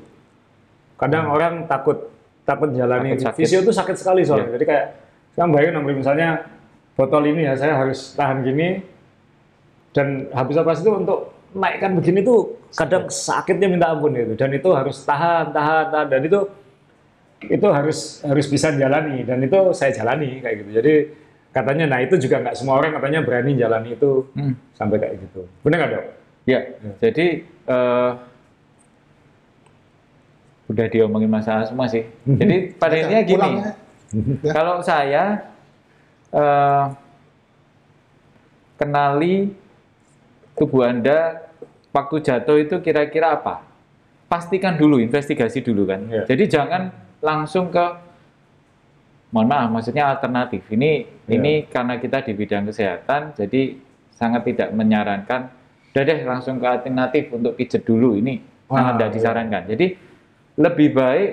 Kadang 1.01 1.33
orang 1.33 1.65
takut 1.65 2.13
takut 2.51 2.75
jalani 2.75 3.15
sakit. 3.15 3.39
visio 3.39 3.63
itu 3.63 3.71
sakit 3.71 3.95
sekali 3.95 4.27
soalnya. 4.27 4.59
Jadi 4.59 4.65
kayak 4.67 4.85
sekarang 5.31 5.51
bayangin 5.55 5.79
Om, 5.79 5.87
misalnya 5.95 6.29
botol 6.99 7.23
ini 7.25 7.47
ya 7.47 7.55
saya 7.55 7.79
harus 7.79 8.13
tahan 8.13 8.43
gini 8.43 8.83
dan 9.91 10.27
habis 10.35 10.59
operasi 10.59 10.83
itu 10.83 10.93
untuk 10.93 11.19
naikkan 11.51 11.95
begini 11.95 12.23
tuh 12.23 12.59
kadang 12.71 13.07
sakitnya 13.07 13.67
minta 13.67 13.91
ampun 13.91 14.15
itu 14.15 14.35
dan 14.35 14.51
itu 14.51 14.69
harus 14.71 15.03
tahan 15.03 15.51
tahan 15.51 15.85
tahan. 15.91 16.07
Dan 16.11 16.23
itu 16.27 16.41
itu 17.41 17.67
harus 17.73 18.21
harus 18.21 18.47
bisa 18.47 18.69
jalani 18.75 19.25
dan 19.25 19.41
itu 19.41 19.59
saya 19.73 19.95
jalani 19.95 20.39
kayak 20.39 20.57
gitu. 20.67 20.71
Jadi 20.83 20.93
katanya 21.51 21.85
nah 21.91 21.99
itu 21.99 22.15
juga 22.21 22.39
nggak 22.39 22.55
semua 22.55 22.79
orang 22.79 22.95
katanya 23.01 23.21
berani 23.27 23.59
jalani 23.59 23.95
itu 23.95 24.23
Hmm. 24.35 24.55
sampai 24.77 24.97
kayak 24.99 25.15
gitu. 25.19 25.47
Benar 25.63 25.77
nggak 25.79 25.91
dok? 25.95 26.07
Ya, 26.49 26.61
jadi 26.99 27.27
eh, 27.47 28.11
udah 30.71 30.87
diomongin 30.87 31.27
masalah 31.27 31.67
semua 31.67 31.91
sih. 31.91 32.07
Jadi 32.23 32.79
pada 32.79 32.95
intinya 32.95 33.23
gini, 33.27 33.51
ya. 33.59 33.73
Ya. 34.47 34.53
kalau 34.55 34.79
saya 34.87 35.51
eh, 36.31 36.85
kenali 38.79 39.51
tubuh 40.55 40.87
Anda 40.87 41.51
waktu 41.91 42.23
jatuh 42.23 42.57
itu 42.63 42.79
kira-kira 42.79 43.35
apa? 43.35 43.67
Pastikan 44.31 44.79
dulu, 44.79 45.03
investigasi 45.03 45.59
dulu 45.59 45.91
kan. 45.91 46.07
Iya. 46.07 46.23
Jadi 46.31 46.45
jangan 46.47 46.95
langsung 47.19 47.75
ke 47.75 47.83
mohon 49.35 49.51
maaf, 49.51 49.75
maksudnya 49.75 50.07
alternatif. 50.07 50.63
Ini 50.71 50.91
Iya. 51.27 51.35
ini 51.35 51.53
karena 51.67 51.99
kita 51.99 52.23
di 52.23 52.33
bidang 52.39 52.71
kesehatan, 52.71 53.35
jadi 53.35 53.75
sangat 54.15 54.47
tidak 54.47 54.71
menyarankan. 54.71 55.51
Udah 55.91 56.03
deh 56.07 56.23
langsung 56.23 56.63
ke 56.63 56.67
alternatif 56.71 57.35
untuk 57.35 57.59
pijet 57.59 57.83
dulu. 57.83 58.15
Ini 58.15 58.39
Wah, 58.71 58.79
sangat 58.79 58.93
tidak 58.95 59.11
iya. 59.11 59.15
disarankan. 59.19 59.63
Jadi 59.67 59.87
lebih 60.61 60.93
baik 60.93 61.31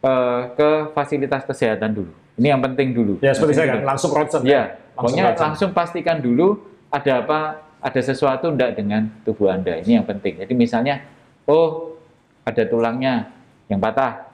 eh, 0.00 0.40
ke 0.54 0.70
fasilitas 0.94 1.42
kesehatan 1.42 1.90
dulu. 1.90 2.12
Ini 2.36 2.52
yang 2.54 2.62
penting 2.62 2.94
dulu. 2.94 3.18
ya 3.18 3.32
seperti 3.32 3.58
saya 3.58 3.66
kan 3.74 3.78
gitu. 3.80 3.88
langsung 3.88 4.10
ronsen 4.12 4.40
Ya, 4.44 4.62
langsung 4.62 4.94
pokoknya 4.94 5.24
ronsen. 5.32 5.42
langsung 5.50 5.70
pastikan 5.72 6.18
dulu 6.20 6.60
ada 6.92 7.12
apa, 7.24 7.38
ada 7.80 8.00
sesuatu 8.00 8.52
enggak 8.52 8.76
dengan 8.76 9.08
tubuh 9.24 9.48
Anda. 9.50 9.80
Ini 9.80 9.98
yang 9.98 10.06
penting. 10.06 10.38
Jadi 10.44 10.52
misalnya, 10.52 11.00
oh 11.48 11.96
ada 12.44 12.62
tulangnya 12.68 13.32
yang 13.66 13.80
patah, 13.80 14.28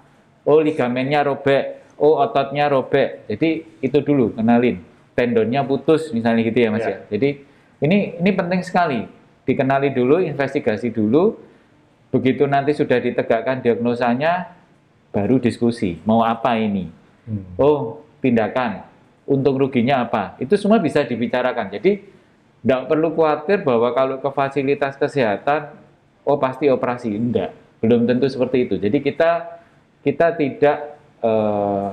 oh 0.45 0.59
ligamennya 0.61 1.23
robek, 1.25 1.95
oh 1.97 2.19
ototnya 2.21 2.67
robek. 2.69 3.25
Jadi 3.31 3.81
itu 3.81 3.99
dulu 4.03 4.35
kenalin. 4.37 4.83
Tendonnya 5.15 5.63
putus 5.63 6.11
misalnya 6.11 6.43
gitu 6.43 6.59
ya 6.59 6.69
Mas 6.73 6.83
Ya. 6.83 6.91
ya. 6.91 6.99
Jadi 7.17 7.29
ini 7.81 8.19
ini 8.19 8.31
penting 8.35 8.61
sekali. 8.67 9.07
Dikenali 9.47 9.95
dulu, 9.95 10.19
investigasi 10.19 10.91
dulu. 10.91 11.39
Begitu 12.13 12.45
nanti 12.45 12.77
sudah 12.77 13.01
ditegakkan 13.01 13.65
diagnosanya, 13.65 14.53
baru 15.17 15.41
diskusi 15.41 15.97
mau 16.05 16.21
apa 16.21 16.61
ini. 16.61 16.93
Hmm. 17.25 17.57
Oh, 17.57 18.05
tindakan. 18.21 18.93
untung 19.23 19.55
ruginya 19.55 20.03
apa. 20.03 20.35
Itu 20.43 20.59
semua 20.59 20.83
bisa 20.83 21.07
dibicarakan. 21.07 21.71
Jadi 21.79 22.05
tidak 22.61 22.91
perlu 22.91 23.15
khawatir 23.15 23.63
bahwa 23.63 23.95
kalau 23.95 24.19
ke 24.19 24.31
fasilitas 24.35 24.99
kesehatan, 24.99 25.79
oh 26.27 26.37
pasti 26.43 26.67
operasi. 26.67 27.15
Enggak, 27.15 27.55
belum 27.79 28.03
tentu 28.05 28.27
seperti 28.27 28.67
itu. 28.67 28.75
Jadi 28.83 28.99
kita 28.99 29.63
kita 30.03 30.27
tidak 30.35 30.99
eh, 31.23 31.89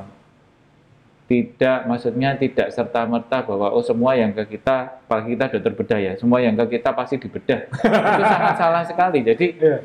tidak 1.29 1.85
maksudnya 1.85 2.33
tidak 2.41 2.73
serta 2.73 3.05
merta 3.05 3.45
bahwa 3.45 3.69
oh 3.69 3.85
semua 3.85 4.17
yang 4.17 4.33
ke 4.33 4.57
kita 4.57 5.05
apalagi 5.05 5.37
kita 5.37 5.45
dokter 5.53 5.73
bedah 5.77 5.99
ya 6.01 6.13
semua 6.17 6.41
yang 6.41 6.57
ke 6.57 6.81
kita 6.81 6.89
pasti 6.89 7.21
dibedah 7.21 7.69
itu 7.69 8.23
sangat 8.25 8.55
salah 8.57 8.81
sekali 8.81 9.21
jadi 9.21 9.47
Iya. 9.53 9.77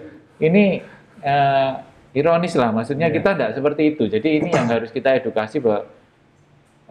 Ini 0.45 0.64
eh, 1.24 1.72
ironis 2.14 2.55
lah 2.55 2.70
maksudnya 2.70 3.11
Iya. 3.11 3.14
kita 3.18 3.30
tidak 3.34 3.51
seperti 3.59 3.82
itu. 3.97 4.05
Jadi 4.07 4.28
ini 4.38 4.49
yang 4.55 4.70
harus 4.70 4.95
kita 4.95 5.18
edukasi 5.18 5.59
bahwa 5.59 5.88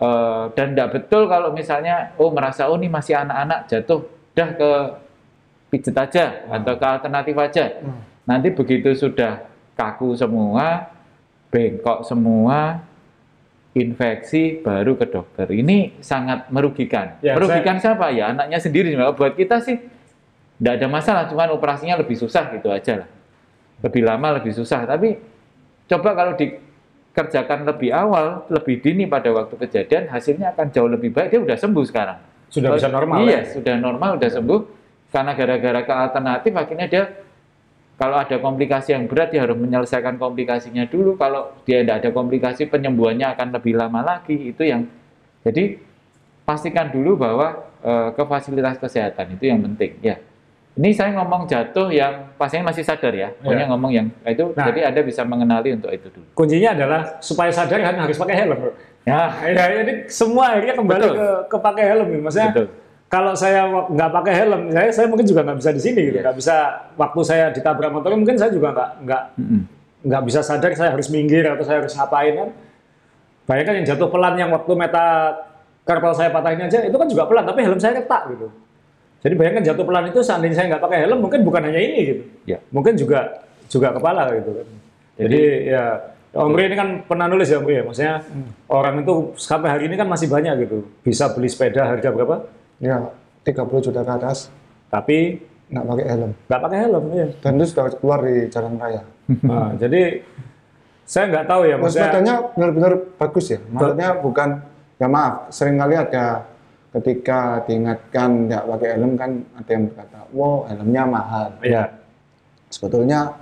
eh, 0.01 0.43
dan 0.57 0.75
tidak 0.75 0.89
betul 0.99 1.29
kalau 1.31 1.55
misalnya 1.55 2.11
oh 2.19 2.29
merasa 2.33 2.67
oh 2.67 2.75
ini 2.75 2.91
masih 2.91 3.15
anak-anak 3.15 3.71
jatuh 3.71 4.03
dah 4.33 4.49
ke 4.57 4.71
pijet 5.71 5.95
aja 5.97 6.25
atau 6.49 6.73
ke 6.77 6.85
alternatif 6.85 7.35
aja. 7.37 7.65
Hmm. 7.81 8.01
nanti 8.23 8.55
begitu 8.55 8.95
sudah 8.95 9.43
kaku 9.75 10.15
semua 10.15 10.87
bengkok 11.51 12.07
semua 12.07 12.79
infeksi 13.75 14.63
baru 14.63 14.95
ke 14.95 15.05
dokter. 15.11 15.51
Ini 15.51 15.99
sangat 15.99 16.47
merugikan. 16.47 17.19
Ya, 17.19 17.35
merugikan 17.35 17.83
siapa? 17.83 18.13
Ya 18.15 18.31
anaknya 18.31 18.63
sendiri. 18.63 18.95
Buat 18.95 19.35
kita 19.35 19.59
sih 19.59 19.75
tidak 20.55 20.73
ada 20.79 20.87
masalah. 20.87 21.23
Cuman 21.27 21.51
operasinya 21.51 21.99
lebih 21.99 22.15
susah 22.15 22.47
gitu 22.55 22.71
aja 22.71 23.03
lah 23.03 23.09
lebih 23.83 24.01
lama 24.01 24.39
lebih 24.39 24.55
susah. 24.55 24.87
Tapi 24.87 25.19
coba 25.91 26.09
kalau 26.15 26.33
dikerjakan 26.39 27.67
lebih 27.67 27.91
awal 27.91 28.47
lebih 28.47 28.79
dini 28.79 29.05
pada 29.05 29.29
waktu 29.35 29.59
kejadian 29.59 30.07
hasilnya 30.09 30.55
akan 30.55 30.71
jauh 30.71 30.89
lebih 30.89 31.11
baik. 31.11 31.35
Dia 31.35 31.41
udah 31.43 31.57
sembuh 31.59 31.85
sekarang. 31.85 32.19
Sudah 32.47 32.77
bisa 32.77 32.87
normal 32.87 33.27
iya 33.27 33.43
ya? 33.43 33.59
sudah 33.59 33.75
normal 33.77 34.15
udah 34.17 34.29
sembuh. 34.31 34.61
Karena 35.13 35.31
gara-gara 35.37 35.79
ke 35.85 35.93
alternatif 35.93 36.51
akhirnya 36.57 36.87
dia 36.89 37.03
kalau 37.93 38.17
ada 38.17 38.41
komplikasi 38.41 38.97
yang 38.97 39.05
berat 39.05 39.29
dia 39.29 39.45
harus 39.45 39.59
menyelesaikan 39.59 40.17
komplikasinya 40.17 40.87
dulu. 40.89 41.19
Kalau 41.19 41.53
dia 41.67 41.83
tidak 41.83 41.95
ada 42.01 42.09
komplikasi 42.09 42.65
penyembuhannya 42.71 43.27
akan 43.35 43.47
lebih 43.53 43.77
lama 43.77 44.01
lagi. 44.01 44.49
Itu 44.49 44.65
yang 44.65 44.87
jadi 45.43 45.77
pastikan 46.47 46.89
dulu 46.89 47.19
bahwa 47.19 47.67
eh, 47.83 48.09
ke 48.15 48.23
fasilitas 48.25 48.79
kesehatan. 48.79 49.37
Itu 49.37 49.45
yang 49.45 49.61
penting 49.61 49.99
ya 50.01 50.17
ini 50.73 50.89
saya 50.89 51.13
ngomong 51.13 51.45
jatuh 51.45 51.87
yang 51.87 52.33
pasien 52.33 52.61
masih 52.61 52.81
sadar 52.81 53.13
ya 53.13 53.29
pokoknya 53.35 53.65
Iya. 53.65 53.69
ngomong 53.69 53.91
yang 53.91 54.07
itu 54.23 54.43
Nah. 54.51 54.65
jadi 54.67 54.79
anda 54.89 55.01
bisa 55.01 55.21
mengenali 55.21 55.69
untuk 55.71 55.89
itu 55.89 56.09
dulu 56.09 56.25
Kuncinya 56.33 56.73
adalah 56.73 57.01
supaya 57.19 57.49
sadar 57.49 57.77
kan 57.79 57.95
harus 57.95 58.17
pakai 58.17 58.35
helm. 58.35 58.57
bro. 58.57 58.71
ya 59.03 59.21
Ya, 59.43 59.65
jadi 59.79 59.93
semua 60.07 60.55
akhirnya 60.55 60.73
kembali 60.73 61.01
Betul. 61.03 61.15
ke, 61.15 61.27
ke 61.45 61.57
pakai 61.59 61.83
helm. 61.85 62.07
gitu. 62.09 62.21
Maksudnya 62.21 62.49
betul 62.51 62.67
kalau 63.05 63.33
saya 63.37 63.61
nggak 63.69 64.09
pakai 64.11 64.33
helm, 64.33 64.61
saya 64.67 64.89
saya 64.89 65.05
mungkin 65.05 65.21
juga 65.23 65.45
nggak 65.45 65.57
bisa 65.61 65.69
di 65.69 65.81
sini 65.81 65.99
gitu. 66.03 66.17
Yes. 66.17 66.23
Nggak 66.25 66.37
bisa 66.41 66.55
waktu 66.95 67.19
saya 67.21 67.45
ditabrak 67.49 67.91
motor 67.91 68.09
mungkin 68.11 68.33
saya 68.33 68.49
juga 68.49 68.73
nggak 68.73 68.89
nggak 69.05 69.23
Mm-mm. 69.37 69.61
nggak 70.03 70.21
bisa 70.25 70.39
sadar 70.41 70.73
saya 70.73 70.89
harus 70.89 71.07
minggir 71.07 71.45
atau 71.45 71.61
saya 71.61 71.77
harus 71.79 71.93
ngapain 71.93 72.33
kan. 72.33 72.49
Bayangkan 73.43 73.73
yang 73.77 73.87
jatuh 73.87 74.09
pelan 74.09 74.33
yang 74.33 74.49
waktu 74.49 74.71
meta 74.73 75.35
karpal 75.83 76.09
saya 76.11 76.31
patahin 76.31 76.63
aja 76.63 76.79
itu 76.81 76.95
kan 76.95 77.05
juga 77.05 77.27
pelan 77.27 77.43
tapi 77.43 77.61
helm 77.61 77.77
saya 77.77 77.99
retak 77.99 78.33
gitu. 78.33 78.47
Jadi 79.23 79.33
bayangkan 79.39 79.63
jatuh 79.63 79.85
pelan 79.87 80.11
itu 80.11 80.19
seandainya 80.19 80.55
saya 80.59 80.67
nggak 80.75 80.83
pakai 80.83 80.97
helm 81.07 81.23
mungkin 81.23 81.47
bukan 81.47 81.63
hanya 81.63 81.79
ini 81.79 81.99
gitu. 82.11 82.23
ya 82.43 82.59
Mungkin 82.75 82.99
juga 82.99 83.39
juga 83.71 83.95
kepala 83.95 84.27
gitu 84.35 84.51
kan. 84.51 84.67
Jadi, 85.13 85.41
ya 85.71 85.83
Om 86.33 86.57
Ri 86.57 86.63
ini 86.65 86.75
kan 86.75 86.89
pernah 87.05 87.29
nulis 87.29 87.47
ya 87.47 87.61
Om 87.61 87.67
Ri 87.69 87.75
ya. 87.79 87.83
Maksudnya 87.87 88.15
orang 88.67 89.05
itu 89.05 89.13
sampai 89.39 89.69
hari 89.71 89.83
ini 89.87 89.95
kan 89.95 90.09
masih 90.09 90.27
banyak 90.27 90.67
gitu. 90.67 90.83
Bisa 91.05 91.31
beli 91.31 91.47
sepeda 91.47 91.87
harga 91.87 92.09
berapa? 92.11 92.49
Ya, 92.83 93.13
30 93.47 93.85
juta 93.85 94.01
ke 94.03 94.11
atas 94.11 94.51
Tapi 94.91 95.39
nggak 95.71 95.85
pakai 95.87 96.05
helm. 96.05 96.31
nggak 96.49 96.61
pakai 96.61 96.77
helm 96.83 97.03
ya. 97.15 97.27
Dan 97.39 97.51
itu 97.57 97.65
sudah 97.71 97.83
keluar 97.95 98.19
di 98.27 98.35
jalan 98.51 98.75
raya. 98.77 99.01
Nah, 99.47 99.71
jadi 99.79 100.19
saya 101.07 101.31
nggak 101.31 101.45
tahu 101.47 101.61
ya 101.63 101.75
Mas 101.79 101.95
maksudnya. 101.95 102.03
sepedanya 102.11 102.35
benar-benar 102.51 102.93
bagus 103.15 103.45
ya. 103.55 103.59
Maksudnya 103.71 104.09
bukan 104.19 104.49
ya 104.99 105.07
maaf, 105.07 105.33
sering 105.47 105.79
kali 105.79 105.95
ada 105.95 106.43
ketika 106.93 107.65
diingatkan 107.65 108.45
nggak 108.45 108.63
pakai 108.69 108.89
helm 108.93 109.13
kan 109.17 109.31
ada 109.57 109.71
yang 109.73 109.83
berkata, 109.89 110.19
wow 110.29 110.69
helmnya 110.69 111.03
mahal. 111.09 111.47
Ya, 111.65 111.89
Sebetulnya 112.69 113.33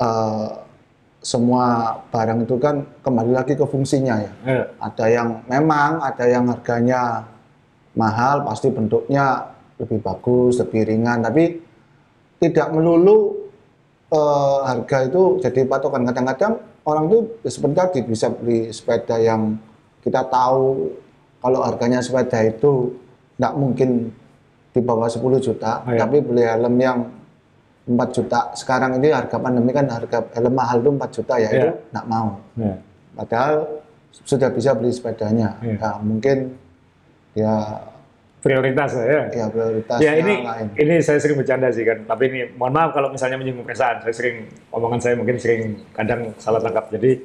eh, 0.00 0.48
semua 1.20 1.96
barang 2.08 2.48
itu 2.48 2.56
kan 2.56 2.80
kembali 3.04 3.32
lagi 3.36 3.52
ke 3.52 3.64
fungsinya 3.68 4.16
ya. 4.24 4.32
ya. 4.48 4.64
Ada 4.80 5.06
yang 5.12 5.28
memang 5.44 6.00
ada 6.00 6.24
yang 6.24 6.48
harganya 6.48 7.28
mahal, 7.92 8.48
pasti 8.48 8.72
bentuknya 8.72 9.52
lebih 9.76 10.00
bagus, 10.00 10.60
lebih 10.60 10.88
ringan, 10.88 11.20
tapi 11.20 11.60
tidak 12.40 12.72
melulu 12.72 13.48
eh, 14.08 14.58
harga 14.64 15.04
itu 15.04 15.36
jadi 15.44 15.68
patokan. 15.68 16.08
Kadang-kadang 16.08 16.64
orang 16.88 17.12
itu 17.12 17.18
ya 17.44 17.50
tadi 17.76 18.00
bisa 18.08 18.32
beli 18.32 18.72
sepeda 18.72 19.20
yang 19.20 19.60
kita 20.00 20.24
tahu 20.32 20.88
kalau 21.40 21.60
harganya 21.60 21.98
sepeda 21.98 22.40
itu 22.42 22.92
nggak 23.36 23.54
mungkin 23.56 24.12
di 24.70 24.80
bawah 24.80 25.08
10 25.08 25.18
juta, 25.40 25.82
Oh, 25.82 25.90
iya. 25.90 25.98
tapi 25.98 26.20
beli 26.20 26.44
helm 26.44 26.76
yang 26.78 26.98
4 27.84 27.96
juta. 28.12 28.52
Sekarang 28.54 28.94
ini 28.94 29.10
harga 29.10 29.34
pandemi 29.34 29.72
kan 29.72 29.88
harga 29.88 30.30
helm 30.30 30.54
mahal 30.54 30.78
itu 30.78 30.90
4 30.92 31.10
juta 31.10 31.34
ya, 31.36 31.48
Iya. 31.48 31.58
itu 31.58 31.68
nggak 31.90 32.06
mau. 32.06 32.28
ya. 32.54 32.74
Padahal 33.16 33.54
sudah 34.12 34.48
bisa 34.48 34.70
beli 34.72 34.92
sepedanya. 34.92 35.58
Iya. 35.58 35.74
Nah, 35.76 35.96
mungkin 36.00 36.36
ya 37.32 37.54
Prioritas 38.40 38.96
ya. 38.96 39.28
ya 39.28 39.46
prioritasnya 39.52 40.00
Ya 40.00 40.12
ini 40.16 40.40
lain. 40.40 40.66
ini 40.72 40.94
saya 41.04 41.20
sering 41.20 41.36
bercanda 41.36 41.68
sih 41.68 41.84
kan. 41.84 42.08
Tapi 42.08 42.24
ini 42.24 42.40
mohon 42.56 42.72
maaf 42.72 42.96
kalau 42.96 43.12
misalnya 43.12 43.36
menyinggung 43.36 43.68
perasaan. 43.68 44.00
Saya 44.00 44.14
sering 44.16 44.48
omongan 44.72 44.96
saya 44.96 45.14
mungkin 45.20 45.36
sering 45.36 45.76
kadang 45.92 46.32
salah 46.40 46.56
tangkap. 46.56 46.88
Jadi 46.88 47.20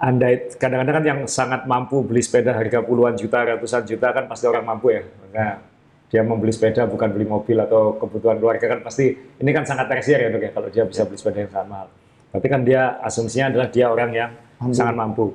anda 0.00 0.32
kadang-kadang 0.56 0.94
kan 0.96 1.04
yang 1.04 1.20
sangat 1.28 1.68
mampu 1.68 2.00
beli 2.00 2.24
sepeda 2.24 2.56
harga 2.56 2.80
puluhan 2.80 3.20
juta, 3.20 3.44
ratusan 3.44 3.84
juta 3.84 4.08
kan 4.16 4.24
pasti 4.24 4.48
orang 4.48 4.64
mampu 4.64 4.96
ya. 4.96 5.04
Nah, 5.36 5.60
dia 6.08 6.24
membeli 6.24 6.50
sepeda 6.50 6.88
bukan 6.88 7.12
beli 7.12 7.28
mobil 7.28 7.60
atau 7.60 8.00
kebutuhan 8.00 8.40
keluarga 8.40 8.66
kan 8.66 8.80
pasti 8.80 9.12
ini 9.14 9.50
kan 9.52 9.62
sangat 9.62 9.86
tersier 9.92 10.18
ya 10.18 10.28
dok 10.32 10.42
ya 10.42 10.50
kalau 10.50 10.68
dia 10.72 10.82
bisa 10.88 11.04
beli 11.04 11.20
sepeda 11.20 11.44
yang 11.44 11.52
sangat 11.52 11.68
mahal. 11.68 11.88
Berarti 12.32 12.48
kan 12.48 12.60
dia 12.64 12.82
asumsinya 13.04 13.46
adalah 13.52 13.68
dia 13.68 13.86
orang 13.92 14.10
yang 14.10 14.30
Mampu. 14.56 14.72
sangat 14.72 14.94
mampu. 14.96 15.26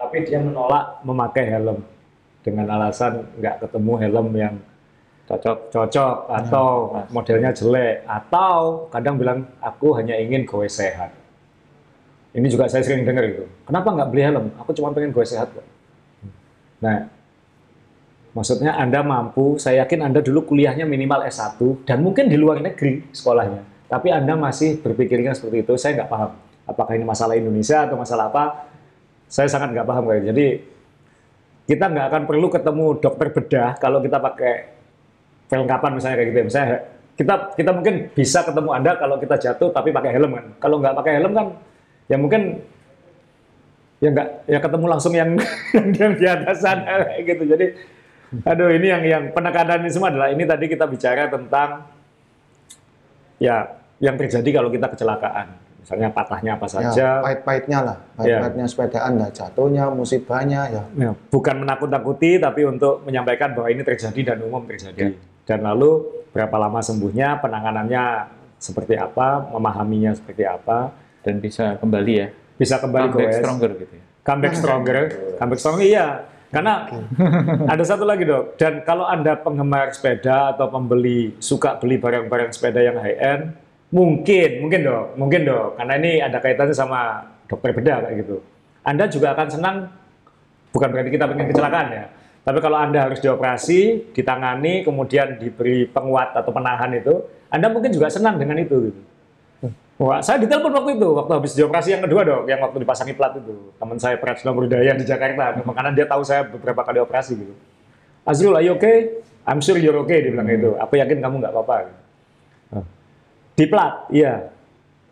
Tapi 0.00 0.16
dia 0.24 0.38
menolak 0.40 1.04
memakai 1.04 1.44
helm 1.52 1.78
dengan 2.40 2.66
alasan 2.72 3.20
nggak 3.36 3.68
ketemu 3.68 3.92
helm 4.00 4.28
yang 4.32 4.54
cocok 5.28 5.58
cocok 5.68 6.16
atau 6.32 6.66
pas. 6.96 7.08
modelnya 7.12 7.50
jelek 7.52 8.00
atau 8.08 8.88
kadang 8.88 9.20
bilang 9.20 9.44
aku 9.60 9.92
hanya 9.92 10.16
ingin 10.16 10.48
goes 10.48 10.72
sehat. 10.72 11.17
Ini 12.38 12.46
juga 12.46 12.70
saya 12.70 12.86
sering 12.86 13.02
dengar 13.02 13.26
itu. 13.26 13.42
Kenapa 13.66 13.90
nggak 13.90 14.08
beli 14.14 14.22
helm? 14.22 14.46
Aku 14.62 14.70
cuma 14.70 14.94
pengen 14.94 15.10
goes 15.10 15.34
sehat 15.34 15.50
kok. 15.50 15.66
Nah, 16.78 17.10
maksudnya 18.30 18.78
Anda 18.78 19.02
mampu, 19.02 19.58
saya 19.58 19.82
yakin 19.82 20.06
Anda 20.06 20.22
dulu 20.22 20.54
kuliahnya 20.54 20.86
minimal 20.86 21.26
S1 21.26 21.58
dan 21.82 21.98
mungkin 21.98 22.30
di 22.30 22.38
luar 22.38 22.62
negeri 22.62 23.10
sekolahnya. 23.10 23.90
Tapi 23.90 24.14
Anda 24.14 24.38
masih 24.38 24.78
berpikirnya 24.78 25.34
seperti 25.34 25.66
itu, 25.66 25.74
saya 25.74 25.98
nggak 25.98 26.10
paham. 26.14 26.30
Apakah 26.68 26.94
ini 26.94 27.02
masalah 27.02 27.34
Indonesia 27.34 27.82
atau 27.90 27.98
masalah 27.98 28.30
apa? 28.30 28.70
Saya 29.26 29.50
sangat 29.50 29.74
nggak 29.74 29.86
paham 29.88 30.04
kayak. 30.06 30.24
Jadi 30.30 30.46
kita 31.66 31.84
nggak 31.90 32.06
akan 32.06 32.22
perlu 32.22 32.46
ketemu 32.54 32.86
dokter 33.02 33.28
bedah 33.34 33.70
kalau 33.82 33.98
kita 33.98 34.22
pakai 34.22 34.54
perlengkapan 35.50 35.90
misalnya 35.98 36.16
kayak 36.22 36.28
gitu. 36.30 36.38
ya. 36.38 36.46
Misalnya 36.46 36.76
kita 37.18 37.34
kita 37.58 37.70
mungkin 37.74 37.94
bisa 38.14 38.46
ketemu 38.46 38.70
Anda 38.70 38.94
kalau 38.94 39.18
kita 39.18 39.34
jatuh 39.42 39.74
tapi 39.74 39.90
pakai 39.90 40.14
helm 40.14 40.38
kan. 40.38 40.46
Kalau 40.62 40.76
nggak 40.78 40.94
pakai 40.94 41.12
helm 41.18 41.32
kan 41.34 41.46
ya 42.08 42.16
mungkin 42.16 42.64
ya 43.98 44.08
nggak 44.14 44.28
ya 44.48 44.58
ketemu 44.58 44.86
langsung 44.88 45.12
yang 45.14 45.30
yang 46.00 46.12
di 46.16 46.26
atas 46.26 46.64
sana 46.64 47.06
gitu. 47.28 47.44
Jadi 47.44 47.66
aduh 48.44 48.68
ini 48.68 48.86
yang 48.88 49.02
yang 49.04 49.24
penekanan 49.32 49.84
ini 49.84 49.90
semua 49.92 50.12
adalah 50.12 50.28
ini 50.28 50.44
tadi 50.44 50.68
kita 50.68 50.84
bicara 50.84 51.28
tentang 51.32 51.88
ya 53.40 53.78
yang 53.98 54.14
terjadi 54.18 54.48
kalau 54.62 54.70
kita 54.72 54.86
kecelakaan. 54.90 55.48
Misalnya 55.78 56.12
patahnya 56.12 56.52
apa 56.60 56.68
ya, 56.68 56.92
saja. 56.92 57.08
pahit-pahitnya 57.24 57.78
lah, 57.80 57.96
Ya. 58.20 58.44
pahit-pahitnya 58.44 58.66
sepedaan, 58.68 59.12
lah 59.16 59.32
jatuhnya, 59.32 59.88
musibahnya 59.88 60.60
ya. 60.68 60.82
Ya, 60.92 61.10
bukan 61.32 61.64
menakut-nakuti 61.64 62.36
tapi 62.36 62.68
untuk 62.68 63.08
menyampaikan 63.08 63.56
bahwa 63.56 63.72
ini 63.72 63.80
terjadi 63.80 64.20
dan 64.20 64.44
umum 64.44 64.68
terjadi. 64.68 65.16
Ya. 65.16 65.18
Dan 65.48 65.64
lalu 65.64 66.04
berapa 66.36 66.52
lama 66.60 66.84
sembuhnya, 66.84 67.40
penanganannya 67.40 68.04
seperti 68.60 69.00
apa, 69.00 69.48
memahaminya 69.48 70.12
seperti 70.12 70.44
apa, 70.44 70.92
dan 71.22 71.40
bisa 71.42 71.78
kembali 71.78 72.12
ya 72.12 72.28
bisa 72.58 72.76
kembali 72.82 73.10
comeback 73.10 73.30
goes. 73.30 73.38
stronger 73.40 73.70
gitu 73.78 73.94
ya 73.94 74.04
Comeback 74.28 74.60
stronger, 74.60 75.02
comeback 75.40 75.56
stronger 75.56 75.84
iya. 75.88 76.06
Karena 76.52 76.84
ada 77.72 77.84
satu 77.84 78.04
lagi 78.04 78.28
dok, 78.28 78.60
dan 78.60 78.84
kalau 78.84 79.04
anda 79.08 79.36
penggemar 79.36 79.92
sepeda 79.92 80.56
atau 80.56 80.68
pembeli 80.68 81.36
suka 81.40 81.76
beli 81.80 81.96
barang-barang 82.00 82.52
sepeda 82.52 82.80
yang 82.80 82.96
high 83.00 83.20
end, 83.20 83.42
mungkin, 83.92 84.64
mungkin 84.64 84.80
dok, 84.84 85.06
mungkin 85.16 85.44
dok, 85.44 85.76
karena 85.80 85.92
ini 86.00 86.12
ada 86.24 86.40
kaitannya 86.40 86.76
sama 86.76 87.24
dokter 87.48 87.72
bedah 87.76 88.04
kayak 88.04 88.16
gitu. 88.24 88.36
Anda 88.84 89.08
juga 89.12 89.36
akan 89.36 89.48
senang 89.48 89.76
bukan 90.72 90.88
berarti 90.88 91.10
kita 91.12 91.24
pengen 91.28 91.48
kecelakaan 91.52 91.88
ya. 91.92 92.04
Tapi 92.48 92.58
kalau 92.64 92.80
Anda 92.80 93.08
harus 93.08 93.20
dioperasi, 93.20 94.12
ditangani, 94.16 94.88
kemudian 94.88 95.36
diberi 95.36 95.84
penguat 95.84 96.32
atau 96.32 96.48
penahan 96.48 96.96
itu, 96.96 97.28
Anda 97.52 97.68
mungkin 97.68 97.92
juga 97.92 98.08
senang 98.08 98.40
dengan 98.40 98.56
itu. 98.56 98.88
Gitu. 98.88 99.00
Wah, 99.98 100.22
saya 100.22 100.38
ditelepon 100.38 100.70
waktu 100.70 100.94
itu, 100.94 101.08
waktu 101.10 101.32
habis 101.34 101.52
dioperasi 101.58 101.98
yang 101.98 102.02
kedua 102.06 102.22
dong, 102.22 102.46
yang 102.46 102.62
waktu 102.62 102.78
dipasangi 102.86 103.18
plat 103.18 103.34
itu. 103.34 103.74
Teman 103.82 103.98
saya 103.98 104.14
Prajna 104.14 104.54
Berdaya 104.54 104.94
di 104.94 105.02
Jakarta, 105.02 105.58
memang 105.58 105.74
karena 105.74 105.90
dia 105.90 106.06
tahu 106.06 106.22
saya 106.22 106.46
beberapa 106.46 106.86
kali 106.86 107.02
operasi 107.02 107.34
gitu. 107.34 107.54
Azrul, 108.22 108.54
are 108.54 108.62
you 108.62 108.78
okay? 108.78 109.18
I'm 109.42 109.58
sure 109.58 109.74
you're 109.74 109.98
okay, 110.06 110.22
dia 110.22 110.30
bilang 110.30 110.46
gitu. 110.46 110.78
Aku 110.78 110.94
yakin 111.02 111.18
kamu 111.18 111.42
nggak 111.42 111.50
apa-apa. 111.50 111.90
Di 113.58 113.66
plat, 113.66 114.06
iya. 114.14 114.54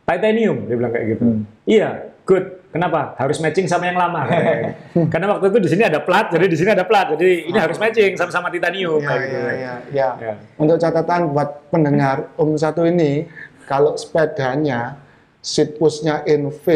Titanium, 0.06 0.70
dia 0.70 0.76
bilang 0.78 0.94
kayak 0.94 1.18
gitu. 1.18 1.24
Iya, 1.66 2.14
good. 2.22 2.62
Kenapa? 2.70 3.16
Harus 3.18 3.40
matching 3.42 3.66
sama 3.66 3.90
yang 3.90 3.98
lama. 3.98 4.22
katanya. 4.28 4.70
Karena 5.12 5.26
waktu 5.34 5.46
itu 5.50 5.58
di 5.64 5.68
sini 5.72 5.82
ada 5.82 5.98
plat, 5.98 6.30
jadi 6.30 6.46
di 6.46 6.54
sini 6.54 6.70
ada 6.76 6.84
plat. 6.86 7.10
Jadi 7.16 7.48
ini 7.50 7.58
harus 7.58 7.80
matching 7.80 8.14
sama-sama 8.14 8.52
titanium. 8.52 9.02
Ya, 9.02 9.08
kayak 9.08 9.20
gitu. 9.24 9.38
ya, 9.40 9.50
ya, 9.50 9.74
ya. 9.90 10.08
Ya. 10.20 10.32
Untuk 10.60 10.76
catatan 10.78 11.32
buat 11.32 11.66
pendengar 11.72 12.30
Om 12.36 12.54
satu 12.54 12.84
ini, 12.84 13.26
kalau 13.66 13.94
sepedanya 13.94 14.96
seat 15.42 15.74
pushnya 15.76 16.22
in 16.24 16.48
V, 16.50 16.66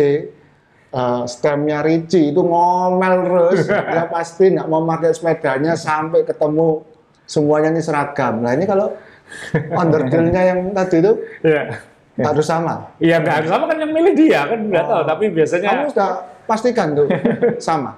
eh, 0.91 1.23
stemnya 1.25 1.81
Ricci 1.81 2.31
itu 2.31 2.39
ngomel 2.39 3.15
terus, 3.25 3.67
ya 3.95 4.07
pasti 4.07 4.51
nggak 4.51 4.67
mau 4.67 4.83
pakai 4.85 5.11
sepedanya 5.11 5.73
sampai 5.75 6.23
ketemu 6.23 6.83
semuanya 7.25 7.71
ini 7.71 7.81
seragam. 7.81 8.43
Nah 8.43 8.53
ini 8.53 8.67
kalau 8.67 8.91
underdealnya 9.71 10.43
yang 10.45 10.75
tadi 10.75 10.99
itu 10.99 11.13
Iya. 11.41 11.79
harus 12.21 12.45
sama. 12.45 12.91
Iya 12.99 13.23
nggak 13.23 13.35
harus 13.43 13.51
sama 13.51 13.65
kan 13.65 13.77
yang 13.79 13.93
milih 13.95 14.13
dia 14.13 14.41
kan 14.45 14.61
nggak 14.61 14.85
tahu. 14.85 15.03
Tapi 15.07 15.25
biasanya 15.31 15.69
Kamu 15.71 15.85
sudah 15.95 16.11
pastikan 16.45 16.89
tuh 16.93 17.07
sama. 17.63 17.95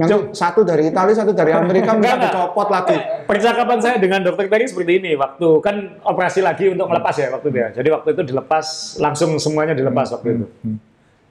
Nanti 0.00 0.16
satu 0.32 0.64
dari 0.64 0.88
Italia, 0.88 1.12
satu 1.12 1.36
dari 1.36 1.52
Amerika 1.52 1.92
Enggak, 1.92 2.16
minta 2.16 2.32
dicopot 2.32 2.68
lagi. 2.72 2.96
percakapan 3.28 3.78
saya 3.84 3.96
dengan 4.00 4.24
dokter 4.24 4.48
tadi 4.48 4.64
seperti 4.64 4.96
ini. 4.96 5.12
Waktu 5.12 5.48
kan 5.60 5.76
operasi 6.08 6.40
lagi 6.40 6.72
untuk 6.72 6.88
melepas 6.88 7.12
ya 7.20 7.28
waktu 7.28 7.48
dia. 7.52 7.68
Jadi 7.76 7.88
waktu 7.92 8.08
itu 8.16 8.22
dilepas 8.32 8.96
langsung 8.96 9.36
semuanya 9.36 9.76
dilepas 9.76 10.08
waktu 10.16 10.40
itu. 10.40 10.46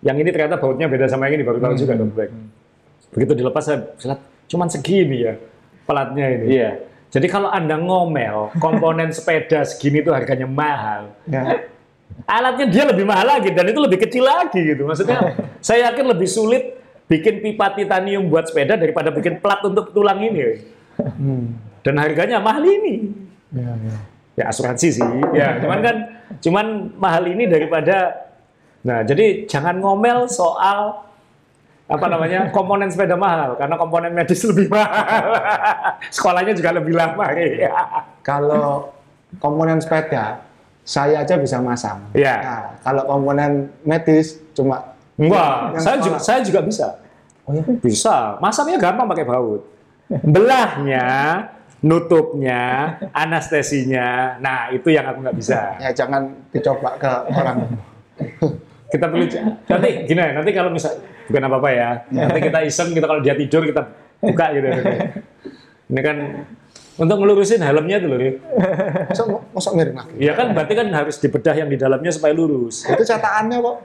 Yang 0.06 0.18
ini 0.22 0.30
ternyata 0.30 0.62
bautnya 0.62 0.86
beda 0.86 1.10
sama 1.10 1.26
yang 1.28 1.42
ini 1.42 1.46
baru 1.50 1.58
tahu 1.58 1.74
juga 1.82 1.98
dokter. 1.98 2.30
Begitu 3.10 3.34
dilepas 3.42 3.64
saya 3.66 3.90
lihat 3.90 4.22
cuman 4.46 4.68
segini 4.70 5.18
ya 5.18 5.34
pelatnya 5.90 6.26
ini. 6.30 6.46
Iya. 6.54 6.72
Jadi 7.10 7.26
kalau 7.26 7.50
anda 7.50 7.74
ngomel 7.74 8.54
komponen 8.62 9.10
sepeda 9.10 9.66
segini 9.66 10.06
tuh 10.06 10.14
harganya 10.14 10.46
mahal. 10.46 11.10
Ya. 11.26 11.66
alatnya 12.26 12.68
dia 12.68 12.84
lebih 12.90 13.06
mahal 13.06 13.38
lagi 13.38 13.54
dan 13.54 13.70
itu 13.70 13.80
lebih 13.82 13.98
kecil 14.06 14.30
lagi 14.30 14.62
gitu. 14.62 14.86
Maksudnya 14.86 15.34
saya 15.66 15.90
yakin 15.90 16.06
lebih 16.06 16.30
sulit 16.30 16.79
bikin 17.10 17.42
pipa 17.42 17.74
titanium 17.74 18.30
buat 18.30 18.48
sepeda 18.48 18.78
daripada 18.78 19.10
bikin 19.10 19.42
plat 19.42 19.60
untuk 19.66 19.92
tulang 19.92 20.22
ini. 20.22 20.62
Dan 21.84 21.96
harganya 21.98 22.38
mahal 22.38 22.64
ini. 22.64 23.10
Ya, 23.50 23.74
ya. 23.74 23.96
Ya 24.40 24.44
asuransi 24.48 24.88
sih. 24.96 25.10
Ya, 25.36 25.60
cuman 25.60 25.80
kan 25.84 25.96
cuman 26.40 26.96
mahal 26.96 27.28
ini 27.28 27.50
daripada 27.50 28.30
Nah, 28.80 29.04
jadi 29.04 29.44
jangan 29.44 29.76
ngomel 29.84 30.32
soal 30.32 31.04
apa 31.90 32.06
namanya 32.06 32.54
komponen 32.54 32.86
sepeda 32.86 33.18
mahal 33.18 33.58
karena 33.58 33.76
komponen 33.76 34.14
medis 34.14 34.46
lebih 34.46 34.72
mahal. 34.72 35.36
Sekolahnya 36.16 36.54
juga 36.56 36.70
lebih 36.78 36.96
lama 36.96 37.26
ya. 37.36 37.74
Kalau 38.24 38.94
komponen 39.42 39.84
sepeda, 39.84 40.40
saya 40.86 41.26
aja 41.26 41.36
bisa 41.36 41.60
masang. 41.60 42.08
Iya. 42.16 42.36
Nah, 42.40 42.64
kalau 42.86 43.04
komponen 43.04 43.74
medis 43.84 44.40
cuma 44.56 44.96
Enggak, 45.20 45.76
Yang 45.76 45.84
saya 45.84 45.96
sekolah. 46.00 46.06
juga 46.08 46.18
saya 46.24 46.40
juga 46.42 46.60
bisa. 46.64 46.88
Oh 47.44 47.52
ya? 47.52 47.64
Bisa. 47.84 48.16
Masangnya 48.40 48.78
gampang 48.80 49.08
pakai 49.12 49.26
baut. 49.28 49.62
Belahnya, 50.24 51.06
nutupnya, 51.84 52.62
anestesinya. 53.12 54.40
Nah, 54.40 54.72
itu 54.72 54.90
yang 54.90 55.06
aku 55.06 55.20
nggak 55.22 55.38
bisa. 55.38 55.76
ya 55.78 55.92
jangan 55.92 56.34
dicoba 56.50 56.96
ke 56.96 57.12
orang. 57.30 57.58
Kita 58.90 59.06
perlu 59.06 59.26
nanti 59.70 59.90
gini, 60.10 60.24
nanti 60.34 60.50
kalau 60.50 60.74
misal 60.74 60.98
bukan 61.30 61.44
apa-apa 61.46 61.70
ya. 61.70 61.90
Nanti 62.10 62.40
kita 62.42 62.60
iseng 62.66 62.90
kita 62.90 63.06
kalau 63.06 63.22
dia 63.22 63.38
tidur 63.38 63.62
kita 63.62 63.86
buka 64.18 64.46
gitu. 64.58 64.68
Ini 65.90 66.02
kan 66.06 66.18
untuk 67.00 67.16
ngelurusin 67.16 67.64
helmnya 67.64 67.98
tuh 68.04 68.10
loh. 68.12 68.20
Masa, 69.08 69.24
masa 69.56 69.70
miring 69.72 69.96
lagi? 69.96 70.14
Ya 70.20 70.34
kan 70.36 70.52
berarti 70.52 70.74
kan 70.76 70.88
harus 70.92 71.16
dibedah 71.18 71.56
yang 71.56 71.72
di 71.72 71.80
dalamnya 71.80 72.12
supaya 72.12 72.36
lurus. 72.36 72.84
Itu 72.84 73.04
cetakannya 73.08 73.58
kok. 73.64 73.76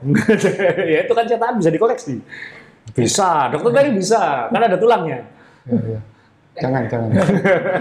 ya 0.93 0.99
itu 1.07 1.13
kan 1.15 1.23
cetakan 1.23 1.55
bisa 1.63 1.71
dikoreksi. 1.71 2.19
Bisa, 2.91 3.49
dokter 3.49 3.71
tadi 3.71 3.89
bisa, 3.95 4.51
karena 4.51 4.65
ada 4.69 4.77
tulangnya. 4.77 5.19
Ya, 5.65 5.79
ya. 5.95 5.99
Jangan, 6.55 6.83
jangan. 6.87 7.09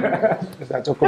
Sudah 0.67 0.81
cukup. 0.83 1.07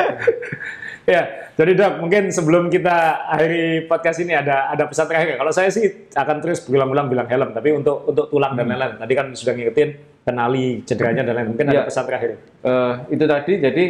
Ya, 1.07 1.23
jadi 1.55 1.73
dok, 1.79 1.93
mungkin 2.03 2.31
sebelum 2.35 2.67
kita 2.67 3.27
akhiri 3.31 3.87
podcast 3.87 4.19
ini 4.23 4.35
ada 4.35 4.71
ada 4.71 4.91
pesan 4.91 5.07
terakhir. 5.07 5.39
Kalau 5.39 5.51
saya 5.55 5.71
sih 5.71 6.11
akan 6.15 6.37
terus 6.43 6.67
berulang-ulang 6.67 7.07
bilang 7.07 7.27
helm, 7.31 7.51
tapi 7.55 7.75
untuk 7.75 8.07
untuk 8.07 8.27
tulang 8.31 8.59
dan 8.59 8.71
lain-lain. 8.71 8.99
Tadi 8.99 9.13
kan 9.15 9.27
sudah 9.35 9.55
ngingetin 9.55 9.91
kenali 10.23 10.83
cederanya 10.83 11.23
dan 11.23 11.35
lain. 11.39 11.49
Mungkin 11.55 11.67
ada 11.71 11.83
Ya. 11.83 11.83
pesan 11.87 12.05
terakhir. 12.11 12.31
Eh, 12.63 12.93
itu 13.15 13.25
tadi 13.27 13.53
jadi 13.59 13.85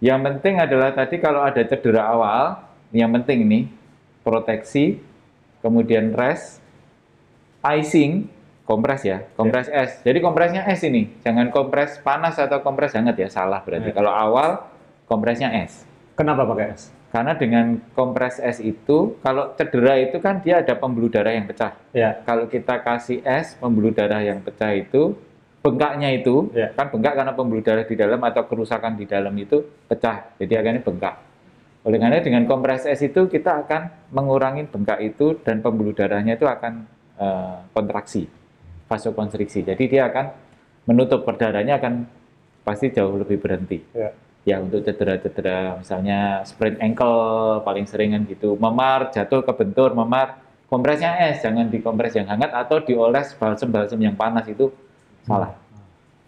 yang 0.00 0.24
penting 0.24 0.56
adalah 0.56 0.96
tadi 0.96 1.20
kalau 1.20 1.44
ada 1.44 1.60
cedera 1.60 2.08
awal, 2.08 2.64
yang 2.90 3.12
penting 3.20 3.44
nih 3.44 3.64
proteksi, 4.24 4.96
kemudian 5.60 6.16
rest, 6.16 6.64
icing, 7.60 8.26
kompres 8.64 9.04
ya, 9.04 9.28
kompres 9.36 9.68
es. 9.68 10.00
Jadi 10.00 10.18
kompresnya 10.24 10.64
es 10.64 10.80
ini, 10.82 11.20
jangan 11.20 11.52
kompres 11.52 12.00
panas 12.00 12.40
atau 12.40 12.64
kompres 12.64 12.96
hangat 12.96 13.16
ya, 13.20 13.28
salah 13.28 13.60
berarti. 13.60 13.92
Ya. 13.92 13.94
Kalau 13.94 14.12
awal 14.12 14.64
kompresnya 15.04 15.52
es. 15.60 15.84
Kenapa 16.16 16.48
pakai 16.48 16.72
es? 16.72 16.88
Karena 17.10 17.34
dengan 17.34 17.82
kompres 17.92 18.38
es 18.38 18.62
itu, 18.62 19.18
kalau 19.20 19.50
cedera 19.58 19.98
itu 19.98 20.22
kan 20.22 20.38
dia 20.38 20.62
ada 20.62 20.78
pembuluh 20.78 21.10
darah 21.10 21.34
yang 21.34 21.44
pecah. 21.44 21.74
Ya, 21.90 22.14
Kalau 22.22 22.46
kita 22.46 22.78
kasih 22.80 23.18
es, 23.26 23.58
pembuluh 23.58 23.90
darah 23.90 24.22
yang 24.22 24.38
pecah 24.38 24.70
itu, 24.70 25.18
bengkaknya 25.60 26.08
itu, 26.16 26.48
Ya. 26.56 26.72
kan 26.72 26.88
bengkak 26.88 27.14
karena 27.20 27.32
pembuluh 27.36 27.60
darah 27.60 27.84
di 27.84 27.96
dalam 27.96 28.20
atau 28.24 28.42
kerusakan 28.48 28.96
di 28.96 29.04
dalam 29.04 29.32
itu 29.36 29.60
pecah. 29.88 30.36
Jadi 30.40 30.52
akhirnya 30.56 30.82
bengkak. 30.82 31.14
Oleh 31.84 31.96
karena 31.96 32.20
dengan 32.20 32.44
kompres 32.44 32.84
es 32.84 33.00
itu, 33.00 33.28
kita 33.28 33.64
akan 33.64 34.12
mengurangi 34.12 34.68
bengkak 34.68 35.00
itu 35.00 35.36
dan 35.40 35.60
pembuluh 35.64 35.92
darahnya 35.96 36.36
itu 36.36 36.44
akan 36.48 36.84
eh, 37.20 37.56
kontraksi, 37.76 38.24
vasokonstriksi. 38.88 39.60
Jadi 39.64 39.84
dia 39.92 40.08
akan 40.08 40.32
menutup 40.88 41.22
perdarahannya 41.28 41.76
akan 41.76 41.94
pasti 42.64 42.92
jauh 42.92 43.16
lebih 43.16 43.40
berhenti 43.40 43.80
ya. 43.96 44.10
ya 44.44 44.56
untuk 44.60 44.84
cedera-cedera 44.84 45.80
misalnya 45.80 46.44
sprain 46.44 46.76
ankle 46.80 47.60
paling 47.64 47.88
sering 47.88 48.12
kan 48.12 48.22
gitu 48.28 48.56
memar 48.60 49.08
jatuh 49.12 49.44
kebentur 49.44 49.96
memar 49.96 50.40
kompresnya 50.68 51.30
es 51.30 51.40
jangan 51.40 51.68
dikompres 51.72 52.14
yang 52.16 52.28
hangat 52.28 52.52
atau 52.52 52.80
dioles 52.84 53.32
balsem-balsem 53.36 54.00
yang 54.00 54.16
panas 54.16 54.46
itu 54.48 54.70
salah. 55.24 55.52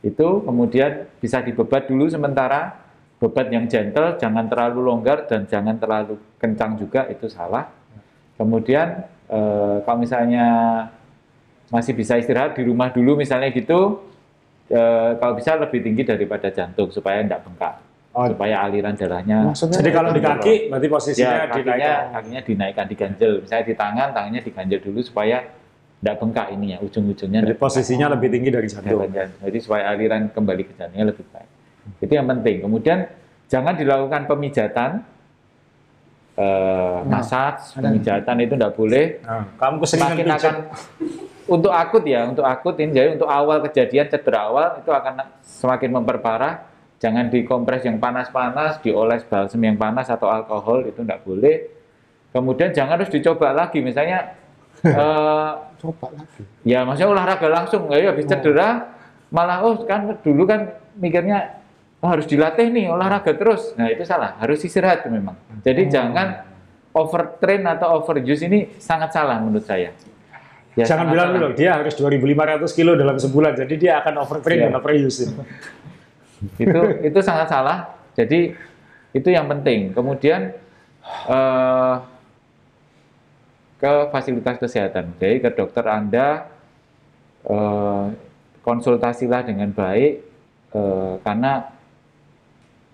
Itu 0.02 0.42
kemudian 0.42 1.06
bisa 1.18 1.40
dibebat 1.40 1.86
dulu 1.86 2.08
sementara. 2.08 2.80
Bebat 3.22 3.54
yang 3.54 3.70
gentle 3.70 4.18
jangan 4.18 4.50
terlalu 4.50 4.82
longgar 4.82 5.30
dan 5.30 5.46
jangan 5.46 5.78
terlalu 5.78 6.18
kencang 6.42 6.74
juga 6.74 7.06
itu 7.06 7.30
salah. 7.30 7.70
Kemudian 8.34 9.06
eh, 9.30 9.76
kalau 9.86 9.98
misalnya 10.02 10.46
masih 11.70 11.94
bisa 11.94 12.18
istirahat 12.18 12.58
di 12.58 12.66
rumah 12.66 12.90
dulu 12.90 13.14
misalnya 13.14 13.54
gitu 13.54 14.02
eh, 14.66 15.14
kalau 15.22 15.38
bisa 15.38 15.54
lebih 15.54 15.86
tinggi 15.86 16.02
daripada 16.02 16.50
jantung 16.50 16.90
supaya 16.90 17.22
tidak 17.22 17.46
bengkak 17.46 17.78
Oh. 18.12 18.28
supaya 18.28 18.68
aliran 18.68 18.92
darahnya 18.92 19.48
Maksudnya 19.48 19.80
Jadi 19.80 19.88
kalau 19.88 20.12
di 20.12 20.20
kaki 20.20 20.54
berarti 20.68 20.88
posisinya 20.92 21.32
ya 21.32 21.48
kakinya 21.48 21.64
dinaikkan. 21.64 22.12
kakinya 22.12 22.40
dinaikkan 22.44 22.86
diganjel. 22.92 23.32
Misalnya 23.40 23.64
di 23.64 23.72
tangan 23.72 24.08
tangannya 24.12 24.40
diganjel 24.44 24.80
dulu 24.84 25.00
supaya 25.00 25.48
tidak 26.02 26.18
bengkak 26.18 26.50
ini 26.58 26.74
ya 26.74 26.78
ujung-ujungnya 26.82 27.46
Jadi 27.46 27.54
posisinya 27.54 28.10
lebih 28.10 28.28
tinggi 28.34 28.50
dari 28.50 28.66
jantung. 28.66 29.06
Jadi 29.38 29.58
supaya 29.62 29.94
aliran 29.94 30.34
kembali 30.34 30.62
ke 30.66 30.72
jantungnya 30.74 31.14
lebih 31.14 31.22
baik. 31.30 31.50
Itu 32.02 32.12
yang 32.18 32.26
penting. 32.26 32.66
Kemudian 32.66 32.98
jangan 33.46 33.78
dilakukan 33.78 34.26
pemijatan 34.26 34.90
eh, 36.34 36.98
massage 37.06 37.78
pemijatan 37.78 38.34
itu 38.42 38.54
tidak 38.58 38.74
boleh. 38.74 39.22
Nah, 39.22 39.46
kamu 39.62 39.76
keseringan 39.78 40.26
akan 40.34 40.54
untuk 41.54 41.70
akut 41.70 42.02
ya 42.02 42.26
untuk 42.26 42.42
akut 42.50 42.74
ini. 42.82 42.90
Jadi 42.98 43.08
untuk 43.22 43.30
awal 43.30 43.62
kejadian 43.70 44.10
cedera 44.10 44.50
awal 44.50 44.82
itu 44.82 44.90
akan 44.90 45.14
semakin 45.46 46.02
memperparah. 46.02 46.66
Jangan 46.98 47.30
dikompres 47.30 47.86
yang 47.86 48.02
panas-panas 48.02 48.82
dioles 48.82 49.22
balsem 49.26 49.62
yang 49.62 49.78
panas 49.78 50.10
atau 50.10 50.26
alkohol 50.26 50.82
itu 50.82 50.98
tidak 51.06 51.22
boleh. 51.22 51.70
Kemudian 52.34 52.74
jangan 52.74 52.98
harus 52.98 53.10
dicoba 53.10 53.54
lagi. 53.54 53.78
Misalnya 53.78 54.41
eh, 54.80 55.50
Coba 55.76 56.06
lagi. 56.14 56.42
ya 56.62 56.82
maksudnya 56.82 57.10
olahraga 57.10 57.48
langsung 57.48 57.90
ya 57.90 58.08
habis 58.08 58.24
cedera 58.24 58.94
malah 59.28 59.62
oh 59.62 59.82
kan 59.82 60.16
dulu 60.20 60.44
kan 60.44 60.72
mikirnya 60.94 61.58
"Oh, 61.98 62.06
harus 62.06 62.26
dilatih 62.26 62.66
nih 62.68 62.86
olahraga 62.86 63.32
terus 63.32 63.74
nah 63.74 63.86
itu 63.86 64.02
salah 64.02 64.38
harus 64.38 64.58
istirahat 64.60 65.06
memang 65.06 65.34
jadi 65.60 65.82
jangan 65.88 66.46
overtrain 66.90 67.62
atau 67.64 67.98
overuse 67.98 68.42
ini 68.42 68.74
sangat 68.76 69.10
salah 69.10 69.38
menurut 69.38 69.62
saya 69.62 69.90
Ya, 70.72 70.88
Jangan 70.88 71.12
bilang 71.12 71.36
dulu, 71.36 71.52
dia 71.52 71.76
harus 71.76 71.92
2.500 71.92 72.64
kilo 72.72 72.96
dalam 72.96 73.20
sebulan, 73.20 73.60
jadi 73.60 73.74
dia 73.76 73.92
akan 74.00 74.24
overtrain 74.24 74.56
Iya. 74.56 74.64
dan 74.66 74.80
overuse. 74.80 75.28
itu 76.56 76.80
itu 77.04 77.18
sangat 77.20 77.52
salah. 77.52 77.92
Jadi 78.16 78.56
itu 79.12 79.28
yang 79.28 79.52
penting. 79.52 79.92
Kemudian 79.92 80.56
eh, 81.28 81.94
ke 83.82 84.14
fasilitas 84.14 84.62
kesehatan, 84.62 85.18
jadi 85.18 85.42
ke 85.42 85.50
dokter 85.58 85.82
Anda 85.90 86.46
eh, 87.42 88.06
konsultasilah 88.62 89.42
dengan 89.42 89.74
baik 89.74 90.22
eh, 90.70 91.14
karena 91.26 91.66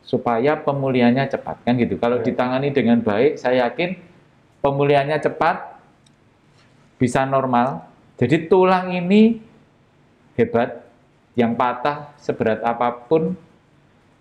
supaya 0.01 0.57
pemulihannya 0.57 1.29
cepat 1.29 1.61
kan 1.69 1.77
gitu. 1.77 2.01
Kalau 2.01 2.25
ditangani 2.25 2.73
dengan 2.73 3.05
baik, 3.05 3.37
saya 3.37 3.69
yakin 3.69 4.01
pemulihannya 4.65 5.21
cepat, 5.21 5.77
bisa 6.97 7.29
normal. 7.29 7.85
Jadi 8.17 8.49
tulang 8.49 8.89
ini 8.89 9.45
hebat, 10.41 10.89
yang 11.37 11.53
patah 11.53 12.17
seberat 12.17 12.65
apa 12.65 12.91
pun 13.07 13.37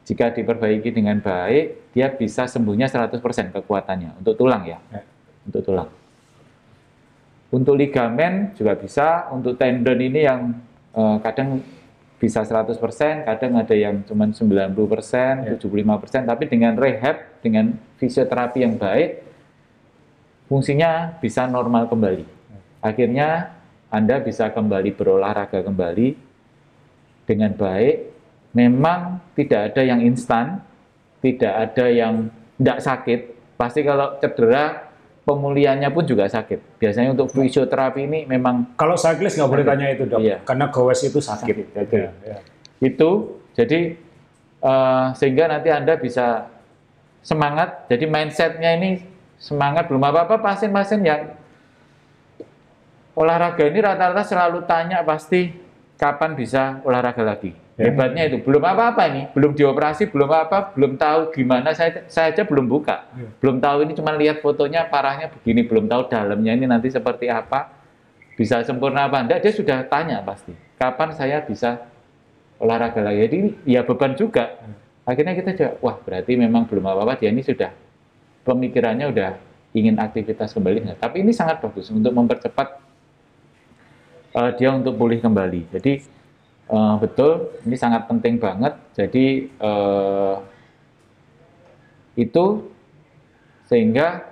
jika 0.04 0.36
diperbaiki 0.36 0.92
dengan 0.92 1.24
baik, 1.24 1.96
dia 1.96 2.12
bisa 2.12 2.46
sembuhnya 2.46 2.92
100% 2.92 3.56
kekuatannya 3.56 4.20
untuk 4.20 4.36
tulang 4.36 4.68
ya. 4.68 4.78
Ya. 4.92 5.02
Untuk 5.48 5.64
tulang. 5.64 5.97
Untuk 7.48 7.80
ligamen 7.80 8.52
juga 8.60 8.76
bisa, 8.76 9.32
untuk 9.32 9.56
tendon 9.56 10.00
ini 10.04 10.28
yang 10.28 10.52
eh, 10.92 11.18
kadang 11.24 11.64
bisa 12.18 12.42
100%, 12.42 12.82
kadang 13.30 13.54
ada 13.62 13.76
yang 13.78 14.02
cuma 14.04 14.26
90%, 14.26 15.46
Ya. 15.46 15.54
75%, 15.56 16.26
tapi 16.26 16.44
dengan 16.50 16.74
rehab, 16.74 17.40
dengan 17.46 17.78
fisioterapi 18.02 18.66
yang 18.66 18.76
baik, 18.76 19.22
fungsinya 20.50 21.22
bisa 21.22 21.46
normal 21.46 21.86
kembali. 21.86 22.26
Akhirnya 22.82 23.54
Anda 23.94 24.20
bisa 24.20 24.50
kembali 24.50 24.98
berolahraga 24.98 25.62
kembali 25.62 26.18
dengan 27.30 27.54
baik. 27.54 27.96
Memang 28.58 29.22
tidak 29.38 29.72
ada 29.74 29.82
yang 29.86 30.02
instan, 30.02 30.66
tidak 31.22 31.54
ada 31.54 31.86
yang 31.86 32.34
tidak 32.58 32.80
sakit. 32.82 33.20
Pasti 33.60 33.86
kalau 33.86 34.18
cedera 34.18 34.87
pemulihannya 35.28 35.92
pun 35.92 36.08
juga 36.08 36.24
sakit. 36.32 36.80
Biasanya 36.80 37.12
untuk 37.12 37.28
fisioterapi 37.36 38.08
ini 38.08 38.20
memang 38.24 38.80
Kalau 38.80 38.96
cyclist 38.96 39.36
nggak 39.36 39.52
boleh 39.52 39.66
tanya 39.68 39.86
itu 39.92 40.08
dok, 40.08 40.24
Iya. 40.24 40.40
karena 40.48 40.72
gowes 40.72 41.04
itu 41.04 41.20
sakit. 41.20 41.44
Sakit, 41.44 41.66
betul. 41.76 42.00
Ya, 42.00 42.12
ya. 42.24 42.38
itu 42.80 43.10
jadi 43.52 43.80
eh, 44.64 45.06
sehingga 45.20 45.52
nanti 45.52 45.68
anda 45.68 46.00
bisa 46.00 46.48
semangat 47.20 47.92
jadi 47.92 48.08
mindsetnya 48.08 48.80
ini 48.80 49.04
semangat 49.36 49.92
belum 49.92 50.00
apa 50.08 50.32
apa 50.32 50.36
pasien-pasien 50.40 51.04
yang 51.04 51.36
olahraga 53.18 53.68
ini 53.68 53.84
rata-rata 53.84 54.24
selalu 54.24 54.64
tanya 54.64 55.04
pasti 55.04 55.52
kapan 56.00 56.38
bisa 56.38 56.80
olahraga 56.88 57.26
lagi. 57.26 57.52
Hebatnya 57.78 58.26
itu. 58.26 58.42
Belum 58.42 58.60
apa-apa 58.66 59.06
ini. 59.08 59.30
Belum 59.32 59.54
dioperasi 59.54 60.10
belum 60.10 60.30
apa 60.34 60.74
belum 60.74 60.98
tahu 60.98 61.32
gimana. 61.32 61.72
Saya 61.78 62.04
saya 62.10 62.34
aja 62.34 62.44
belum 62.44 62.66
buka. 62.66 63.06
Ya. 63.14 63.30
belum 63.38 63.62
tahu 63.62 63.78
ini 63.86 63.94
cuma 63.94 64.12
lihat 64.18 64.42
fotonya 64.42 64.90
parahnya 64.90 65.30
begini. 65.30 65.64
Belum 65.64 65.86
tahu 65.86 66.10
dalamnya 66.10 66.58
ini 66.58 66.66
nanti 66.66 66.90
seperti 66.90 67.30
apa. 67.30 67.70
Bisa 68.34 68.62
sempurna 68.66 69.06
apa 69.06 69.22
enggak? 69.22 69.40
Dia 69.46 69.54
sudah 69.54 69.78
tanya 69.86 70.22
pasti. 70.26 70.54
Kapan 70.78 71.10
saya 71.14 71.42
bisa 71.46 71.86
olahraga 72.58 73.02
lagi. 73.02 73.30
Jadi 73.30 73.38
ya 73.70 73.86
beban 73.86 74.18
juga. 74.18 74.58
Akhirnya 75.08 75.40
kita 75.40 75.56
juga, 75.56 75.72
wah 75.80 75.96
berarti 76.04 76.36
memang 76.36 76.68
belum 76.68 76.84
apa-apa. 76.84 77.16
Dia 77.18 77.32
ini 77.32 77.40
sudah 77.40 77.72
pemikirannya 78.44 79.08
udah 79.08 79.32
ingin 79.72 79.96
aktivitas 80.02 80.52
kembali. 80.52 80.84
Nah, 80.84 80.96
tapi 81.00 81.24
ini 81.24 81.32
sangat 81.32 81.64
bagus 81.64 81.88
untuk 81.94 82.12
mempercepat 82.12 82.68
eh, 84.36 84.52
dia 84.60 84.70
untuk 84.74 85.00
pulih 85.00 85.22
kembali. 85.24 85.72
Jadi 85.72 86.17
eh, 86.68 86.96
betul 87.00 87.32
ini 87.64 87.76
sangat 87.76 88.08
penting 88.08 88.40
banget. 88.40 88.74
Jadi 88.96 89.50
eh, 89.50 90.36
itu 92.18 92.46
sehingga 93.68 94.26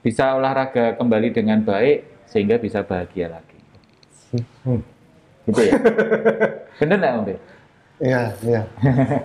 bisa 0.00 0.36
olahraga 0.36 0.96
kembali 0.96 1.28
dengan 1.32 1.60
baik 1.60 2.04
sehingga 2.28 2.56
bisa 2.56 2.84
bahagia 2.84 3.30
lagi. 3.30 3.58
Hmm. 4.64 4.82
Gitu 5.48 5.60
ya. 5.60 5.76
Bener 6.80 6.96
nggak 7.00 7.18
Om? 7.20 7.26
Iya, 8.00 8.22
iya. 8.46 8.62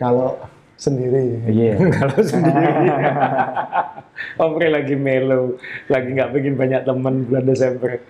Kalau 0.00 0.38
sendiri, 0.84 1.40
Iya. 1.48 1.74
Kalau 1.96 2.20
sendiri, 2.20 2.88
Om 4.36 4.50
Pri 4.60 4.68
lagi 4.68 4.94
melo, 4.94 5.56
lagi 5.88 6.08
nggak 6.12 6.30
bikin 6.36 6.54
banyak 6.60 6.84
teman 6.84 7.24
bulan 7.24 7.44
Desember. 7.48 8.04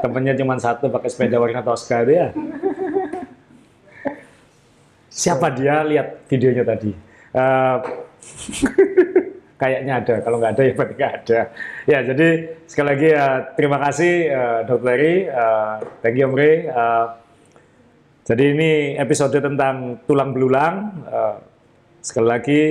Temennya 0.00 0.34
cuma 0.40 0.56
satu 0.56 0.88
pakai 0.88 1.08
sepeda 1.12 1.36
warna 1.36 1.60
Tosca 1.60 2.02
itu 2.02 2.12
ya. 2.16 2.28
Siapa 5.12 5.52
dia? 5.52 5.84
Lihat 5.84 6.24
videonya 6.32 6.64
tadi. 6.64 6.90
Eh, 7.36 7.76
kayaknya 9.62 9.92
ada. 10.02 10.14
Kalau 10.24 10.36
nggak 10.40 10.52
ada 10.58 10.62
ya 10.64 10.72
berarti 10.74 10.94
nggak 10.96 11.14
ada. 11.22 11.40
Ya 11.86 11.98
jadi 12.02 12.28
sekali 12.66 12.88
lagi 12.96 13.08
ya 13.12 13.26
terima 13.54 13.78
kasih 13.78 14.12
eh, 14.32 14.58
Dr. 14.66 14.82
Larry, 14.82 15.16
Eh, 15.28 15.74
thank 16.00 16.16
you 16.16 16.26
Om 16.26 16.34
Ray. 16.34 16.66
Eh, 16.66 17.06
jadi 18.22 18.44
ini 18.54 18.70
episode 18.96 19.38
tentang 19.38 20.02
tulang 20.08 20.34
belulang. 20.34 20.74
Eh, 21.06 21.51
sekali 22.02 22.26
lagi 22.26 22.62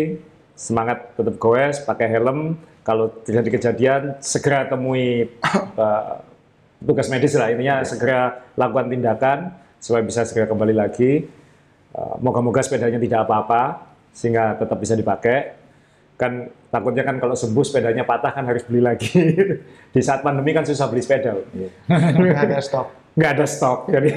semangat 0.53 1.15
tetap 1.15 1.35
goes, 1.39 1.81
pakai 1.81 2.11
helm. 2.11 2.59
Kalau 2.81 3.13
terjadi 3.21 3.49
kejadian 3.49 4.01
segera 4.21 4.65
temui 4.65 5.29
eh, 5.85 6.13
tugas 6.81 7.07
medis 7.13 7.37
lah 7.37 7.53
intinya 7.53 7.85
segera 7.85 8.41
lakukan 8.57 8.89
tindakan 8.89 9.53
supaya 9.77 10.03
bisa 10.05 10.27
segera 10.27 10.45
kembali 10.45 10.75
lagi. 10.75 11.25
Eh, 11.95 12.15
Moga-moga 12.19 12.61
sepedanya 12.61 12.99
tidak 12.99 13.25
apa-apa 13.25 13.87
sehingga 14.11 14.59
tetap 14.59 14.77
bisa 14.77 14.93
dipakai. 14.93 15.57
Kan 16.19 16.53
takutnya 16.69 17.01
kan 17.01 17.17
kalau 17.17 17.33
sembuh 17.33 17.65
sepedanya 17.65 18.05
patah 18.05 18.33
kan 18.33 18.45
harus 18.45 18.65
beli 18.67 18.81
lagi. 18.83 19.09
Di 19.93 20.01
saat 20.01 20.21
pandemi 20.21 20.51
kan 20.53 20.65
susah 20.67 20.89
beli 20.89 21.01
sepeda. 21.01 21.37
nggak 22.17 22.45
ada 22.49 22.61
stok. 22.61 22.87
nggak 23.13 23.31
ada 23.37 23.45
stok. 23.45 23.79
Jadi 23.93 24.11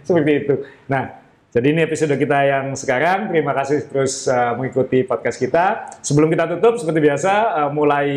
seperti 0.00 0.32
itu. 0.44 0.54
Nah, 0.88 1.21
jadi 1.52 1.68
ini 1.68 1.84
episode 1.84 2.16
kita 2.16 2.48
yang 2.48 2.72
sekarang. 2.72 3.28
Terima 3.28 3.52
kasih 3.52 3.84
terus 3.84 4.24
uh, 4.24 4.56
mengikuti 4.56 5.04
podcast 5.04 5.36
kita. 5.36 5.84
Sebelum 6.00 6.32
kita 6.32 6.48
tutup, 6.48 6.80
seperti 6.80 7.04
biasa, 7.04 7.32
uh, 7.60 7.70
mulai 7.76 8.08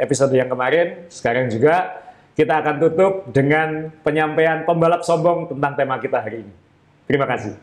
episode 0.00 0.32
yang 0.32 0.48
kemarin, 0.48 1.04
sekarang 1.12 1.52
juga 1.52 2.00
kita 2.32 2.64
akan 2.64 2.80
tutup 2.80 3.28
dengan 3.28 3.92
penyampaian 4.00 4.64
pembalap 4.64 5.04
sombong 5.04 5.52
tentang 5.52 5.76
tema 5.76 6.00
kita 6.00 6.16
hari 6.16 6.48
ini. 6.48 6.52
Terima 7.04 7.28
kasih. 7.28 7.60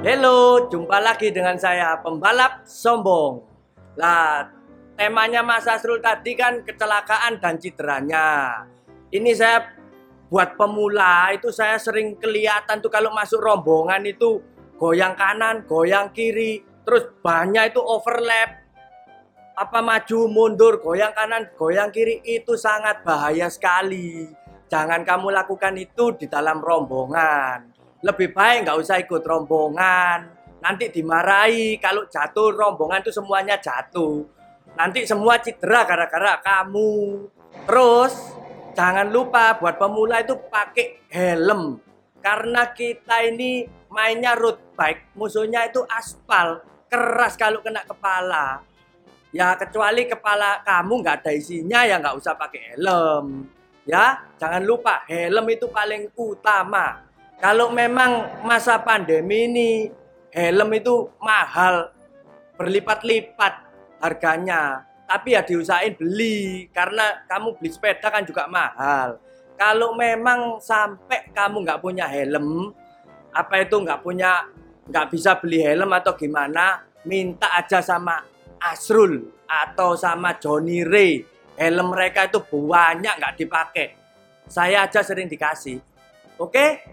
Halo, 0.00 0.72
jumpa 0.72 0.96
lagi 0.96 1.28
dengan 1.36 1.60
saya 1.60 2.00
pembalap 2.00 2.64
sombong. 2.64 3.44
Lah, 4.00 4.48
temanya 4.96 5.44
Mas 5.44 5.68
Asrul 5.68 6.00
tadi 6.00 6.32
kan 6.32 6.64
kecelakaan 6.64 7.44
dan 7.44 7.60
cederanya. 7.60 8.64
Ini 9.12 9.36
saya 9.36 9.75
buat 10.26 10.58
pemula 10.58 11.30
itu 11.34 11.54
saya 11.54 11.78
sering 11.78 12.18
kelihatan 12.18 12.82
tuh 12.82 12.90
kalau 12.90 13.14
masuk 13.14 13.38
rombongan 13.38 14.02
itu 14.06 14.42
goyang 14.76 15.14
kanan, 15.14 15.64
goyang 15.64 16.10
kiri, 16.10 16.62
terus 16.82 17.08
banyak 17.22 17.70
itu 17.72 17.80
overlap. 17.80 18.66
Apa 19.56 19.80
maju 19.80 20.18
mundur, 20.28 20.84
goyang 20.84 21.16
kanan, 21.16 21.48
goyang 21.56 21.88
kiri 21.88 22.20
itu 22.26 22.58
sangat 22.60 23.00
bahaya 23.06 23.48
sekali. 23.48 24.28
Jangan 24.68 25.06
kamu 25.06 25.32
lakukan 25.32 25.78
itu 25.78 26.12
di 26.18 26.26
dalam 26.28 26.58
rombongan 26.60 27.76
lebih 28.06 28.30
baik 28.30 28.66
nggak 28.66 28.78
usah 28.78 28.96
ikut 29.02 29.22
rombongan. 29.26 30.30
Nanti 30.60 30.90
dimarahi 30.90 31.78
kalau 31.82 32.06
jatuh 32.06 32.54
rombongan 32.54 33.02
itu 33.02 33.12
semuanya 33.14 33.58
jatuh. 33.58 34.22
Nanti 34.78 35.02
semua 35.08 35.42
cedera 35.42 35.82
gara-gara 35.82 36.38
kamu. 36.38 37.26
Terus 37.66 38.35
jangan 38.76 39.08
lupa 39.08 39.56
buat 39.56 39.80
pemula 39.80 40.20
itu 40.20 40.36
pakai 40.36 41.08
helm. 41.08 41.80
Karena 42.20 42.68
kita 42.76 43.24
ini 43.24 43.64
mainnya 43.88 44.36
road 44.36 44.60
bike, 44.76 45.16
musuhnya 45.16 45.64
itu 45.64 45.80
aspal, 45.88 46.60
keras 46.92 47.34
kalau 47.40 47.64
kena 47.64 47.80
kepala. 47.88 48.60
Ya 49.32 49.56
kecuali 49.56 50.04
kepala 50.04 50.60
kamu 50.62 51.02
nggak 51.02 51.16
ada 51.24 51.32
isinya 51.32 51.82
ya 51.88 51.96
nggak 51.98 52.16
usah 52.20 52.36
pakai 52.36 52.76
helm. 52.76 53.48
Ya 53.88 54.20
jangan 54.36 54.62
lupa 54.62 55.06
helm 55.08 55.46
itu 55.48 55.66
paling 55.72 56.12
utama. 56.18 57.06
Kalau 57.36 57.68
memang 57.68 58.42
masa 58.42 58.80
pandemi 58.80 59.44
ini 59.46 59.70
helm 60.32 60.72
itu 60.72 61.08
mahal 61.20 61.92
berlipat-lipat 62.56 63.54
harganya. 64.00 64.88
Tapi 65.06 65.38
ya 65.38 65.42
diusahain 65.46 65.94
beli 65.94 66.66
karena 66.74 67.22
kamu 67.30 67.54
beli 67.56 67.70
sepeda 67.70 68.10
kan 68.10 68.26
juga 68.26 68.50
mahal. 68.50 69.22
Kalau 69.54 69.94
memang 69.94 70.58
sampai 70.58 71.30
kamu 71.30 71.62
nggak 71.62 71.80
punya 71.80 72.10
helm, 72.10 72.74
apa 73.30 73.62
itu 73.62 73.78
nggak 73.80 74.02
punya 74.02 74.50
nggak 74.90 75.06
bisa 75.08 75.38
beli 75.38 75.62
helm 75.62 75.94
atau 75.94 76.12
gimana, 76.18 76.82
minta 77.06 77.54
aja 77.54 77.78
sama 77.80 78.18
Asrul 78.60 79.30
atau 79.46 79.94
sama 79.94 80.34
Johnny 80.42 80.82
Ray. 80.82 81.22
Helm 81.56 81.94
mereka 81.94 82.28
itu 82.28 82.42
banyak 82.42 83.14
nggak 83.16 83.36
dipakai. 83.38 83.88
Saya 84.44 84.84
aja 84.84 85.00
sering 85.00 85.30
dikasih. 85.30 85.80
Oke? 86.36 86.84